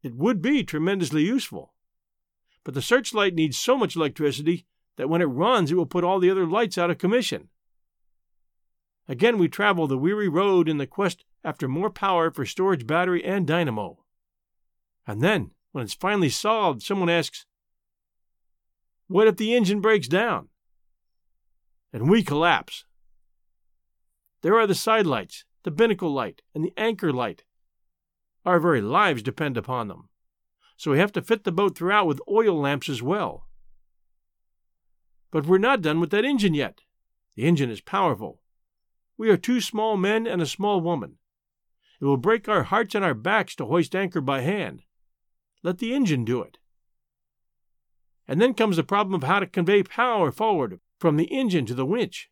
It 0.00 0.14
would 0.14 0.40
be 0.40 0.62
tremendously 0.62 1.24
useful. 1.24 1.71
But 2.64 2.74
the 2.74 2.82
searchlight 2.82 3.34
needs 3.34 3.56
so 3.56 3.76
much 3.76 3.96
electricity 3.96 4.66
that 4.96 5.08
when 5.08 5.22
it 5.22 5.26
runs, 5.26 5.70
it 5.70 5.74
will 5.74 5.86
put 5.86 6.04
all 6.04 6.20
the 6.20 6.30
other 6.30 6.46
lights 6.46 6.78
out 6.78 6.90
of 6.90 6.98
commission. 6.98 7.48
Again, 9.08 9.38
we 9.38 9.48
travel 9.48 9.86
the 9.86 9.98
weary 9.98 10.28
road 10.28 10.68
in 10.68 10.78
the 10.78 10.86
quest 10.86 11.24
after 11.44 11.66
more 11.66 11.90
power 11.90 12.30
for 12.30 12.46
storage 12.46 12.86
battery 12.86 13.24
and 13.24 13.46
dynamo. 13.46 14.04
And 15.06 15.20
then, 15.20 15.50
when 15.72 15.84
it's 15.84 15.94
finally 15.94 16.28
solved, 16.28 16.82
someone 16.82 17.10
asks, 17.10 17.44
What 19.08 19.26
if 19.26 19.36
the 19.36 19.54
engine 19.54 19.80
breaks 19.80 20.06
down? 20.06 20.48
And 21.92 22.08
we 22.08 22.22
collapse. 22.22 22.84
There 24.42 24.56
are 24.58 24.66
the 24.66 24.74
side 24.74 25.06
lights, 25.06 25.44
the 25.64 25.70
binnacle 25.70 26.12
light, 26.12 26.42
and 26.54 26.64
the 26.64 26.72
anchor 26.76 27.12
light. 27.12 27.44
Our 28.44 28.60
very 28.60 28.80
lives 28.80 29.22
depend 29.22 29.56
upon 29.56 29.88
them. 29.88 30.08
So 30.82 30.90
we 30.90 30.98
have 30.98 31.12
to 31.12 31.22
fit 31.22 31.44
the 31.44 31.52
boat 31.52 31.78
throughout 31.78 32.08
with 32.08 32.20
oil 32.28 32.60
lamps 32.60 32.88
as 32.88 33.00
well. 33.00 33.46
But 35.30 35.46
we're 35.46 35.58
not 35.58 35.80
done 35.80 36.00
with 36.00 36.10
that 36.10 36.24
engine 36.24 36.54
yet. 36.54 36.80
The 37.36 37.44
engine 37.44 37.70
is 37.70 37.80
powerful. 37.80 38.42
We 39.16 39.30
are 39.30 39.36
two 39.36 39.60
small 39.60 39.96
men 39.96 40.26
and 40.26 40.42
a 40.42 40.44
small 40.44 40.80
woman. 40.80 41.18
It 42.00 42.04
will 42.04 42.16
break 42.16 42.48
our 42.48 42.64
hearts 42.64 42.96
and 42.96 43.04
our 43.04 43.14
backs 43.14 43.54
to 43.56 43.66
hoist 43.66 43.94
anchor 43.94 44.20
by 44.20 44.40
hand. 44.40 44.82
Let 45.62 45.78
the 45.78 45.94
engine 45.94 46.24
do 46.24 46.42
it. 46.42 46.58
And 48.26 48.42
then 48.42 48.52
comes 48.52 48.74
the 48.74 48.82
problem 48.82 49.14
of 49.14 49.22
how 49.22 49.38
to 49.38 49.46
convey 49.46 49.84
power 49.84 50.32
forward 50.32 50.80
from 50.98 51.16
the 51.16 51.26
engine 51.26 51.64
to 51.66 51.74
the 51.74 51.86
winch. 51.86 52.28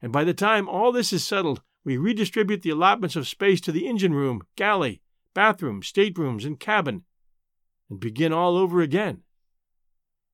And 0.00 0.10
by 0.10 0.24
the 0.24 0.32
time 0.32 0.66
all 0.66 0.92
this 0.92 1.12
is 1.12 1.26
settled, 1.26 1.60
we 1.84 1.98
redistribute 1.98 2.62
the 2.62 2.70
allotments 2.70 3.16
of 3.16 3.28
space 3.28 3.60
to 3.60 3.70
the 3.70 3.86
engine 3.86 4.14
room, 4.14 4.40
galley, 4.56 5.02
bathroom, 5.34 5.82
staterooms, 5.82 6.46
and 6.46 6.58
cabin, 6.58 7.04
and 7.92 8.00
begin 8.00 8.32
all 8.32 8.56
over 8.56 8.80
again. 8.80 9.20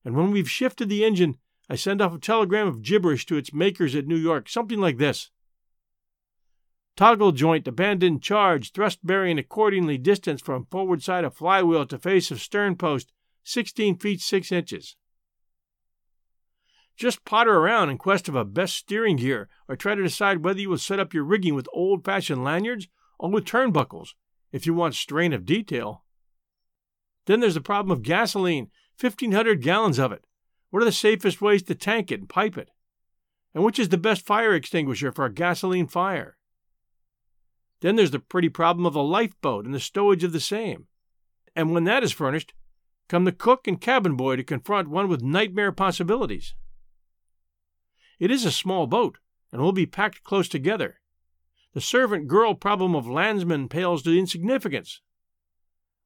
And 0.05 0.15
when 0.15 0.31
we've 0.31 0.49
shifted 0.49 0.87
the 0.87 1.03
engine, 1.03 1.35
I 1.69 1.75
send 1.75 2.01
off 2.01 2.15
a 2.15 2.17
telegram 2.17 2.67
of 2.67 2.81
gibberish 2.81 3.25
to 3.25 3.35
its 3.35 3.53
makers 3.53 3.95
at 3.95 4.07
New 4.07 4.15
York, 4.15 4.47
something 4.47 4.79
like 4.79 4.97
this 4.97 5.29
Toggle 6.95 7.33
joint 7.33 7.67
abandoned 7.67 8.23
charge, 8.23 8.71
thrust 8.71 9.05
bearing 9.05 9.37
accordingly 9.37 9.97
distance 9.97 10.41
from 10.41 10.67
forward 10.67 11.03
side 11.03 11.25
of 11.25 11.35
flywheel 11.35 11.85
to 11.87 11.97
face 11.97 12.31
of 12.31 12.39
stern 12.39 12.77
post, 12.77 13.11
16 13.43 13.97
feet 13.97 14.21
6 14.21 14.51
inches. 14.53 14.95
Just 16.95 17.25
potter 17.25 17.57
around 17.57 17.89
in 17.89 17.97
quest 17.97 18.29
of 18.29 18.35
a 18.35 18.45
best 18.45 18.77
steering 18.77 19.17
gear 19.17 19.49
or 19.67 19.75
try 19.75 19.95
to 19.95 20.03
decide 20.03 20.45
whether 20.45 20.61
you 20.61 20.69
will 20.69 20.77
set 20.77 20.99
up 20.99 21.13
your 21.13 21.25
rigging 21.25 21.55
with 21.55 21.67
old 21.73 22.05
fashioned 22.05 22.43
lanyards 22.45 22.87
or 23.17 23.29
with 23.29 23.43
turnbuckles 23.43 24.11
if 24.53 24.65
you 24.65 24.73
want 24.73 24.95
strain 24.95 25.33
of 25.33 25.45
detail. 25.45 26.05
Then 27.25 27.39
there's 27.39 27.53
the 27.53 27.61
problem 27.61 27.91
of 27.91 28.03
gasoline 28.03 28.69
1,500 28.99 29.61
gallons 29.61 29.99
of 29.99 30.11
it. 30.11 30.25
What 30.69 30.81
are 30.81 30.85
the 30.85 30.91
safest 30.91 31.41
ways 31.41 31.63
to 31.63 31.75
tank 31.75 32.11
it 32.11 32.19
and 32.19 32.29
pipe 32.29 32.57
it? 32.57 32.69
And 33.53 33.63
which 33.63 33.79
is 33.79 33.89
the 33.89 33.97
best 33.97 34.25
fire 34.25 34.53
extinguisher 34.53 35.11
for 35.11 35.25
a 35.25 35.33
gasoline 35.33 35.87
fire? 35.87 36.37
Then 37.81 37.95
there's 37.95 38.11
the 38.11 38.19
pretty 38.19 38.49
problem 38.49 38.85
of 38.85 38.95
a 38.95 39.01
lifeboat 39.01 39.65
and 39.65 39.73
the 39.73 39.79
stowage 39.79 40.23
of 40.23 40.33
the 40.33 40.39
same. 40.39 40.87
And 41.55 41.73
when 41.73 41.85
that 41.85 42.03
is 42.03 42.11
furnished, 42.11 42.53
come 43.07 43.23
the 43.23 43.31
cook 43.31 43.67
and 43.67 43.79
cabin 43.79 44.15
boy 44.15 44.35
to 44.35 44.43
confront 44.43 44.89
one 44.89 45.07
with 45.07 45.23
nightmare 45.23 45.71
possibilities. 45.71 46.53
It 48.19 48.31
is 48.31 48.43
a 48.43 48.51
small 48.51 48.85
boat, 48.85 49.17
and 49.51 49.61
will 49.61 49.71
be 49.71 49.85
packed 49.85 50.23
close 50.23 50.49
together. 50.49 50.99
The 51.73 51.81
servant 51.81 52.27
girl 52.27 52.53
problem 52.53 52.95
of 52.95 53.07
landsmen 53.07 53.69
pales 53.69 54.03
to 54.03 54.17
insignificance. 54.17 55.01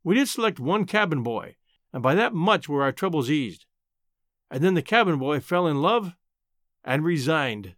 We 0.03 0.15
did 0.15 0.27
select 0.27 0.59
one 0.59 0.85
cabin 0.85 1.23
boy, 1.23 1.55
and 1.93 2.03
by 2.03 2.15
that 2.15 2.33
much 2.33 2.67
were 2.67 2.83
our 2.83 2.91
troubles 2.91 3.29
eased. 3.29 3.65
And 4.51 4.63
then 4.63 4.73
the 4.73 4.81
cabin 4.81 5.17
boy 5.17 5.39
fell 5.39 5.67
in 5.67 5.81
love 5.81 6.13
and 6.83 7.03
resigned. 7.03 7.75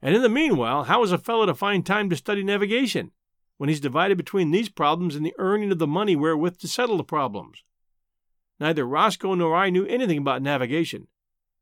And 0.00 0.14
in 0.14 0.22
the 0.22 0.28
meanwhile, 0.28 0.84
how 0.84 1.02
is 1.02 1.10
a 1.10 1.18
fellow 1.18 1.46
to 1.46 1.54
find 1.54 1.84
time 1.84 2.08
to 2.10 2.16
study 2.16 2.44
navigation 2.44 3.10
when 3.56 3.68
he's 3.68 3.80
divided 3.80 4.16
between 4.16 4.52
these 4.52 4.68
problems 4.68 5.16
and 5.16 5.26
the 5.26 5.34
earning 5.38 5.72
of 5.72 5.78
the 5.78 5.86
money 5.86 6.14
wherewith 6.14 6.58
to 6.58 6.68
settle 6.68 6.96
the 6.96 7.04
problems? 7.04 7.64
Neither 8.60 8.86
Roscoe 8.86 9.34
nor 9.34 9.56
I 9.56 9.70
knew 9.70 9.86
anything 9.86 10.18
about 10.18 10.42
navigation, 10.42 11.08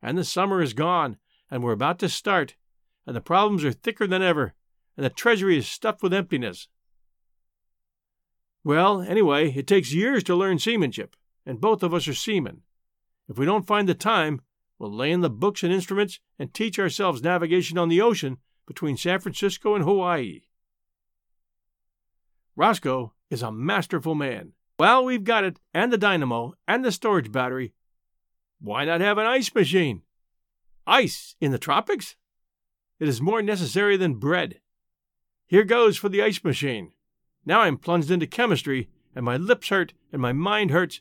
and 0.02 0.18
the 0.18 0.24
summer 0.24 0.60
is 0.60 0.74
gone, 0.74 1.16
and 1.50 1.62
we're 1.62 1.72
about 1.72 1.98
to 2.00 2.08
start, 2.08 2.56
and 3.06 3.16
the 3.16 3.20
problems 3.20 3.64
are 3.64 3.72
thicker 3.72 4.06
than 4.06 4.22
ever, 4.22 4.54
and 4.96 5.04
the 5.04 5.10
treasury 5.10 5.56
is 5.56 5.66
stuffed 5.66 6.02
with 6.02 6.12
emptiness. 6.12 6.68
Well, 8.66 9.00
anyway, 9.00 9.52
it 9.52 9.68
takes 9.68 9.94
years 9.94 10.24
to 10.24 10.34
learn 10.34 10.58
seamanship, 10.58 11.14
and 11.46 11.60
both 11.60 11.84
of 11.84 11.94
us 11.94 12.08
are 12.08 12.14
seamen. 12.14 12.62
If 13.28 13.38
we 13.38 13.46
don't 13.46 13.64
find 13.64 13.88
the 13.88 13.94
time, 13.94 14.40
we'll 14.76 14.92
lay 14.92 15.12
in 15.12 15.20
the 15.20 15.30
books 15.30 15.62
and 15.62 15.72
instruments 15.72 16.18
and 16.36 16.52
teach 16.52 16.76
ourselves 16.76 17.22
navigation 17.22 17.78
on 17.78 17.88
the 17.88 18.00
ocean 18.00 18.38
between 18.66 18.96
San 18.96 19.20
Francisco 19.20 19.76
and 19.76 19.84
Hawaii. 19.84 20.40
Roscoe 22.56 23.12
is 23.30 23.40
a 23.40 23.52
masterful 23.52 24.16
man. 24.16 24.54
Well, 24.80 25.04
we've 25.04 25.22
got 25.22 25.44
it, 25.44 25.60
and 25.72 25.92
the 25.92 25.96
dynamo, 25.96 26.54
and 26.66 26.84
the 26.84 26.90
storage 26.90 27.30
battery, 27.30 27.72
why 28.60 28.84
not 28.84 29.00
have 29.00 29.18
an 29.18 29.26
ice 29.26 29.54
machine? 29.54 30.02
Ice 30.88 31.36
in 31.40 31.52
the 31.52 31.58
tropics? 31.60 32.16
It 32.98 33.06
is 33.06 33.20
more 33.20 33.42
necessary 33.42 33.96
than 33.96 34.14
bread. 34.14 34.58
Here 35.46 35.62
goes 35.62 35.96
for 35.96 36.08
the 36.08 36.20
ice 36.20 36.42
machine. 36.42 36.90
Now 37.46 37.60
I'm 37.60 37.78
plunged 37.78 38.10
into 38.10 38.26
chemistry, 38.26 38.88
and 39.14 39.24
my 39.24 39.36
lips 39.36 39.68
hurt, 39.68 39.94
and 40.12 40.20
my 40.20 40.32
mind 40.32 40.72
hurts. 40.72 41.00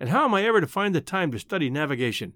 And 0.00 0.08
how 0.08 0.24
am 0.24 0.32
I 0.34 0.44
ever 0.44 0.60
to 0.60 0.66
find 0.66 0.94
the 0.94 1.00
time 1.00 1.30
to 1.32 1.38
study 1.38 1.68
navigation? 1.68 2.32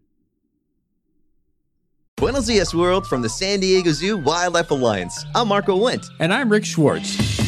Buenos 2.17 2.47
Dias, 2.47 2.75
world, 2.75 3.07
from 3.07 3.23
the 3.23 3.29
San 3.29 3.61
Diego 3.61 3.93
Zoo 3.93 4.19
Wildlife 4.19 4.71
Alliance. 4.73 5.25
I'm 5.35 5.49
Marco 5.49 5.79
Wendt. 5.79 6.05
And 6.19 6.35
I'm 6.35 6.51
Rick 6.51 6.65
Schwartz 6.65 7.39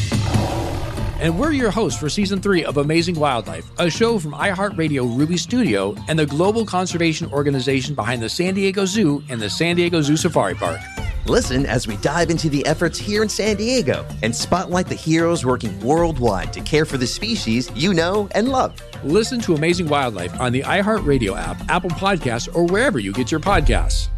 and 1.20 1.38
we're 1.38 1.52
your 1.52 1.70
hosts 1.70 2.00
for 2.00 2.08
season 2.08 2.40
three 2.40 2.64
of 2.64 2.78
Amazing 2.78 3.14
Wildlife, 3.14 3.70
a 3.78 3.90
show 3.90 4.18
from 4.18 4.32
iHeartRadio 4.32 5.16
Ruby 5.16 5.36
Studio 5.36 5.94
and 6.08 6.18
the 6.18 6.26
global 6.26 6.64
conservation 6.64 7.30
organization 7.30 7.94
behind 7.94 8.22
the 8.22 8.28
San 8.28 8.54
Diego 8.54 8.86
Zoo 8.86 9.22
and 9.28 9.40
the 9.40 9.50
San 9.50 9.76
Diego 9.76 10.00
Zoo 10.00 10.16
Safari 10.16 10.54
Park. 10.54 10.80
Listen 11.26 11.66
as 11.66 11.86
we 11.86 11.98
dive 11.98 12.30
into 12.30 12.48
the 12.48 12.64
efforts 12.64 12.98
here 12.98 13.22
in 13.22 13.28
San 13.28 13.56
Diego 13.56 14.06
and 14.22 14.34
spotlight 14.34 14.86
the 14.86 14.94
heroes 14.94 15.44
working 15.44 15.78
worldwide 15.80 16.50
to 16.54 16.60
care 16.62 16.86
for 16.86 16.96
the 16.96 17.06
species 17.06 17.70
you 17.74 17.92
know 17.92 18.26
and 18.34 18.48
love. 18.48 18.80
Listen 19.04 19.38
to 19.40 19.54
Amazing 19.54 19.88
Wildlife 19.88 20.38
on 20.40 20.50
the 20.50 20.62
iHeartRadio 20.62 21.38
app, 21.38 21.60
Apple 21.68 21.90
Podcasts, 21.90 22.48
or 22.54 22.64
wherever 22.64 22.98
you 22.98 23.12
get 23.12 23.30
your 23.30 23.40
podcasts. 23.40 24.08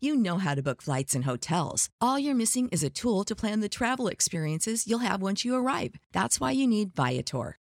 You 0.00 0.16
know 0.16 0.38
how 0.38 0.54
to 0.54 0.62
book 0.62 0.82
flights 0.82 1.14
and 1.14 1.24
hotels. 1.24 1.88
All 2.00 2.18
you're 2.18 2.34
missing 2.34 2.68
is 2.68 2.82
a 2.82 2.90
tool 2.90 3.24
to 3.24 3.36
plan 3.36 3.60
the 3.60 3.68
travel 3.68 4.08
experiences 4.08 4.86
you'll 4.86 4.98
have 5.00 5.22
once 5.22 5.44
you 5.44 5.54
arrive. 5.54 5.94
That's 6.12 6.40
why 6.40 6.52
you 6.52 6.66
need 6.66 6.94
Viator. 6.94 7.56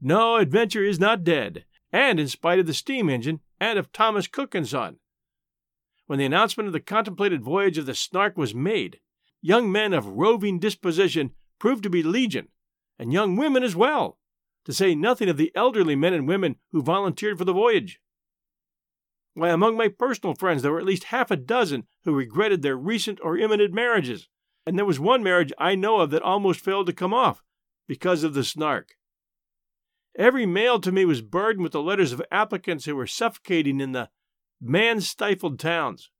no, 0.00 0.36
adventure 0.36 0.84
is 0.84 0.98
not 0.98 1.24
dead, 1.24 1.64
and 1.92 2.18
in 2.18 2.28
spite 2.28 2.58
of 2.58 2.66
the 2.66 2.74
steam 2.74 3.10
engine 3.10 3.40
and 3.60 3.78
of 3.78 3.92
Thomas 3.92 4.26
Cook 4.26 4.54
and 4.54 4.66
Son. 4.66 4.96
When 6.06 6.18
the 6.18 6.24
announcement 6.24 6.66
of 6.66 6.72
the 6.72 6.80
contemplated 6.80 7.42
voyage 7.42 7.78
of 7.78 7.86
the 7.86 7.94
Snark 7.94 8.36
was 8.36 8.54
made, 8.54 9.00
young 9.40 9.70
men 9.70 9.92
of 9.92 10.06
roving 10.06 10.58
disposition 10.58 11.32
proved 11.58 11.82
to 11.82 11.90
be 11.90 12.02
legion, 12.02 12.48
and 12.98 13.12
young 13.12 13.36
women 13.36 13.62
as 13.62 13.76
well, 13.76 14.18
to 14.64 14.72
say 14.72 14.94
nothing 14.94 15.28
of 15.28 15.36
the 15.36 15.52
elderly 15.54 15.96
men 15.96 16.14
and 16.14 16.26
women 16.26 16.56
who 16.72 16.82
volunteered 16.82 17.38
for 17.38 17.44
the 17.44 17.52
voyage. 17.52 18.00
Why, 19.34 19.50
among 19.50 19.76
my 19.76 19.88
personal 19.88 20.34
friends, 20.34 20.62
there 20.62 20.72
were 20.72 20.80
at 20.80 20.86
least 20.86 21.04
half 21.04 21.30
a 21.30 21.36
dozen 21.36 21.86
who 22.04 22.14
regretted 22.14 22.62
their 22.62 22.76
recent 22.76 23.20
or 23.22 23.38
imminent 23.38 23.72
marriages, 23.72 24.28
and 24.66 24.76
there 24.76 24.84
was 24.84 24.98
one 24.98 25.22
marriage 25.22 25.52
I 25.58 25.74
know 25.74 26.00
of 26.00 26.10
that 26.10 26.22
almost 26.22 26.60
failed 26.60 26.86
to 26.86 26.92
come 26.92 27.14
off 27.14 27.42
because 27.86 28.24
of 28.24 28.34
the 28.34 28.44
Snark. 28.44 28.96
Every 30.18 30.44
mail 30.44 30.80
to 30.80 30.92
me 30.92 31.04
was 31.04 31.22
burdened 31.22 31.62
with 31.62 31.72
the 31.72 31.82
letters 31.82 32.12
of 32.12 32.22
applicants 32.30 32.84
who 32.84 32.96
were 32.96 33.06
suffocating 33.06 33.80
in 33.80 33.92
the 33.92 34.10
man 34.60 35.00
stifled 35.00 35.58
towns, 35.58 36.10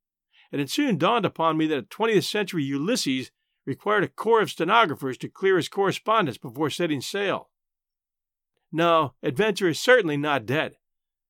and 0.51 0.61
it 0.61 0.69
soon 0.69 0.97
dawned 0.97 1.25
upon 1.25 1.57
me 1.57 1.67
that 1.67 1.77
a 1.77 1.83
20th 1.83 2.23
century 2.23 2.63
Ulysses 2.63 3.31
required 3.65 4.03
a 4.03 4.07
corps 4.07 4.41
of 4.41 4.49
stenographers 4.49 5.17
to 5.17 5.29
clear 5.29 5.57
his 5.57 5.69
correspondence 5.69 6.37
before 6.37 6.69
setting 6.69 7.01
sail. 7.01 7.49
No, 8.71 9.13
adventure 9.21 9.67
is 9.67 9.79
certainly 9.79 10.17
not 10.17 10.45
dead, 10.45 10.77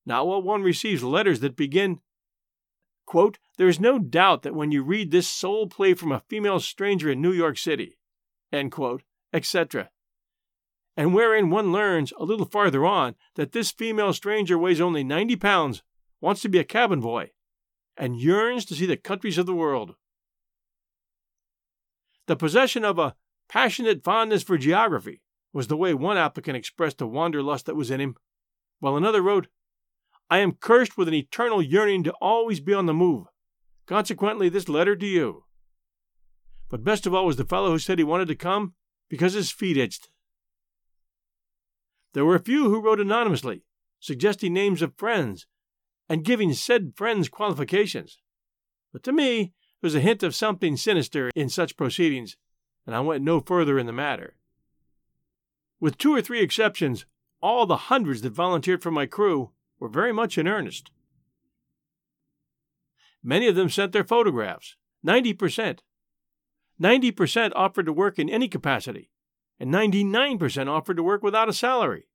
not 0.06 0.26
while 0.26 0.40
one 0.40 0.62
receives 0.62 1.02
letters 1.02 1.40
that 1.40 1.56
begin, 1.56 2.00
quote, 3.04 3.38
There 3.58 3.68
is 3.68 3.80
no 3.80 3.98
doubt 3.98 4.42
that 4.42 4.54
when 4.54 4.70
you 4.70 4.82
read 4.82 5.10
this 5.10 5.28
soul 5.28 5.66
play 5.66 5.94
from 5.94 6.12
a 6.12 6.22
female 6.28 6.60
stranger 6.60 7.10
in 7.10 7.20
New 7.20 7.32
York 7.32 7.58
City, 7.58 7.98
etc 8.52 9.90
and 10.96 11.14
wherein 11.14 11.50
one 11.50 11.72
learns 11.72 12.12
a 12.18 12.24
little 12.24 12.46
farther 12.46 12.84
on 12.84 13.14
that 13.34 13.52
this 13.52 13.70
female 13.70 14.12
stranger 14.12 14.58
weighs 14.58 14.80
only 14.80 15.02
90 15.02 15.36
pounds, 15.36 15.82
wants 16.20 16.42
to 16.42 16.48
be 16.48 16.58
a 16.58 16.64
cabin 16.64 17.00
boy, 17.00 17.30
and 17.96 18.20
yearns 18.20 18.64
to 18.66 18.74
see 18.74 18.86
the 18.86 18.96
countries 18.96 19.38
of 19.38 19.46
the 19.46 19.54
world. 19.54 19.94
The 22.26 22.36
possession 22.36 22.84
of 22.84 22.98
a 22.98 23.14
passionate 23.48 24.04
fondness 24.04 24.42
for 24.42 24.56
geography 24.56 25.22
was 25.52 25.66
the 25.66 25.76
way 25.76 25.92
one 25.92 26.16
applicant 26.16 26.56
expressed 26.56 26.98
the 26.98 27.06
wanderlust 27.06 27.66
that 27.66 27.76
was 27.76 27.90
in 27.90 28.00
him, 28.00 28.16
while 28.80 28.96
another 28.96 29.22
wrote, 29.22 29.48
I 30.30 30.38
am 30.38 30.52
cursed 30.52 30.96
with 30.96 31.08
an 31.08 31.14
eternal 31.14 31.60
yearning 31.60 32.04
to 32.04 32.14
always 32.20 32.60
be 32.60 32.72
on 32.72 32.86
the 32.86 32.94
move. 32.94 33.26
Consequently, 33.86 34.48
this 34.48 34.68
letter 34.68 34.96
to 34.96 35.06
you. 35.06 35.44
But 36.70 36.84
best 36.84 37.06
of 37.06 37.12
all 37.12 37.26
was 37.26 37.36
the 37.36 37.44
fellow 37.44 37.70
who 37.70 37.78
said 37.78 37.98
he 37.98 38.04
wanted 38.04 38.28
to 38.28 38.34
come 38.34 38.74
because 39.10 39.34
his 39.34 39.50
feet 39.50 39.76
itched. 39.76 40.08
There 42.12 42.24
were 42.24 42.34
a 42.34 42.40
few 42.42 42.68
who 42.68 42.80
wrote 42.80 43.00
anonymously, 43.00 43.64
suggesting 44.00 44.52
names 44.52 44.82
of 44.82 44.96
friends 44.96 45.46
and 46.08 46.24
giving 46.24 46.52
said 46.52 46.92
friends 46.94 47.28
qualifications. 47.28 48.18
But 48.92 49.02
to 49.04 49.12
me, 49.12 49.52
there 49.80 49.88
was 49.88 49.94
a 49.94 50.00
hint 50.00 50.22
of 50.22 50.34
something 50.34 50.76
sinister 50.76 51.30
in 51.34 51.48
such 51.48 51.76
proceedings, 51.76 52.36
and 52.86 52.94
I 52.94 53.00
went 53.00 53.24
no 53.24 53.40
further 53.40 53.78
in 53.78 53.86
the 53.86 53.92
matter. 53.92 54.34
With 55.80 55.98
two 55.98 56.14
or 56.14 56.20
three 56.20 56.42
exceptions, 56.42 57.06
all 57.40 57.66
the 57.66 57.88
hundreds 57.88 58.22
that 58.22 58.30
volunteered 58.30 58.82
for 58.82 58.90
my 58.90 59.06
crew 59.06 59.52
were 59.80 59.88
very 59.88 60.12
much 60.12 60.36
in 60.36 60.46
earnest. 60.46 60.90
Many 63.22 63.48
of 63.48 63.54
them 63.54 63.68
sent 63.68 63.92
their 63.92 64.04
photographs, 64.04 64.76
90%. 65.06 65.78
90% 66.80 67.52
offered 67.54 67.86
to 67.86 67.92
work 67.92 68.18
in 68.18 68.28
any 68.28 68.48
capacity, 68.48 69.10
and 69.58 69.72
99% 69.72 70.68
offered 70.68 70.96
to 70.96 71.02
work 71.02 71.22
without 71.22 71.48
a 71.48 71.52
salary. 71.52 72.06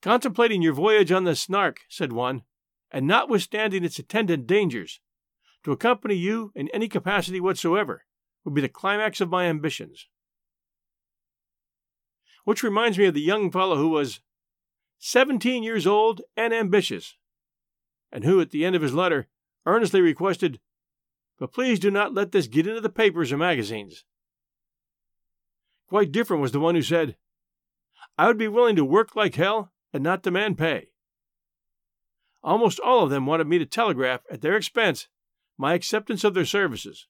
Contemplating 0.00 0.62
your 0.62 0.72
voyage 0.72 1.12
on 1.12 1.24
the 1.24 1.36
Snark, 1.36 1.80
said 1.88 2.12
one, 2.12 2.42
and 2.90 3.06
notwithstanding 3.06 3.84
its 3.84 3.98
attendant 3.98 4.46
dangers, 4.46 5.00
to 5.64 5.72
accompany 5.72 6.14
you 6.14 6.52
in 6.54 6.68
any 6.70 6.88
capacity 6.88 7.40
whatsoever 7.40 8.04
would 8.44 8.54
be 8.54 8.60
the 8.60 8.68
climax 8.68 9.20
of 9.20 9.30
my 9.30 9.44
ambitions. 9.44 10.08
Which 12.44 12.64
reminds 12.64 12.98
me 12.98 13.06
of 13.06 13.14
the 13.14 13.20
young 13.20 13.50
fellow 13.50 13.76
who 13.76 13.88
was 13.88 14.20
17 14.98 15.62
years 15.62 15.86
old 15.86 16.22
and 16.36 16.52
ambitious, 16.52 17.16
and 18.10 18.24
who, 18.24 18.40
at 18.40 18.50
the 18.50 18.64
end 18.64 18.76
of 18.76 18.82
his 18.82 18.94
letter, 18.94 19.28
earnestly 19.66 20.00
requested, 20.00 20.60
But 21.38 21.52
please 21.52 21.78
do 21.78 21.90
not 21.90 22.14
let 22.14 22.32
this 22.32 22.46
get 22.46 22.66
into 22.66 22.80
the 22.80 22.88
papers 22.88 23.32
or 23.32 23.36
magazines. 23.36 24.04
Quite 25.92 26.10
different 26.10 26.40
was 26.40 26.52
the 26.52 26.58
one 26.58 26.74
who 26.74 26.80
said, 26.80 27.16
I 28.16 28.26
would 28.26 28.38
be 28.38 28.48
willing 28.48 28.76
to 28.76 28.84
work 28.84 29.14
like 29.14 29.34
hell 29.34 29.74
and 29.92 30.02
not 30.02 30.22
demand 30.22 30.56
pay. 30.56 30.88
Almost 32.42 32.80
all 32.80 33.04
of 33.04 33.10
them 33.10 33.26
wanted 33.26 33.46
me 33.46 33.58
to 33.58 33.66
telegraph, 33.66 34.22
at 34.30 34.40
their 34.40 34.56
expense, 34.56 35.08
my 35.58 35.74
acceptance 35.74 36.24
of 36.24 36.32
their 36.32 36.46
services, 36.46 37.08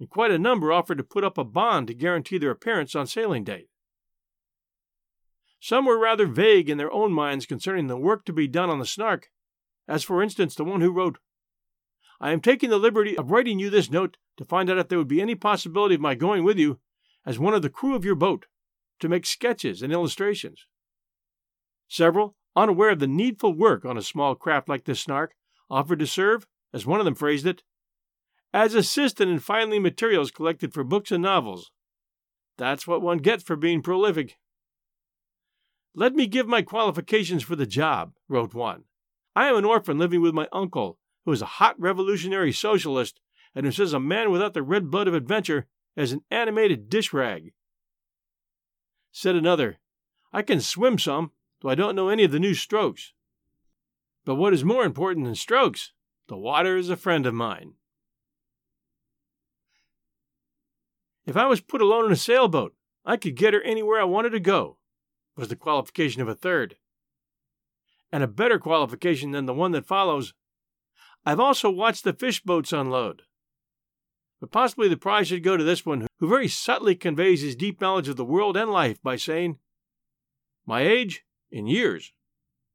and 0.00 0.10
quite 0.10 0.32
a 0.32 0.38
number 0.38 0.72
offered 0.72 0.98
to 0.98 1.04
put 1.04 1.22
up 1.22 1.38
a 1.38 1.44
bond 1.44 1.86
to 1.86 1.94
guarantee 1.94 2.38
their 2.38 2.50
appearance 2.50 2.96
on 2.96 3.06
sailing 3.06 3.44
date. 3.44 3.68
Some 5.60 5.86
were 5.86 5.96
rather 5.96 6.26
vague 6.26 6.68
in 6.68 6.76
their 6.76 6.90
own 6.90 7.12
minds 7.12 7.46
concerning 7.46 7.86
the 7.86 7.96
work 7.96 8.24
to 8.24 8.32
be 8.32 8.48
done 8.48 8.68
on 8.68 8.80
the 8.80 8.84
Snark, 8.84 9.30
as 9.86 10.02
for 10.02 10.24
instance 10.24 10.56
the 10.56 10.64
one 10.64 10.80
who 10.80 10.90
wrote, 10.90 11.18
I 12.20 12.32
am 12.32 12.40
taking 12.40 12.70
the 12.70 12.78
liberty 12.78 13.16
of 13.16 13.30
writing 13.30 13.60
you 13.60 13.70
this 13.70 13.92
note 13.92 14.16
to 14.38 14.44
find 14.44 14.68
out 14.68 14.78
if 14.78 14.88
there 14.88 14.98
would 14.98 15.06
be 15.06 15.22
any 15.22 15.36
possibility 15.36 15.94
of 15.94 16.00
my 16.00 16.16
going 16.16 16.42
with 16.42 16.58
you 16.58 16.80
as 17.28 17.38
one 17.38 17.52
of 17.52 17.60
the 17.60 17.68
crew 17.68 17.94
of 17.94 18.06
your 18.06 18.14
boat 18.14 18.46
to 18.98 19.06
make 19.06 19.26
sketches 19.26 19.82
and 19.82 19.92
illustrations. 19.92 20.64
Several, 21.86 22.36
unaware 22.56 22.88
of 22.88 23.00
the 23.00 23.06
needful 23.06 23.52
work 23.52 23.84
on 23.84 23.98
a 23.98 24.02
small 24.02 24.34
craft 24.34 24.66
like 24.66 24.86
this 24.86 25.00
Snark, 25.00 25.34
offered 25.70 25.98
to 25.98 26.06
serve, 26.06 26.46
as 26.72 26.86
one 26.86 27.00
of 27.00 27.04
them 27.04 27.14
phrased 27.14 27.46
it, 27.46 27.62
as 28.54 28.74
assistant 28.74 29.30
in 29.30 29.40
filing 29.40 29.82
materials 29.82 30.30
collected 30.30 30.72
for 30.72 30.82
books 30.82 31.12
and 31.12 31.22
novels. 31.22 31.70
That's 32.56 32.86
what 32.86 33.02
one 33.02 33.18
gets 33.18 33.42
for 33.42 33.56
being 33.56 33.82
prolific. 33.82 34.38
Let 35.94 36.14
me 36.14 36.26
give 36.28 36.48
my 36.48 36.62
qualifications 36.62 37.42
for 37.42 37.56
the 37.56 37.66
job, 37.66 38.14
wrote 38.26 38.54
one. 38.54 38.84
I 39.36 39.50
am 39.50 39.56
an 39.56 39.66
orphan 39.66 39.98
living 39.98 40.22
with 40.22 40.32
my 40.32 40.48
uncle, 40.50 40.98
who 41.26 41.32
is 41.32 41.42
a 41.42 41.56
hot 41.60 41.78
revolutionary 41.78 42.52
socialist 42.52 43.20
and 43.54 43.66
who 43.66 43.72
says 43.72 43.92
a 43.92 44.00
man 44.00 44.30
without 44.30 44.54
the 44.54 44.62
red 44.62 44.90
blood 44.90 45.08
of 45.08 45.12
adventure 45.12 45.66
as 45.98 46.12
an 46.12 46.22
animated 46.30 46.88
dish 46.88 47.12
rag. 47.12 47.52
Said 49.10 49.34
another, 49.34 49.80
I 50.32 50.42
can 50.42 50.60
swim 50.60 50.96
some, 50.96 51.32
though 51.60 51.70
I 51.70 51.74
don't 51.74 51.96
know 51.96 52.08
any 52.08 52.22
of 52.22 52.30
the 52.30 52.38
new 52.38 52.54
strokes. 52.54 53.12
But 54.24 54.36
what 54.36 54.54
is 54.54 54.64
more 54.64 54.84
important 54.84 55.26
than 55.26 55.34
strokes, 55.34 55.92
the 56.28 56.36
water 56.36 56.76
is 56.76 56.88
a 56.88 56.96
friend 56.96 57.26
of 57.26 57.34
mine. 57.34 57.74
If 61.26 61.36
I 61.36 61.46
was 61.46 61.60
put 61.60 61.82
alone 61.82 62.06
in 62.06 62.12
a 62.12 62.16
sailboat, 62.16 62.74
I 63.04 63.16
could 63.16 63.34
get 63.34 63.52
her 63.52 63.60
anywhere 63.62 64.00
I 64.00 64.04
wanted 64.04 64.30
to 64.30 64.40
go, 64.40 64.78
was 65.36 65.48
the 65.48 65.56
qualification 65.56 66.22
of 66.22 66.28
a 66.28 66.34
third. 66.34 66.76
And 68.12 68.22
a 68.22 68.28
better 68.28 68.60
qualification 68.60 69.32
than 69.32 69.46
the 69.46 69.52
one 69.52 69.72
that 69.72 69.84
follows 69.84 70.32
I've 71.26 71.40
also 71.40 71.68
watched 71.68 72.04
the 72.04 72.12
fish 72.12 72.40
boats 72.40 72.72
unload. 72.72 73.22
But 74.40 74.52
possibly 74.52 74.88
the 74.88 74.96
prize 74.96 75.28
should 75.28 75.42
go 75.42 75.56
to 75.56 75.64
this 75.64 75.84
one, 75.84 76.06
who 76.18 76.28
very 76.28 76.48
subtly 76.48 76.94
conveys 76.94 77.42
his 77.42 77.56
deep 77.56 77.80
knowledge 77.80 78.08
of 78.08 78.16
the 78.16 78.24
world 78.24 78.56
and 78.56 78.70
life 78.70 79.02
by 79.02 79.16
saying, 79.16 79.58
My 80.64 80.82
age, 80.82 81.24
in 81.50 81.66
years, 81.66 82.12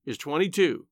is 0.06 0.18
22. 0.18 0.88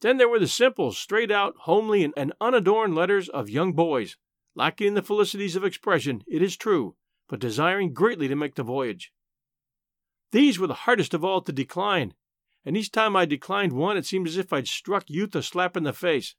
Then 0.00 0.16
there 0.16 0.28
were 0.28 0.38
the 0.38 0.48
simple, 0.48 0.92
straight 0.92 1.30
out, 1.30 1.54
homely, 1.60 2.04
and 2.16 2.32
unadorned 2.40 2.94
letters 2.94 3.28
of 3.28 3.50
young 3.50 3.72
boys, 3.72 4.16
lacking 4.54 4.88
in 4.88 4.94
the 4.94 5.02
felicities 5.02 5.56
of 5.56 5.64
expression, 5.64 6.22
it 6.26 6.42
is 6.42 6.56
true, 6.56 6.96
but 7.28 7.40
desiring 7.40 7.92
greatly 7.92 8.28
to 8.28 8.36
make 8.36 8.54
the 8.54 8.62
voyage. 8.62 9.12
These 10.32 10.58
were 10.58 10.66
the 10.66 10.74
hardest 10.74 11.14
of 11.14 11.24
all 11.24 11.40
to 11.42 11.52
decline, 11.52 12.14
and 12.64 12.76
each 12.76 12.90
time 12.90 13.16
I 13.16 13.24
declined 13.24 13.72
one, 13.72 13.96
it 13.96 14.06
seemed 14.06 14.26
as 14.26 14.36
if 14.36 14.52
I'd 14.52 14.68
struck 14.68 15.08
youth 15.08 15.34
a 15.34 15.42
slap 15.42 15.76
in 15.76 15.84
the 15.84 15.92
face. 15.92 16.34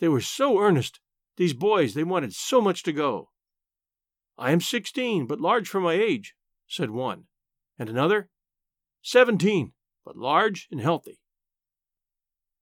They 0.00 0.08
were 0.08 0.20
so 0.20 0.58
earnest, 0.58 1.00
these 1.38 1.54
boys, 1.54 1.94
they 1.94 2.04
wanted 2.04 2.34
so 2.34 2.60
much 2.60 2.82
to 2.82 2.92
go. 2.92 3.30
I 4.36 4.52
am 4.52 4.60
sixteen, 4.60 5.26
but 5.26 5.40
large 5.40 5.68
for 5.68 5.80
my 5.80 5.94
age, 5.94 6.34
said 6.68 6.90
one, 6.90 7.24
and 7.78 7.88
another, 7.88 8.28
Seventeen, 9.02 9.72
but 10.04 10.16
large 10.16 10.68
and 10.70 10.80
healthy. 10.80 11.20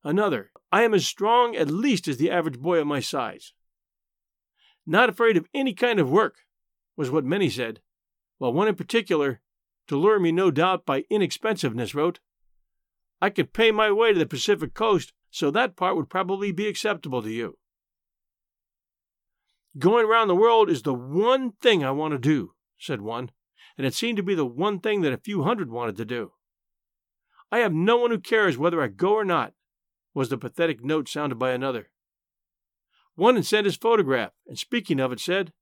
Another, 0.05 0.53
I 0.71 0.83
am 0.85 0.95
as 0.95 1.07
strong 1.07 1.57
at 1.57 1.71
least 1.71 2.07
as 2.07 2.19
the 2.19 2.31
average 2.31 2.61
boy 2.61 2.79
of 2.79 2.87
my 2.87 3.01
size. 3.01 3.53
Not 4.87 5.09
afraid 5.09 5.37
of 5.37 5.49
any 5.53 5.73
kind 5.73 5.99
of 5.99 6.11
work, 6.11 6.37
was 6.97 7.11
what 7.11 7.25
many 7.25 7.51
said, 7.51 7.81
while 8.39 8.53
one 8.53 8.69
in 8.69 8.77
particular, 8.77 9.41
to 9.89 9.97
lure 9.97 10.21
me 10.21 10.31
no 10.31 10.51
doubt 10.51 10.87
by 10.87 11.05
inexpensiveness, 11.11 11.95
wrote, 11.95 12.21
I 13.21 13.31
could 13.31 13.53
pay 13.53 13.73
my 13.73 13.91
way 13.91 14.13
to 14.13 14.19
the 14.19 14.27
Pacific 14.27 14.75
coast, 14.75 15.13
so 15.31 15.51
that 15.51 15.75
part 15.75 15.97
would 15.97 16.11
probably 16.11 16.53
be 16.53 16.69
acceptable 16.69 17.23
to 17.23 17.31
you. 17.31 17.59
Going 19.79 20.07
around 20.07 20.29
the 20.29 20.37
world 20.37 20.71
is 20.71 20.83
the 20.83 20.95
one 20.95 21.53
thing 21.53 21.85
I 21.85 21.91
want 21.91 22.13
to 22.13 22.19
do, 22.19 22.53
said 22.79 23.03
one, 23.03 23.31
and 23.77 23.87
it 23.87 23.95
seemed 23.95 24.17
to 24.17 24.23
be 24.23 24.35
the 24.35 24.47
one 24.47 24.81
thing 24.81 25.03
that 25.03 25.13
a 25.13 25.19
few 25.19 25.43
hundred 25.43 25.71
wanted 25.71 25.97
to 25.97 26.05
do. 26.05 26.33
I 27.53 27.59
have 27.59 27.73
no 27.73 27.99
one 27.99 28.11
who 28.11 28.19
cares 28.19 28.57
whether 28.57 28.81
I 28.81 28.89
go 28.89 29.13
or 29.13 29.25
not, 29.25 29.53
was 30.15 30.31
the 30.31 30.39
pathetic 30.39 30.83
note 30.83 31.09
sounded 31.09 31.39
by 31.39 31.51
another. 31.53 31.91
One 33.15 33.37
had 33.37 33.45
sent 33.45 33.67
his 33.67 33.77
photograph, 33.77 34.33
and 34.47 34.59
speaking 34.59 34.99
of 34.99 35.13
it, 35.13 35.21
said, 35.21 35.53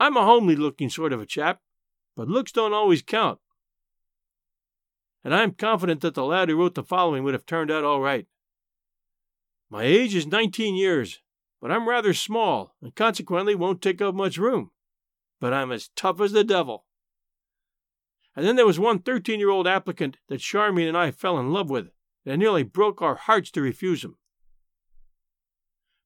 I'm 0.00 0.16
a 0.16 0.24
homely 0.24 0.56
looking 0.56 0.88
sort 0.88 1.12
of 1.12 1.20
a 1.20 1.26
chap, 1.26 1.60
but 2.16 2.28
looks 2.28 2.52
don't 2.52 2.72
always 2.72 3.02
count. 3.02 3.38
And 5.22 5.34
I 5.34 5.42
am 5.42 5.52
confident 5.52 6.00
that 6.02 6.14
the 6.14 6.24
lad 6.24 6.48
who 6.48 6.56
wrote 6.56 6.74
the 6.74 6.82
following 6.82 7.22
would 7.24 7.34
have 7.34 7.46
turned 7.46 7.70
out 7.70 7.84
all 7.84 8.00
right. 8.00 8.26
My 9.70 9.84
age 9.84 10.14
is 10.14 10.26
nineteen 10.26 10.74
years, 10.74 11.20
but 11.64 11.72
I'm 11.72 11.88
rather 11.88 12.12
small 12.12 12.74
and 12.82 12.94
consequently 12.94 13.54
won't 13.54 13.80
take 13.80 14.02
up 14.02 14.14
much 14.14 14.36
room. 14.36 14.70
But 15.40 15.54
I'm 15.54 15.72
as 15.72 15.88
tough 15.96 16.20
as 16.20 16.32
the 16.32 16.44
devil. 16.44 16.84
And 18.36 18.44
then 18.44 18.56
there 18.56 18.66
was 18.66 18.78
one 18.78 18.98
13 18.98 19.40
year 19.40 19.48
old 19.48 19.66
applicant 19.66 20.18
that 20.28 20.42
Charmian 20.42 20.88
and 20.88 20.96
I 20.98 21.10
fell 21.10 21.38
in 21.38 21.54
love 21.54 21.70
with, 21.70 21.88
and 22.26 22.34
it 22.34 22.36
nearly 22.36 22.64
broke 22.64 23.00
our 23.00 23.14
hearts 23.14 23.50
to 23.52 23.62
refuse 23.62 24.04
him. 24.04 24.18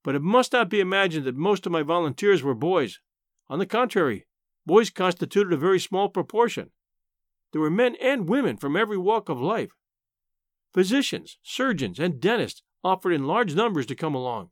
But 0.05 0.15
it 0.15 0.23
must 0.23 0.53
not 0.53 0.69
be 0.69 0.79
imagined 0.79 1.25
that 1.25 1.35
most 1.35 1.67
of 1.67 1.73
my 1.73 1.83
volunteers 1.83 2.45
were 2.45 2.55
boys. 2.55 3.01
On 3.49 3.59
the 3.59 3.67
contrary, 3.67 4.29
boys 4.65 4.91
constituted 4.91 5.53
a 5.53 5.57
very 5.57 5.81
small 5.81 6.09
proportion. 6.09 6.71
There 7.51 7.61
were 7.61 7.69
men 7.69 7.97
and 8.01 8.29
women 8.29 8.59
from 8.59 8.77
every 8.77 8.97
walk 8.97 9.29
of 9.29 9.41
life. 9.41 9.73
Physicians, 10.73 11.37
surgeons, 11.43 11.99
and 11.99 12.21
dentists 12.21 12.63
offered 12.85 13.11
in 13.11 13.27
large 13.27 13.57
numbers 13.57 13.87
to 13.87 13.97
come 13.97 14.15
along 14.15 14.51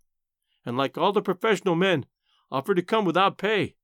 and 0.67 0.77
like 0.77 0.99
all 0.99 1.13
the 1.13 1.23
professional 1.23 1.77
men, 1.77 2.05
offered 2.51 2.75
to 2.75 2.83
come 2.83 3.05
without 3.05 3.39
pay, 3.39 3.77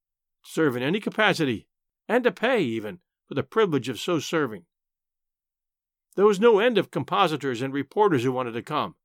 serve 0.44 0.76
in 0.76 0.82
any 0.82 1.00
capacity, 1.00 1.68
and 2.08 2.24
to 2.24 2.32
pay, 2.32 2.60
even, 2.60 2.98
for 3.26 3.34
the 3.34 3.42
privilege 3.42 3.88
of 3.88 4.00
so 4.00 4.18
serving. 4.18 4.64
There 6.16 6.26
was 6.26 6.40
no 6.40 6.58
end 6.58 6.76
of 6.76 6.90
compositors 6.90 7.62
and 7.62 7.72
reporters 7.72 8.24
who 8.24 8.32
wanted 8.32 8.52
to 8.52 8.62
come, 8.62 8.96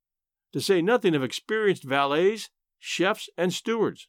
to 0.51 0.59
say 0.59 0.81
nothing 0.81 1.15
of 1.15 1.23
experienced 1.23 1.83
valets, 1.83 2.49
chefs, 2.79 3.29
and 3.37 3.53
stewards. 3.53 4.07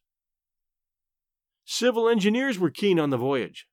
Civil 1.64 2.08
engineers 2.08 2.58
were 2.58 2.70
keen 2.70 2.98
on 2.98 3.10
the 3.10 3.16
voyage. 3.16 3.66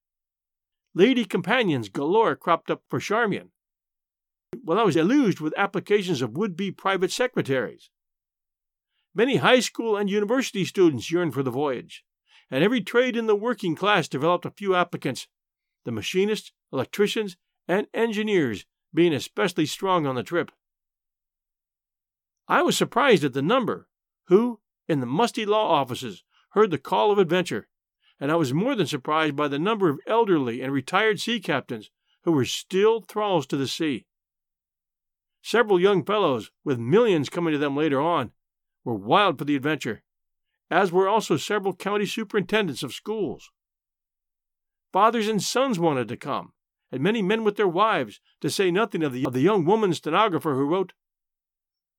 Lady 0.94 1.26
companions 1.26 1.90
galore 1.90 2.36
cropped 2.36 2.70
up 2.70 2.84
for 2.90 3.00
Charmian, 3.00 3.52
while 4.64 4.80
I 4.80 4.84
was 4.84 4.96
deluged 4.96 5.40
with 5.40 5.54
applications 5.58 6.22
of 6.22 6.38
would 6.38 6.56
be 6.56 6.72
private 6.72 7.12
secretaries. 7.12 7.90
Many 9.18 9.38
high 9.38 9.62
school 9.62 9.96
and 9.96 10.10
university 10.10 10.66
students 10.66 11.10
yearned 11.10 11.34
for 11.34 11.42
the 11.42 11.50
voyage, 11.50 12.04
and 12.52 12.64
every 12.64 12.82
trade 12.82 13.16
in 13.16 13.28
the 13.28 13.36
working 13.36 13.74
class 13.74 14.10
developed 14.10 14.46
a 14.46 14.52
few 14.52 14.76
applicants, 14.76 15.28
the 15.86 15.92
machinists, 15.94 16.52
electricians, 16.74 17.38
and 17.66 17.88
engineers 17.94 18.66
being 18.94 19.14
especially 19.14 19.66
strong 19.66 20.06
on 20.06 20.16
the 20.16 20.24
trip. 20.24 20.52
I 22.50 22.62
was 22.62 22.76
surprised 22.76 23.24
at 23.24 23.32
the 23.32 23.42
number 23.42 23.88
who, 24.26 24.60
in 24.88 25.00
the 25.00 25.06
musty 25.06 25.46
law 25.46 25.70
offices, 25.72 26.24
heard 26.50 26.70
the 26.70 26.78
call 26.78 27.10
of 27.10 27.18
adventure, 27.18 27.70
and 28.20 28.32
I 28.32 28.36
was 28.36 28.54
more 28.54 28.76
than 28.76 28.86
surprised 28.86 29.36
by 29.36 29.48
the 29.48 29.60
number 29.60 29.90
of 29.90 30.00
elderly 30.06 30.62
and 30.62 30.74
retired 30.74 31.22
sea 31.22 31.40
captains 31.40 31.90
who 32.24 32.34
were 32.34 32.46
still 32.46 33.02
thralls 33.02 33.48
to 33.48 33.58
the 33.58 33.68
sea. 33.68 34.08
Several 35.42 35.80
young 35.80 36.04
fellows, 36.04 36.52
with 36.66 36.80
millions 36.80 37.30
coming 37.30 37.54
to 37.54 37.58
them 37.58 37.78
later 37.78 38.02
on, 38.02 38.32
were 38.86 38.94
wild 38.94 39.38
for 39.38 39.44
the 39.44 39.56
adventure, 39.56 40.04
as 40.72 40.92
were 40.92 41.10
also 41.10 41.36
several 41.36 41.76
county 41.76 42.06
superintendents 42.06 42.84
of 42.84 42.94
schools. 42.94 43.50
Fathers 44.94 45.28
and 45.28 45.44
sons 45.44 45.78
wanted 45.78 46.08
to 46.08 46.16
come, 46.16 46.54
and 46.92 47.04
many 47.04 47.22
men 47.22 47.44
with 47.44 47.58
their 47.58 47.68
wives, 47.68 48.22
to 48.40 48.50
say 48.50 48.72
nothing 48.72 49.04
of 49.04 49.12
the, 49.12 49.26
of 49.26 49.34
the 49.34 49.42
young 49.42 49.66
woman 49.66 49.94
stenographer 49.94 50.54
who 50.54 50.66
wrote, 50.66 50.94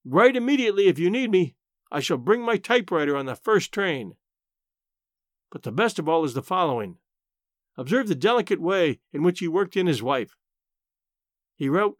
Write 0.04 0.36
immediately 0.36 0.86
if 0.86 0.98
you 0.98 1.10
need 1.10 1.30
me. 1.30 1.56
I 1.90 2.00
shall 2.00 2.16
bring 2.16 2.42
my 2.42 2.56
typewriter 2.56 3.16
on 3.16 3.26
the 3.26 3.36
first 3.36 3.72
train. 3.72 4.14
But 5.50 5.62
the 5.62 5.72
best 5.72 5.98
of 5.98 6.08
all 6.08 6.24
is 6.24 6.34
the 6.34 6.42
following. 6.42 6.98
Observe 7.76 8.08
the 8.08 8.14
delicate 8.14 8.60
way 8.60 9.00
in 9.12 9.22
which 9.22 9.40
he 9.40 9.48
worked 9.48 9.76
in 9.76 9.86
his 9.86 10.02
wife. 10.02 10.36
He 11.54 11.68
wrote, 11.68 11.98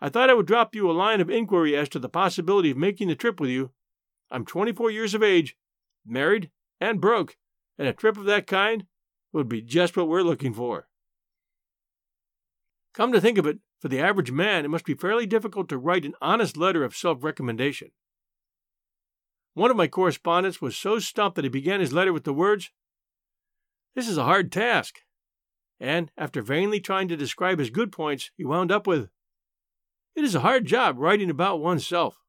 I 0.00 0.08
thought 0.08 0.30
I 0.30 0.34
would 0.34 0.46
drop 0.46 0.74
you 0.74 0.90
a 0.90 0.92
line 0.92 1.20
of 1.20 1.30
inquiry 1.30 1.76
as 1.76 1.88
to 1.90 1.98
the 1.98 2.08
possibility 2.08 2.72
of 2.72 2.76
making 2.76 3.08
the 3.08 3.14
trip 3.14 3.38
with 3.38 3.50
you, 3.50 3.70
I'm 4.32 4.46
24 4.46 4.90
years 4.90 5.14
of 5.14 5.22
age, 5.22 5.56
married, 6.06 6.50
and 6.80 7.00
broke, 7.00 7.36
and 7.78 7.86
a 7.86 7.92
trip 7.92 8.16
of 8.16 8.24
that 8.24 8.46
kind 8.46 8.86
would 9.32 9.46
be 9.46 9.60
just 9.60 9.94
what 9.94 10.08
we're 10.08 10.22
looking 10.22 10.54
for. 10.54 10.88
Come 12.94 13.12
to 13.12 13.20
think 13.20 13.36
of 13.36 13.46
it, 13.46 13.58
for 13.78 13.88
the 13.88 14.00
average 14.00 14.32
man, 14.32 14.64
it 14.64 14.68
must 14.68 14.86
be 14.86 14.94
fairly 14.94 15.26
difficult 15.26 15.68
to 15.68 15.78
write 15.78 16.06
an 16.06 16.14
honest 16.22 16.56
letter 16.56 16.82
of 16.82 16.96
self 16.96 17.22
recommendation. 17.22 17.90
One 19.54 19.70
of 19.70 19.76
my 19.76 19.86
correspondents 19.86 20.62
was 20.62 20.76
so 20.76 20.98
stumped 20.98 21.36
that 21.36 21.44
he 21.44 21.50
began 21.50 21.80
his 21.80 21.92
letter 21.92 22.12
with 22.12 22.24
the 22.24 22.32
words, 22.32 22.70
This 23.94 24.08
is 24.08 24.16
a 24.16 24.24
hard 24.24 24.50
task. 24.50 25.00
And, 25.78 26.10
after 26.16 26.40
vainly 26.40 26.80
trying 26.80 27.08
to 27.08 27.16
describe 27.16 27.58
his 27.58 27.68
good 27.68 27.92
points, 27.92 28.30
he 28.36 28.44
wound 28.44 28.72
up 28.72 28.86
with, 28.86 29.10
It 30.14 30.24
is 30.24 30.34
a 30.34 30.40
hard 30.40 30.64
job 30.64 30.96
writing 30.98 31.28
about 31.28 31.60
oneself. 31.60 32.22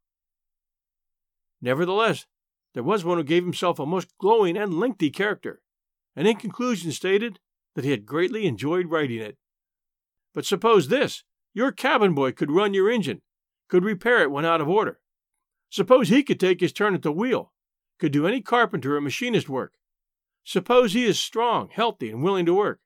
Nevertheless, 1.63 2.26
there 2.73 2.84
was 2.84 3.06
one 3.06 3.17
who 3.17 3.23
gave 3.23 3.45
himself 3.45 3.80
a 3.80 3.86
most 3.86 4.10
glowing 4.19 4.58
and 4.58 4.78
lengthy 4.78 5.10
character, 5.10 5.62
and 6.13 6.28
in 6.28 6.36
conclusion 6.36 6.91
stated 6.91 7.39
that 7.76 7.86
he 7.86 7.91
had 7.91 8.06
greatly 8.06 8.45
enjoyed 8.45 8.91
writing 8.91 9.19
it. 9.19 9.38
But 10.34 10.45
suppose 10.45 10.89
this 10.89 11.23
your 11.54 11.71
cabin 11.71 12.13
boy 12.13 12.34
could 12.34 12.52
run 12.52 12.73
your 12.73 12.91
engine, 12.91 13.21
could 13.69 13.86
repair 13.86 14.21
it 14.21 14.30
when 14.30 14.43
out 14.43 14.60
of 14.60 14.67
order. 14.67 14.99
Suppose 15.69 16.10
he 16.10 16.21
could 16.21 16.39
take 16.39 16.60
his 16.60 16.73
turn 16.73 16.95
at 16.95 17.02
the 17.02 17.13
wheel, 17.13 17.54
could 17.97 18.12
do 18.12 18.28
any 18.28 18.41
carpenter 18.41 18.97
or 18.97 19.02
machinist 19.02 19.47
work. 19.47 19.76
Suppose 20.43 20.91
he 20.91 21.06
is 21.06 21.17
strong, 21.17 21.69
healthy, 21.71 22.10
and 22.10 22.21
willing 22.21 22.45
to 22.45 22.54
work. 22.54 22.82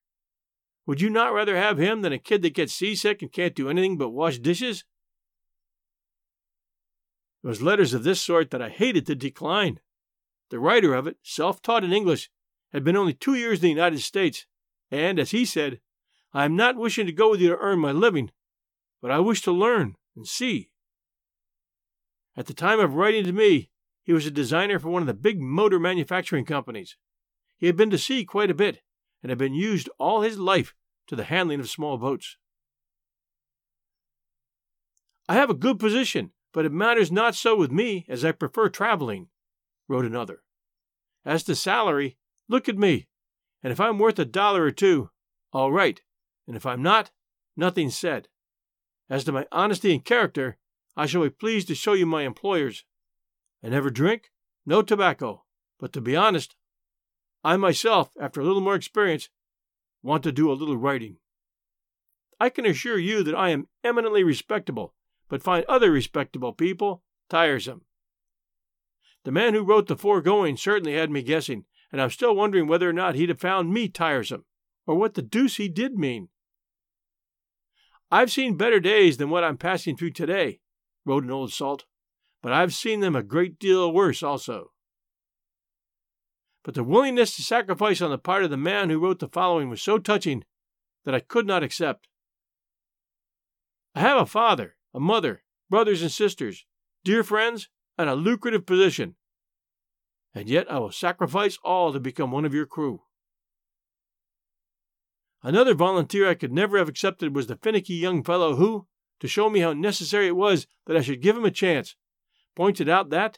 Would 0.85 1.01
you 1.01 1.09
not 1.09 1.33
rather 1.33 1.57
have 1.57 1.79
him 1.79 2.03
than 2.03 2.13
a 2.13 2.19
kid 2.19 2.43
that 2.43 2.53
gets 2.53 2.73
seasick 2.73 3.23
and 3.23 3.31
can't 3.31 3.55
do 3.55 3.69
anything 3.69 3.97
but 3.97 4.09
wash 4.09 4.37
dishes? 4.37 4.83
It 7.43 7.47
was 7.47 7.61
letters 7.61 7.93
of 7.93 8.03
this 8.03 8.21
sort 8.21 8.51
that 8.51 8.61
I 8.61 8.69
hated 8.69 9.05
to 9.07 9.15
decline. 9.15 9.79
The 10.49 10.59
writer 10.59 10.93
of 10.93 11.07
it, 11.07 11.17
self 11.21 11.61
taught 11.61 11.83
in 11.83 11.93
English, 11.93 12.29
had 12.71 12.83
been 12.83 12.97
only 12.97 13.13
two 13.13 13.35
years 13.35 13.59
in 13.59 13.63
the 13.63 13.69
United 13.69 13.99
States, 13.99 14.45
and, 14.91 15.19
as 15.19 15.31
he 15.31 15.45
said, 15.45 15.79
I 16.33 16.45
am 16.45 16.55
not 16.55 16.75
wishing 16.75 17.05
to 17.05 17.11
go 17.11 17.29
with 17.29 17.41
you 17.41 17.49
to 17.49 17.57
earn 17.57 17.79
my 17.79 17.91
living, 17.91 18.31
but 19.01 19.11
I 19.11 19.19
wish 19.19 19.41
to 19.43 19.51
learn 19.51 19.95
and 20.15 20.27
see. 20.27 20.69
At 22.35 22.47
the 22.47 22.53
time 22.53 22.79
of 22.79 22.95
writing 22.95 23.23
to 23.25 23.33
me, 23.33 23.69
he 24.03 24.13
was 24.13 24.25
a 24.25 24.31
designer 24.31 24.79
for 24.79 24.89
one 24.89 25.01
of 25.01 25.07
the 25.07 25.13
big 25.13 25.39
motor 25.41 25.79
manufacturing 25.79 26.45
companies. 26.45 26.95
He 27.57 27.65
had 27.65 27.75
been 27.75 27.89
to 27.89 27.97
sea 27.97 28.25
quite 28.25 28.51
a 28.51 28.55
bit, 28.55 28.81
and 29.21 29.29
had 29.29 29.39
been 29.39 29.53
used 29.53 29.89
all 29.97 30.21
his 30.21 30.37
life 30.37 30.75
to 31.07 31.15
the 31.15 31.25
handling 31.25 31.59
of 31.59 31.69
small 31.69 31.97
boats. 31.97 32.37
I 35.27 35.33
have 35.33 35.49
a 35.49 35.55
good 35.55 35.79
position 35.79 36.31
but 36.57 36.65
it 36.65 36.71
matters 36.71 37.11
not 37.11 37.35
so 37.35 37.55
with 37.55 37.71
me, 37.71 38.03
as 38.09 38.25
I 38.25 38.31
prefer 38.31 38.67
traveling, 38.67 39.27
wrote 39.87 40.05
another. 40.05 40.41
As 41.23 41.43
to 41.43 41.53
salary, 41.53 42.17
look 42.49 42.67
at 42.67 42.79
me, 42.79 43.09
and 43.61 43.71
if 43.71 43.79
I'm 43.79 43.99
worth 43.99 44.17
a 44.17 44.25
dollar 44.25 44.63
or 44.63 44.71
two, 44.71 45.11
all 45.53 45.71
right, 45.71 46.01
and 46.47 46.55
if 46.55 46.65
I'm 46.65 46.81
not, 46.81 47.11
nothing 47.55 47.91
said. 47.91 48.27
As 49.07 49.23
to 49.25 49.31
my 49.31 49.45
honesty 49.51 49.93
and 49.93 50.03
character, 50.03 50.57
I 50.95 51.05
shall 51.05 51.21
be 51.21 51.29
pleased 51.29 51.67
to 51.67 51.75
show 51.75 51.93
you 51.93 52.07
my 52.07 52.23
employers. 52.23 52.85
I 53.63 53.69
never 53.69 53.91
drink, 53.91 54.31
no 54.65 54.81
tobacco, 54.81 55.43
but 55.79 55.93
to 55.93 56.01
be 56.01 56.15
honest, 56.15 56.55
I 57.43 57.55
myself, 57.57 58.09
after 58.19 58.41
a 58.41 58.43
little 58.43 58.61
more 58.61 58.73
experience, 58.73 59.29
want 60.01 60.23
to 60.23 60.31
do 60.31 60.51
a 60.51 60.57
little 60.57 60.77
writing. 60.77 61.17
I 62.39 62.49
can 62.49 62.65
assure 62.65 62.97
you 62.97 63.21
that 63.21 63.35
I 63.35 63.49
am 63.49 63.67
eminently 63.83 64.23
respectable 64.23 64.95
but 65.29 65.43
find 65.43 65.65
other 65.65 65.91
respectable 65.91 66.53
people 66.53 67.03
tiresome. 67.29 67.81
The 69.23 69.31
man 69.31 69.53
who 69.53 69.63
wrote 69.63 69.87
the 69.87 69.97
foregoing 69.97 70.55
certainly 70.55 70.93
had 70.93 71.11
me 71.11 71.21
guessing, 71.21 71.65
and 71.91 72.01
I'm 72.01 72.09
still 72.09 72.35
wondering 72.35 72.67
whether 72.67 72.89
or 72.89 72.93
not 72.93 73.15
he'd 73.15 73.29
have 73.29 73.39
found 73.39 73.73
me 73.73 73.89
tiresome, 73.89 74.45
or 74.85 74.95
what 74.95 75.15
the 75.15 75.21
deuce 75.21 75.57
he 75.57 75.67
did 75.67 75.97
mean. 75.97 76.29
I've 78.09 78.31
seen 78.31 78.55
better 78.55 78.79
days 78.79 79.17
than 79.17 79.29
what 79.29 79.43
I'm 79.43 79.57
passing 79.57 79.97
through 79.97 80.11
today, 80.11 80.61
wrote 81.05 81.25
an 81.25 81.31
old 81.31 81.51
salt, 81.51 81.83
but 82.41 82.53
I've 82.53 82.73
seen 82.73 83.01
them 83.01 83.15
a 83.15 83.23
great 83.23 83.59
deal 83.59 83.91
worse 83.91 84.23
also. 84.23 84.71
But 86.63 86.75
the 86.75 86.83
willingness 86.83 87.35
to 87.35 87.43
sacrifice 87.43 88.01
on 88.01 88.11
the 88.11 88.17
part 88.17 88.43
of 88.43 88.49
the 88.49 88.57
man 88.57 88.89
who 88.89 88.99
wrote 88.99 89.19
the 89.19 89.27
following 89.27 89.69
was 89.69 89.81
so 89.81 89.97
touching 89.97 90.45
that 91.03 91.15
I 91.15 91.19
could 91.19 91.45
not 91.45 91.63
accept. 91.63 92.07
I 93.93 93.99
have 93.99 94.21
a 94.21 94.25
father, 94.25 94.76
a 94.97 94.99
mother, 94.99 95.43
brothers 95.69 96.01
and 96.01 96.11
sisters, 96.11 96.65
dear 97.03 97.23
friends, 97.23 97.69
and 97.99 98.09
a 98.09 98.15
lucrative 98.15 98.65
position, 98.65 99.15
and 100.33 100.49
yet 100.49 100.69
I 100.71 100.79
will 100.79 100.91
sacrifice 100.91 101.59
all 101.63 101.93
to 101.93 101.99
become 101.99 102.31
one 102.31 102.45
of 102.45 102.53
your 102.53 102.65
crew. 102.65 103.03
Another 105.43 105.75
volunteer 105.75 106.27
I 106.27 106.33
could 106.33 106.51
never 106.51 106.79
have 106.79 106.89
accepted 106.89 107.35
was 107.35 107.45
the 107.45 107.57
finicky 107.57 107.93
young 107.93 108.23
fellow 108.23 108.55
who, 108.55 108.87
to 109.19 109.27
show 109.27 109.51
me 109.51 109.59
how 109.59 109.71
necessary 109.71 110.25
it 110.25 110.35
was 110.35 110.65
that 110.87 110.97
I 110.97 111.01
should 111.01 111.21
give 111.21 111.37
him 111.37 111.45
a 111.45 111.51
chance, 111.51 111.95
pointed 112.55 112.89
out 112.89 113.11
that 113.11 113.37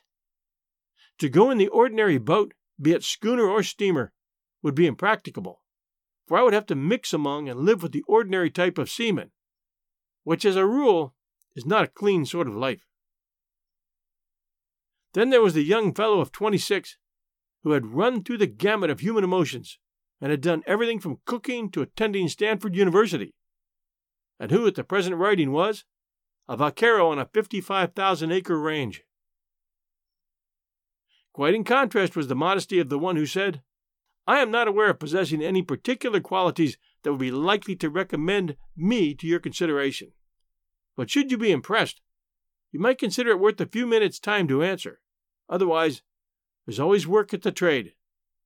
to 1.18 1.28
go 1.28 1.52
in 1.52 1.58
the 1.58 1.68
ordinary 1.68 2.20
boat, 2.20 2.54
be 2.82 2.94
it 2.94 3.04
schooner 3.04 3.44
or 3.44 3.64
steamer, 3.64 4.14
would 4.64 4.76
be 4.76 4.88
impracticable, 4.88 5.62
for 6.26 6.38
I 6.38 6.44
would 6.44 6.54
have 6.54 6.68
to 6.68 6.76
mix 6.76 7.12
among 7.12 7.50
and 7.50 7.60
live 7.60 7.84
with 7.84 7.92
the 7.92 8.06
ordinary 8.08 8.50
type 8.50 8.78
of 8.78 8.90
seamen, 8.90 9.32
which 10.24 10.46
as 10.46 10.56
a 10.56 10.66
rule 10.66 11.16
is 11.56 11.66
not 11.66 11.84
a 11.84 11.88
clean 11.88 12.26
sort 12.26 12.48
of 12.48 12.56
life. 12.56 12.86
Then 15.14 15.30
there 15.30 15.42
was 15.42 15.54
the 15.54 15.64
young 15.64 15.94
fellow 15.94 16.20
of 16.22 16.32
twenty 16.32 16.58
six 16.58 16.98
who 17.64 17.72
had 17.72 17.94
run 17.94 18.24
through 18.24 18.38
the 18.38 18.48
gamut 18.48 18.90
of 18.90 19.00
human 19.00 19.24
emotions 19.24 19.80
and 20.22 20.32
had 20.32 20.42
done 20.42 20.64
everything 20.66 21.00
from 21.00 21.20
cooking 21.26 21.70
to 21.72 21.82
attending 21.82 22.28
Stanford 22.28 22.76
University, 22.76 23.34
and 24.40 24.52
who 24.52 24.68
at 24.68 24.76
the 24.76 24.84
present 24.84 25.16
writing 25.16 25.52
was 25.52 25.86
a 26.48 26.58
vaquero 26.58 27.10
on 27.10 27.20
a 27.20 27.26
55,000 27.26 28.32
acre 28.32 28.60
range. 28.60 29.04
Quite 31.32 31.54
in 31.54 31.64
contrast 31.64 32.16
was 32.16 32.28
the 32.28 32.36
modesty 32.36 32.80
of 32.80 32.90
the 32.90 33.00
one 33.00 33.16
who 33.16 33.26
said, 33.26 33.62
I 34.28 34.40
am 34.40 34.52
not 34.52 34.68
aware 34.68 34.90
of 34.90 35.00
possessing 35.00 35.42
any 35.42 35.62
particular 35.62 36.20
qualities 36.20 36.78
that 37.04 37.12
would 37.12 37.20
be 37.20 37.32
likely 37.32 37.76
to 37.78 37.90
recommend 37.90 38.58
me 38.76 39.14
to 39.16 39.28
your 39.28 39.40
consideration. 39.40 40.12
But 40.96 41.10
should 41.10 41.32
you 41.32 41.38
be 41.38 41.52
impressed, 41.52 42.02
you 42.72 42.80
might 42.80 42.98
consider 42.98 43.32
it 43.32 43.40
worth 43.40 43.60
a 43.62 43.66
few 43.66 43.88
minutes' 43.88 44.20
time 44.20 44.48
to 44.48 44.64
answer. 44.64 45.02
Otherwise, 45.50 46.02
there's 46.66 46.80
always 46.80 47.08
work 47.08 47.34
at 47.34 47.42
the 47.42 47.52
trade. 47.52 47.94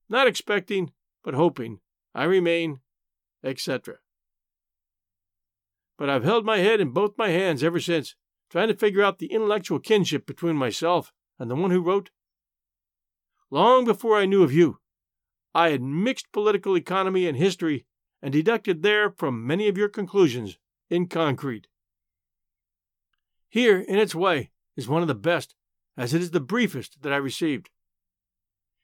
Not 0.08 0.26
expecting, 0.26 0.92
but 1.22 1.34
hoping, 1.34 1.80
I 2.14 2.24
remain, 2.24 2.80
etc. 3.42 3.96
But 5.98 6.10
I've 6.10 6.24
held 6.24 6.44
my 6.44 6.58
head 6.58 6.80
in 6.80 6.90
both 6.90 7.18
my 7.18 7.28
hands 7.28 7.62
ever 7.62 7.80
since, 7.80 8.14
trying 8.50 8.68
to 8.68 8.76
figure 8.76 9.02
out 9.02 9.18
the 9.18 9.32
intellectual 9.32 9.78
kinship 9.78 10.26
between 10.26 10.56
myself 10.56 11.12
and 11.38 11.50
the 11.50 11.56
one 11.56 11.70
who 11.70 11.82
wrote. 11.82 12.10
Long 13.50 13.84
before 13.84 14.16
I 14.16 14.26
knew 14.26 14.42
of 14.42 14.52
you, 14.52 14.78
I 15.54 15.70
had 15.70 15.82
mixed 15.82 16.32
political 16.32 16.76
economy 16.76 17.26
and 17.26 17.36
history 17.36 17.86
and 18.20 18.32
deducted 18.32 18.82
there 18.82 19.10
from 19.10 19.46
many 19.46 19.68
of 19.68 19.78
your 19.78 19.88
conclusions 19.88 20.58
in 20.90 21.06
concrete. 21.06 21.68
Here, 23.54 23.78
in 23.78 24.00
its 24.00 24.16
way, 24.16 24.50
is 24.74 24.88
one 24.88 25.02
of 25.02 25.06
the 25.06 25.14
best, 25.14 25.54
as 25.96 26.12
it 26.12 26.20
is 26.20 26.32
the 26.32 26.40
briefest 26.40 27.02
that 27.02 27.12
I 27.12 27.18
received. 27.18 27.70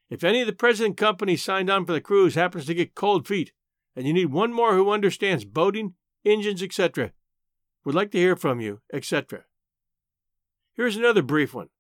If 0.09 0.23
any 0.23 0.43
of 0.43 0.47
the 0.47 0.53
present 0.53 0.97
company 0.97 1.35
signed 1.35 1.69
on 1.69 1.85
for 1.85 1.93
the 1.93 2.01
cruise 2.01 2.37
happens 2.37 2.67
to 2.67 2.75
get 2.75 2.95
cold 2.95 3.27
feet, 3.27 3.51
and 3.97 4.07
you 4.07 4.13
need 4.13 4.27
one 4.27 4.53
more 4.53 4.75
who 4.75 4.93
understands 4.93 5.45
boating, 5.45 5.95
engines, 6.25 6.63
etc., 6.63 7.11
would 7.85 7.97
like 7.97 8.13
to 8.13 8.19
hear 8.19 8.37
from 8.37 8.61
you, 8.61 8.81
etc. 8.93 9.43
Here's 10.75 10.95
another 10.95 11.23
brief 11.23 11.53
one. 11.53 11.71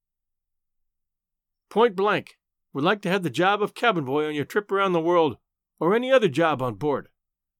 Point 1.68 1.94
blank, 1.94 2.38
would 2.72 2.82
like 2.82 3.02
to 3.02 3.08
have 3.08 3.22
the 3.22 3.30
job 3.30 3.62
of 3.62 3.72
cabin 3.72 4.04
boy 4.04 4.26
on 4.26 4.34
your 4.34 4.44
trip 4.44 4.72
around 4.72 4.94
the 4.94 5.00
world, 5.00 5.36
or 5.78 5.94
any 5.94 6.10
other 6.10 6.26
job 6.26 6.60
on 6.60 6.74
board. 6.74 7.08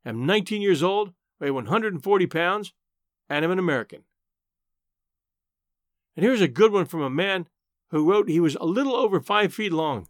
Am 0.04 0.26
19 0.26 0.60
years 0.60 0.82
old, 0.82 1.12
weigh 1.38 1.52
140 1.52 2.26
pounds, 2.26 2.72
and 3.28 3.44
am 3.44 3.52
an 3.52 3.60
American. 3.60 4.02
And 6.16 6.24
here's 6.24 6.40
a 6.40 6.48
good 6.48 6.72
one 6.72 6.86
from 6.86 7.02
a 7.02 7.10
man 7.10 7.46
who 7.90 8.08
wrote 8.08 8.28
he 8.28 8.40
was 8.40 8.56
a 8.56 8.64
little 8.64 8.94
over 8.94 9.20
five 9.20 9.54
feet 9.54 9.72
long. 9.72 10.08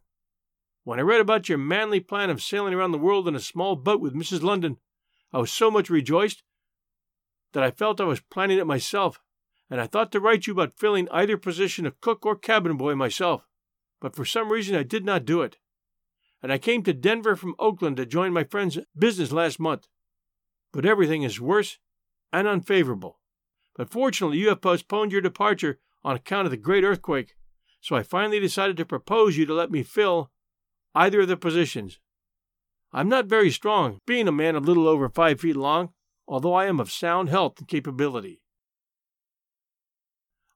When 0.85 0.99
I 0.99 1.03
read 1.03 1.21
about 1.21 1.49
your 1.49 1.59
manly 1.59 2.01
plan 2.01 2.31
of 2.31 2.43
sailing 2.43 2.75
around 2.75 2.93
the 2.93 2.99
world 2.99 3.29
in 3.29 3.35
a 3.35 3.41
small 3.41 3.77
boat 3.77 4.01
with 4.01 4.15
Mrs. 4.15 4.43
London, 4.43 4.79
I 5.33 5.39
was 5.39 5.53
so 5.53 5.71
much 5.71 5.91
rejoiced 5.91 6.43
that 7.53 7.63
I 7.63 7.71
felt 7.71 8.01
I 8.01 8.05
was 8.05 8.21
planning 8.21 8.59
it 8.59 8.67
myself, 8.67 9.21
and 9.69 9.81
I 9.81 9.87
thought 9.87 10.11
to 10.13 10.21
write 10.21 10.47
you 10.47 10.53
about 10.53 10.79
filling 10.79 11.09
either 11.11 11.37
position 11.37 11.87
of 11.87 12.01
cook 12.01 12.25
or 12.25 12.37
cabin 12.37 12.77
boy 12.77 12.95
myself, 12.95 13.47
but 14.01 14.17
for 14.17 14.25
some 14.25 14.51
reason 14.51 14.75
I 14.75 14.83
did 14.83 15.05
not 15.05 15.25
do 15.25 15.43
it. 15.43 15.59
And 16.43 16.53
I 16.53 16.59
came 16.59 16.83
to 16.85 16.95
Denver 16.95 17.37
from 17.37 17.55
Oakland 17.59 17.99
to 17.99 18.07
join 18.07 18.33
my 18.33 18.45
friend's 18.45 18.79
business 18.99 19.31
last 19.31 19.61
month. 19.61 19.87
But 20.73 20.87
everything 20.87 21.23
is 21.23 21.41
worse 21.41 21.79
and 22.33 22.49
unfavorable. 22.49 23.21
But 23.77 23.91
fortunately, 23.91 24.39
you 24.39 24.49
have 24.49 24.63
postponed 24.63 25.13
your 25.13 25.21
departure 25.21 25.79
on 26.05 26.17
account 26.17 26.47
of 26.47 26.51
the 26.51 26.57
great 26.57 26.85
earthquake, 26.85 27.35
so 27.81 27.97
I 27.97 28.03
finally 28.03 28.41
decided 28.41 28.77
to 28.77 28.85
propose 28.85 29.37
you 29.37 29.47
to 29.47 29.55
let 29.55 29.71
me 29.71 29.83
fill 29.83 30.31
either 30.95 31.21
of 31.21 31.29
the 31.29 31.37
positions. 31.37 31.99
I'm 32.93 33.09
not 33.09 33.27
very 33.27 33.51
strong, 33.51 34.01
being 34.07 34.27
a 34.27 34.33
man 34.33 34.57
a 34.57 34.61
little 34.61 34.89
over 34.89 35.09
five 35.09 35.41
feet 35.41 35.57
long, 35.57 35.91
although 36.27 36.55
I 36.55 36.67
am 36.67 36.81
of 36.81 36.91
sound 36.91 37.29
health 37.29 37.59
and 37.59 37.69
capability. 37.69 38.41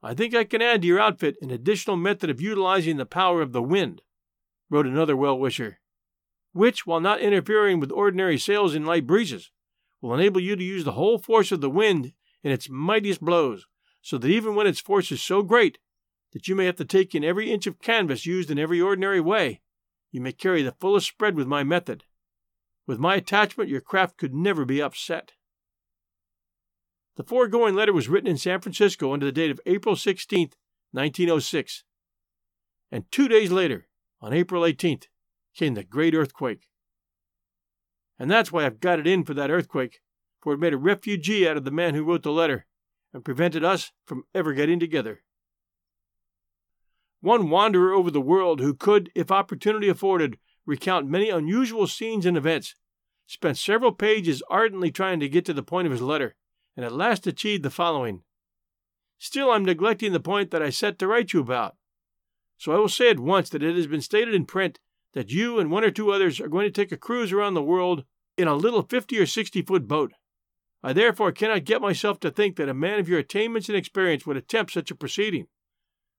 I 0.03 0.15
think 0.15 0.35
I 0.35 0.45
can 0.45 0.61
add 0.61 0.83
to 0.83 0.89
your 0.89 1.01
outfit 1.01 1.37
an 1.41 1.51
additional 1.51 1.97
method 1.97 2.29
of 2.29 2.41
utilizing 2.41 2.97
the 2.97 3.07
power 3.07 3.41
of 3.41 3.53
the 3.53 3.63
wind, 3.63 4.03
wrote 4.69 4.87
another 4.87 5.17
well 5.17 5.39
wisher, 5.39 5.79
which, 6.53 6.87
while 6.87 7.01
not 7.01 7.21
interfering 7.21 7.81
with 7.81 7.93
ordinary 7.93 8.39
sails 8.39 8.75
in 8.75 8.85
light 8.85 9.07
breezes, 9.07 9.51
will 10.01 10.15
enable 10.15 10.41
you 10.41 10.57
to 10.57 10.65
use 10.65 10.85
the 10.85 10.93
whole 10.93 11.19
force 11.19 11.53
of 11.53 11.61
the 11.61 11.71
wind 11.71 12.13
in 12.43 12.53
its 12.53 12.69
mightiest 12.69 13.21
blows, 13.21 13.67
so 14.05 14.19
that 14.19 14.29
even 14.29 14.55
when 14.55 14.67
its 14.67 14.81
force 14.81 15.11
is 15.11 15.23
so 15.23 15.43
great 15.43 15.79
that 16.35 16.47
you 16.47 16.55
may 16.55 16.67
have 16.67 16.77
to 16.77 16.85
take 16.85 17.15
in 17.15 17.25
every 17.25 17.51
inch 17.51 17.67
of 17.67 17.81
canvas 17.81 18.27
used 18.27 18.51
in 18.51 18.59
every 18.59 18.79
ordinary 18.79 19.21
way, 19.21 19.63
you 20.13 20.21
may 20.21 20.31
carry 20.31 20.63
the 20.63 20.73
fullest 20.79 21.09
spread 21.09 21.35
with 21.35 21.47
my 21.47 21.65
method. 21.65 22.05
With 22.87 22.99
my 22.99 23.15
attachment, 23.15 23.71
your 23.71 23.81
craft 23.81 24.19
could 24.19 24.35
never 24.35 24.67
be 24.67 24.83
upset. 24.83 25.33
The 27.17 27.25
foregoing 27.25 27.75
letter 27.75 27.95
was 27.95 28.11
written 28.11 28.29
in 28.29 28.37
San 28.37 28.61
Francisco 28.61 29.15
under 29.15 29.25
the 29.25 29.33
date 29.33 29.51
of 29.51 29.61
April 29.65 29.97
16, 29.97 30.51
1906. 30.91 31.85
And 32.93 33.11
two 33.11 33.27
days 33.27 33.51
later, 33.51 33.89
on 34.21 34.35
April 34.35 34.65
18th, 34.65 35.05
came 35.57 35.75
the 35.75 35.83
great 35.83 36.15
earthquake. 36.15 36.69
And 38.19 38.31
that's 38.31 38.53
why 38.53 38.67
I've 38.67 38.81
got 38.81 38.99
it 38.99 39.07
in 39.07 39.25
for 39.25 39.33
that 39.33 39.51
earthquake, 39.51 40.01
for 40.43 40.53
it 40.53 40.61
made 40.61 40.75
a 40.75 40.79
refugee 40.79 41.49
out 41.49 41.57
of 41.57 41.65
the 41.65 41.71
man 41.71 41.95
who 41.95 42.05
wrote 42.05 42.23
the 42.23 42.31
letter 42.31 42.67
and 43.15 43.25
prevented 43.25 43.65
us 43.65 43.93
from 44.05 44.25
ever 44.35 44.53
getting 44.53 44.81
together. 44.81 45.23
One 47.21 47.49
wanderer 47.49 47.95
over 47.95 48.11
the 48.11 48.21
world 48.21 48.61
who 48.61 48.75
could, 48.75 49.11
if 49.15 49.31
opportunity 49.31 49.89
afforded, 49.89 50.37
recount 50.67 51.09
many 51.09 51.31
unusual 51.31 51.87
scenes 51.87 52.27
and 52.27 52.37
events, 52.37 52.75
spent 53.27 53.57
several 53.57 53.93
pages 53.93 54.43
ardently 54.51 54.91
trying 54.91 55.21
to 55.21 55.29
get 55.29 55.45
to 55.47 55.55
the 55.55 55.63
point 55.63 55.87
of 55.87 55.93
his 55.93 56.03
letter, 56.03 56.35
and 56.77 56.85
at 56.85 56.93
last 56.93 57.27
achieved 57.27 57.63
the 57.63 57.71
following. 57.71 58.23
Still, 59.17 59.51
I'm 59.51 59.65
neglecting 59.65 60.13
the 60.13 60.21
point 60.21 60.51
that 60.51 60.63
I 60.63 60.69
set 60.69 60.99
to 60.99 61.07
write 61.07 61.33
you 61.33 61.41
about. 61.41 61.77
So 62.59 62.73
I 62.73 62.79
will 62.79 62.89
say 62.89 63.11
at 63.11 63.21
once 63.21 63.49
that 63.51 63.63
it 63.63 63.77
has 63.77 63.87
been 63.87 64.01
stated 64.01 64.35
in 64.35 64.45
print 64.45 64.81
that 65.15 65.31
you 65.31 65.59
and 65.59 65.71
one 65.71 65.85
or 65.85 65.91
two 65.91 66.11
others 66.11 66.41
are 66.41 66.49
going 66.49 66.67
to 66.67 66.73
take 66.73 66.93
a 66.93 66.97
cruise 66.97 67.33
around 67.33 67.55
the 67.55 67.63
world 67.63 68.05
in 68.37 68.49
a 68.49 68.55
little 68.55 68.83
50 68.83 69.19
or 69.19 69.27
60 69.27 69.63
foot 69.63 69.89
boat. 69.89 70.13
I 70.85 70.93
therefore 70.93 71.33
cannot 71.33 71.65
get 71.65 71.81
myself 71.81 72.21
to 72.21 72.31
think 72.31 72.55
that 72.57 72.69
a 72.69 72.75
man 72.75 73.01
of 73.01 73.09
your 73.09 73.19
attainments 73.19 73.69
and 73.69 73.77
experience 73.77 74.27
would 74.27 74.37
attempt 74.37 74.73
such 74.73 74.93
a 74.93 74.95
proceeding 74.95 75.49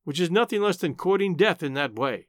which 0.05 0.19
is 0.19 0.31
nothing 0.31 0.61
less 0.61 0.77
than 0.77 0.95
courting 0.95 1.35
death 1.35 1.61
in 1.61 1.73
that 1.73 1.95
way. 1.95 2.27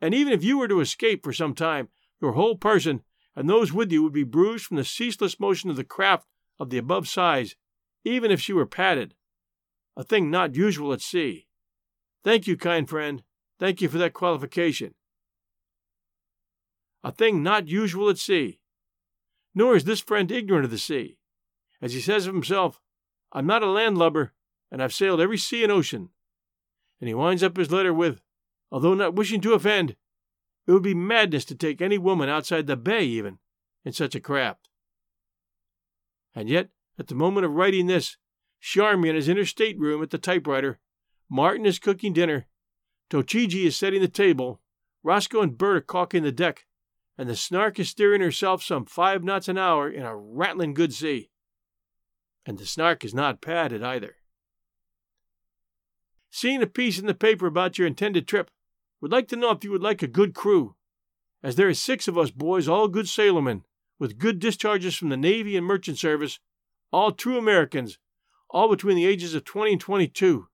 And 0.00 0.14
even 0.14 0.32
if 0.32 0.42
you 0.42 0.56
were 0.56 0.68
to 0.68 0.80
escape 0.80 1.22
for 1.22 1.32
some 1.32 1.54
time, 1.54 1.88
your 2.22 2.32
whole 2.32 2.56
person 2.56 3.02
and 3.36 3.50
those 3.50 3.72
with 3.72 3.92
you 3.92 4.02
would 4.02 4.12
be 4.12 4.24
bruised 4.24 4.64
from 4.64 4.76
the 4.78 4.84
ceaseless 4.84 5.38
motion 5.38 5.68
of 5.68 5.76
the 5.76 5.84
craft 5.84 6.26
of 6.58 6.70
the 6.70 6.78
above 6.78 7.08
size, 7.08 7.56
even 8.04 8.30
if 8.30 8.40
she 8.40 8.52
were 8.52 8.64
padded, 8.64 9.14
a 9.96 10.04
thing 10.04 10.30
not 10.30 10.54
usual 10.54 10.92
at 10.92 11.00
sea. 11.00 11.48
Thank 12.22 12.46
you, 12.46 12.56
kind 12.56 12.88
friend. 12.88 13.22
Thank 13.58 13.82
you 13.82 13.88
for 13.88 13.98
that 13.98 14.14
qualification. 14.14 14.94
A 17.02 17.10
thing 17.12 17.42
not 17.42 17.68
usual 17.68 18.08
at 18.08 18.18
sea. 18.18 18.60
Nor 19.54 19.76
is 19.76 19.84
this 19.84 20.00
friend 20.00 20.30
ignorant 20.30 20.64
of 20.64 20.70
the 20.70 20.78
sea. 20.78 21.18
As 21.84 21.92
he 21.92 22.00
says 22.00 22.26
of 22.26 22.34
himself, 22.34 22.80
I'm 23.30 23.46
not 23.46 23.62
a 23.62 23.70
landlubber, 23.70 24.32
and 24.72 24.82
I've 24.82 24.92
sailed 24.92 25.20
every 25.20 25.38
sea 25.38 25.62
and 25.62 25.70
ocean 25.70 26.08
and 27.04 27.08
he 27.08 27.14
winds 27.14 27.42
up 27.42 27.58
his 27.58 27.70
letter 27.70 27.92
with, 27.92 28.22
although 28.70 28.94
not 28.94 29.14
wishing 29.14 29.40
to 29.42 29.52
offend, 29.52 29.96
it 30.66 30.72
would 30.72 30.82
be 30.82 30.94
madness 30.94 31.44
to 31.44 31.54
take 31.54 31.82
any 31.82 31.98
woman 31.98 32.30
outside 32.30 32.66
the 32.66 32.76
bay, 32.76 33.04
even, 33.04 33.38
in 33.84 33.92
such 33.92 34.14
a 34.14 34.20
craft. 34.20 34.70
And 36.34 36.48
yet, 36.48 36.70
At 36.96 37.08
the 37.08 37.14
moment 37.14 37.44
of 37.44 37.52
writing 37.52 37.88
this, 37.88 38.16
Charmian 38.62 39.16
is 39.16 39.28
in 39.28 39.36
her 39.36 39.44
stateroom 39.44 40.00
at 40.02 40.10
the 40.10 40.16
typewriter. 40.16 40.78
Martin 41.28 41.66
is 41.66 41.80
cooking 41.80 42.12
dinner. 42.12 42.46
Tochigi 43.10 43.64
is 43.64 43.74
setting 43.74 44.00
the 44.00 44.06
table. 44.06 44.60
Roscoe 45.02 45.42
and 45.42 45.58
Bert 45.58 45.76
are 45.76 45.80
caulking 45.80 46.22
the 46.22 46.30
deck. 46.30 46.66
And 47.18 47.28
the 47.28 47.34
Snark 47.34 47.80
is 47.80 47.90
steering 47.90 48.20
herself 48.20 48.62
some 48.62 48.86
five 48.86 49.24
knots 49.24 49.48
an 49.48 49.58
hour 49.58 49.90
in 49.90 50.04
a 50.04 50.16
rattling 50.16 50.72
good 50.72 50.94
sea. 50.94 51.30
And 52.46 52.58
the 52.58 52.66
Snark 52.66 53.04
is 53.04 53.14
not 53.14 53.40
padded 53.40 53.82
either. 53.82 54.16
Seeing 56.30 56.62
a 56.62 56.66
piece 56.66 56.98
in 56.98 57.06
the 57.06 57.14
paper 57.14 57.46
about 57.46 57.78
your 57.78 57.86
intended 57.86 58.26
trip, 58.26 58.50
would 59.00 59.12
like 59.12 59.28
to 59.28 59.36
know 59.36 59.50
if 59.50 59.62
you 59.62 59.70
would 59.70 59.82
like 59.82 60.02
a 60.02 60.06
good 60.06 60.34
crew, 60.34 60.74
as 61.42 61.56
there 61.56 61.68
is 61.68 61.78
six 61.78 62.08
of 62.08 62.16
us 62.16 62.30
boys, 62.30 62.66
all 62.66 62.88
good 62.88 63.06
sailormen, 63.06 63.62
with 63.98 64.18
good 64.18 64.38
discharges 64.38 64.96
from 64.96 65.10
the 65.10 65.16
Navy 65.16 65.56
and 65.56 65.66
Merchant 65.66 65.98
Service, 65.98 66.40
all 66.90 67.12
true 67.12 67.38
Americans, 67.38 67.98
all 68.50 68.68
between 68.68 68.96
the 68.96 69.06
ages 69.06 69.34
of 69.34 69.44
20 69.44 69.72
and 69.72 69.80
22, 69.80 70.48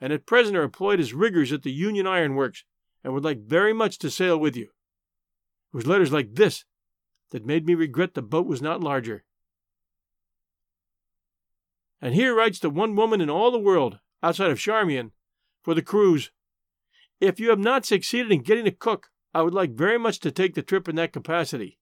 and 0.00 0.12
at 0.12 0.26
present 0.26 0.56
are 0.56 0.62
employed 0.62 1.00
as 1.00 1.14
riggers 1.14 1.52
at 1.52 1.62
the 1.62 1.72
Union 1.72 2.06
Iron 2.06 2.34
Works, 2.34 2.64
and 3.02 3.14
would 3.14 3.24
like 3.24 3.46
very 3.46 3.72
much 3.72 3.98
to 3.98 4.10
sail 4.10 4.36
with 4.36 4.56
you. 4.56 4.64
It 4.64 5.76
was 5.76 5.86
letters 5.86 6.12
like 6.12 6.34
this 6.34 6.64
that 7.30 7.46
made 7.46 7.66
me 7.66 7.74
regret 7.74 8.14
the 8.14 8.22
boat 8.22 8.46
was 8.46 8.62
not 8.62 8.82
larger. 8.82 9.24
And 12.00 12.14
here 12.14 12.34
writes 12.34 12.58
the 12.58 12.70
one 12.70 12.96
woman 12.96 13.20
in 13.20 13.30
all 13.30 13.50
the 13.50 13.58
world, 13.58 13.98
outside 14.22 14.50
of 14.50 14.58
Charmian, 14.58 15.12
for 15.62 15.74
the 15.74 15.82
cruise. 15.82 16.30
If 17.20 17.40
you 17.40 17.50
have 17.50 17.58
not 17.58 17.86
succeeded 17.86 18.30
in 18.30 18.42
getting 18.42 18.66
a 18.66 18.72
cook, 18.72 19.08
I 19.32 19.42
would 19.42 19.54
like 19.54 19.72
very 19.72 19.98
much 19.98 20.20
to 20.20 20.30
take 20.30 20.54
the 20.54 20.62
trip 20.62 20.88
in 20.88 20.96
that 20.96 21.12
capacity. 21.12 21.78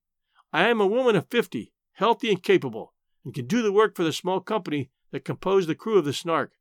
I 0.53 0.69
am 0.69 0.81
a 0.81 0.87
woman 0.87 1.17
of 1.17 1.29
fifty, 1.29 1.73
healthy 1.95 2.31
and 2.31 2.43
capable, 2.43 2.95
and 3.25 3.35
can 3.35 3.47
do 3.47 3.63
the 3.63 3.73
work 3.73 3.97
for 3.97 4.05
the 4.05 4.13
small 4.13 4.41
company 4.41 4.91
that 5.11 5.25
compose 5.25 5.67
the 5.67 5.75
crew 5.75 5.99
of 5.99 6.05
the 6.05 6.13
Snark. 6.13 6.53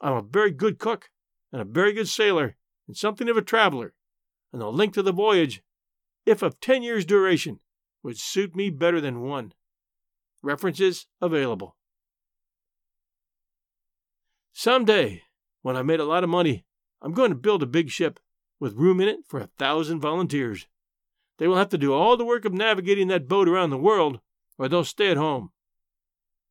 I'm 0.00 0.14
a 0.14 0.22
very 0.22 0.50
good 0.50 0.78
cook, 0.78 1.10
and 1.50 1.62
a 1.62 1.64
very 1.64 1.92
good 1.92 2.08
sailor, 2.08 2.56
and 2.86 2.96
something 2.96 3.28
of 3.28 3.36
a 3.36 3.42
traveler, 3.42 3.94
and 4.52 4.60
the 4.60 4.70
length 4.70 4.98
of 4.98 5.04
the 5.04 5.12
voyage, 5.12 5.62
if 6.26 6.42
of 6.42 6.60
ten 6.60 6.82
years' 6.82 7.06
duration, 7.06 7.60
would 8.02 8.18
suit 8.18 8.54
me 8.54 8.68
better 8.68 9.00
than 9.00 9.22
one. 9.22 9.54
References 10.42 11.06
available. 11.20 11.76
Some 14.58 14.84
day, 14.84 15.22
when 15.62 15.76
I've 15.76 15.86
made 15.86 16.00
a 16.00 16.04
lot 16.04 16.24
of 16.24 16.30
money, 16.30 16.64
I'm 17.00 17.12
going 17.12 17.30
to 17.30 17.36
build 17.36 17.62
a 17.62 17.66
big 17.66 17.90
ship 17.90 18.18
with 18.58 18.74
room 18.74 19.00
in 19.00 19.06
it 19.06 19.20
for 19.24 19.38
a 19.38 19.46
thousand 19.46 20.00
volunteers. 20.00 20.66
They 21.38 21.46
will 21.46 21.58
have 21.58 21.68
to 21.68 21.78
do 21.78 21.94
all 21.94 22.16
the 22.16 22.24
work 22.24 22.44
of 22.44 22.52
navigating 22.52 23.06
that 23.06 23.28
boat 23.28 23.48
around 23.48 23.70
the 23.70 23.78
world, 23.78 24.18
or 24.58 24.68
they'll 24.68 24.82
stay 24.82 25.12
at 25.12 25.16
home. 25.16 25.52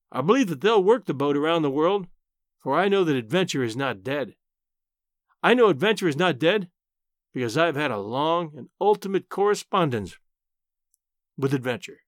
I 0.09 0.21
believe 0.21 0.47
that 0.47 0.61
they'll 0.61 0.81
work 0.81 1.05
the 1.05 1.13
boat 1.13 1.35
around 1.35 1.63
the 1.63 1.69
world, 1.69 2.07
for 2.63 2.79
I 2.79 2.87
know 2.87 3.03
that 3.03 3.17
adventure 3.17 3.61
is 3.61 3.75
not 3.75 4.03
dead. 4.03 4.35
I 5.43 5.53
know 5.53 5.67
adventure 5.67 6.07
is 6.07 6.15
not 6.15 6.39
dead 6.39 6.69
because 7.33 7.57
I've 7.57 7.75
had 7.75 7.91
a 7.91 7.99
long 7.99 8.53
and 8.55 8.69
ultimate 8.79 9.27
correspondence 9.27 10.17
with 11.37 11.53
adventure. 11.53 11.99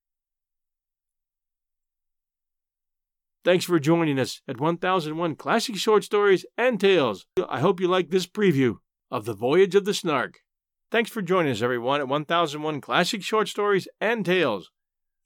Thanks 3.45 3.63
for 3.63 3.79
joining 3.79 4.19
us 4.19 4.41
at 4.49 4.59
1001 4.59 5.35
Classic 5.35 5.75
Short 5.77 6.03
Stories 6.03 6.45
and 6.57 6.77
Tales. 6.77 7.25
I 7.47 7.61
hope 7.61 7.79
you 7.79 7.87
like 7.87 8.09
this 8.09 8.27
preview 8.27 8.75
of 9.09 9.23
The 9.23 9.33
Voyage 9.33 9.75
of 9.75 9.85
the 9.85 9.93
Snark. 9.93 10.39
Thanks 10.91 11.09
for 11.09 11.21
joining 11.21 11.53
us, 11.53 11.61
everyone, 11.61 12.01
at 12.01 12.09
1001 12.09 12.81
Classic 12.81 13.23
Short 13.23 13.47
Stories 13.47 13.87
and 14.01 14.25
Tales. 14.25 14.71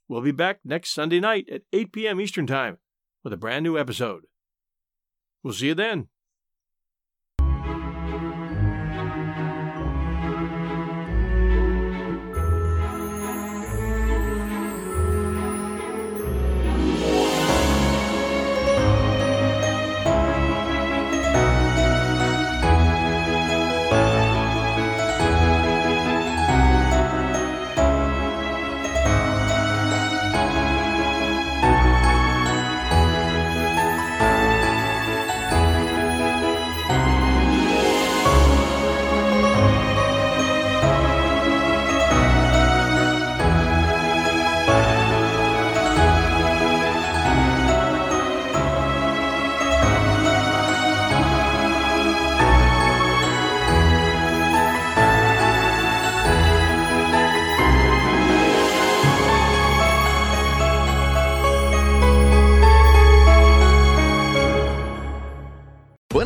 We'll 0.08 0.22
be 0.22 0.32
back 0.32 0.60
next 0.64 0.94
Sunday 0.94 1.20
night 1.20 1.50
at 1.52 1.64
8 1.74 1.92
p.m. 1.92 2.22
Eastern 2.22 2.46
Time 2.46 2.78
with 3.24 3.34
a 3.34 3.38
brand 3.38 3.64
new 3.64 3.80
episode. 3.80 4.26
We'll 5.42 5.54
see 5.54 5.68
you 5.68 5.76
then. 5.76 6.10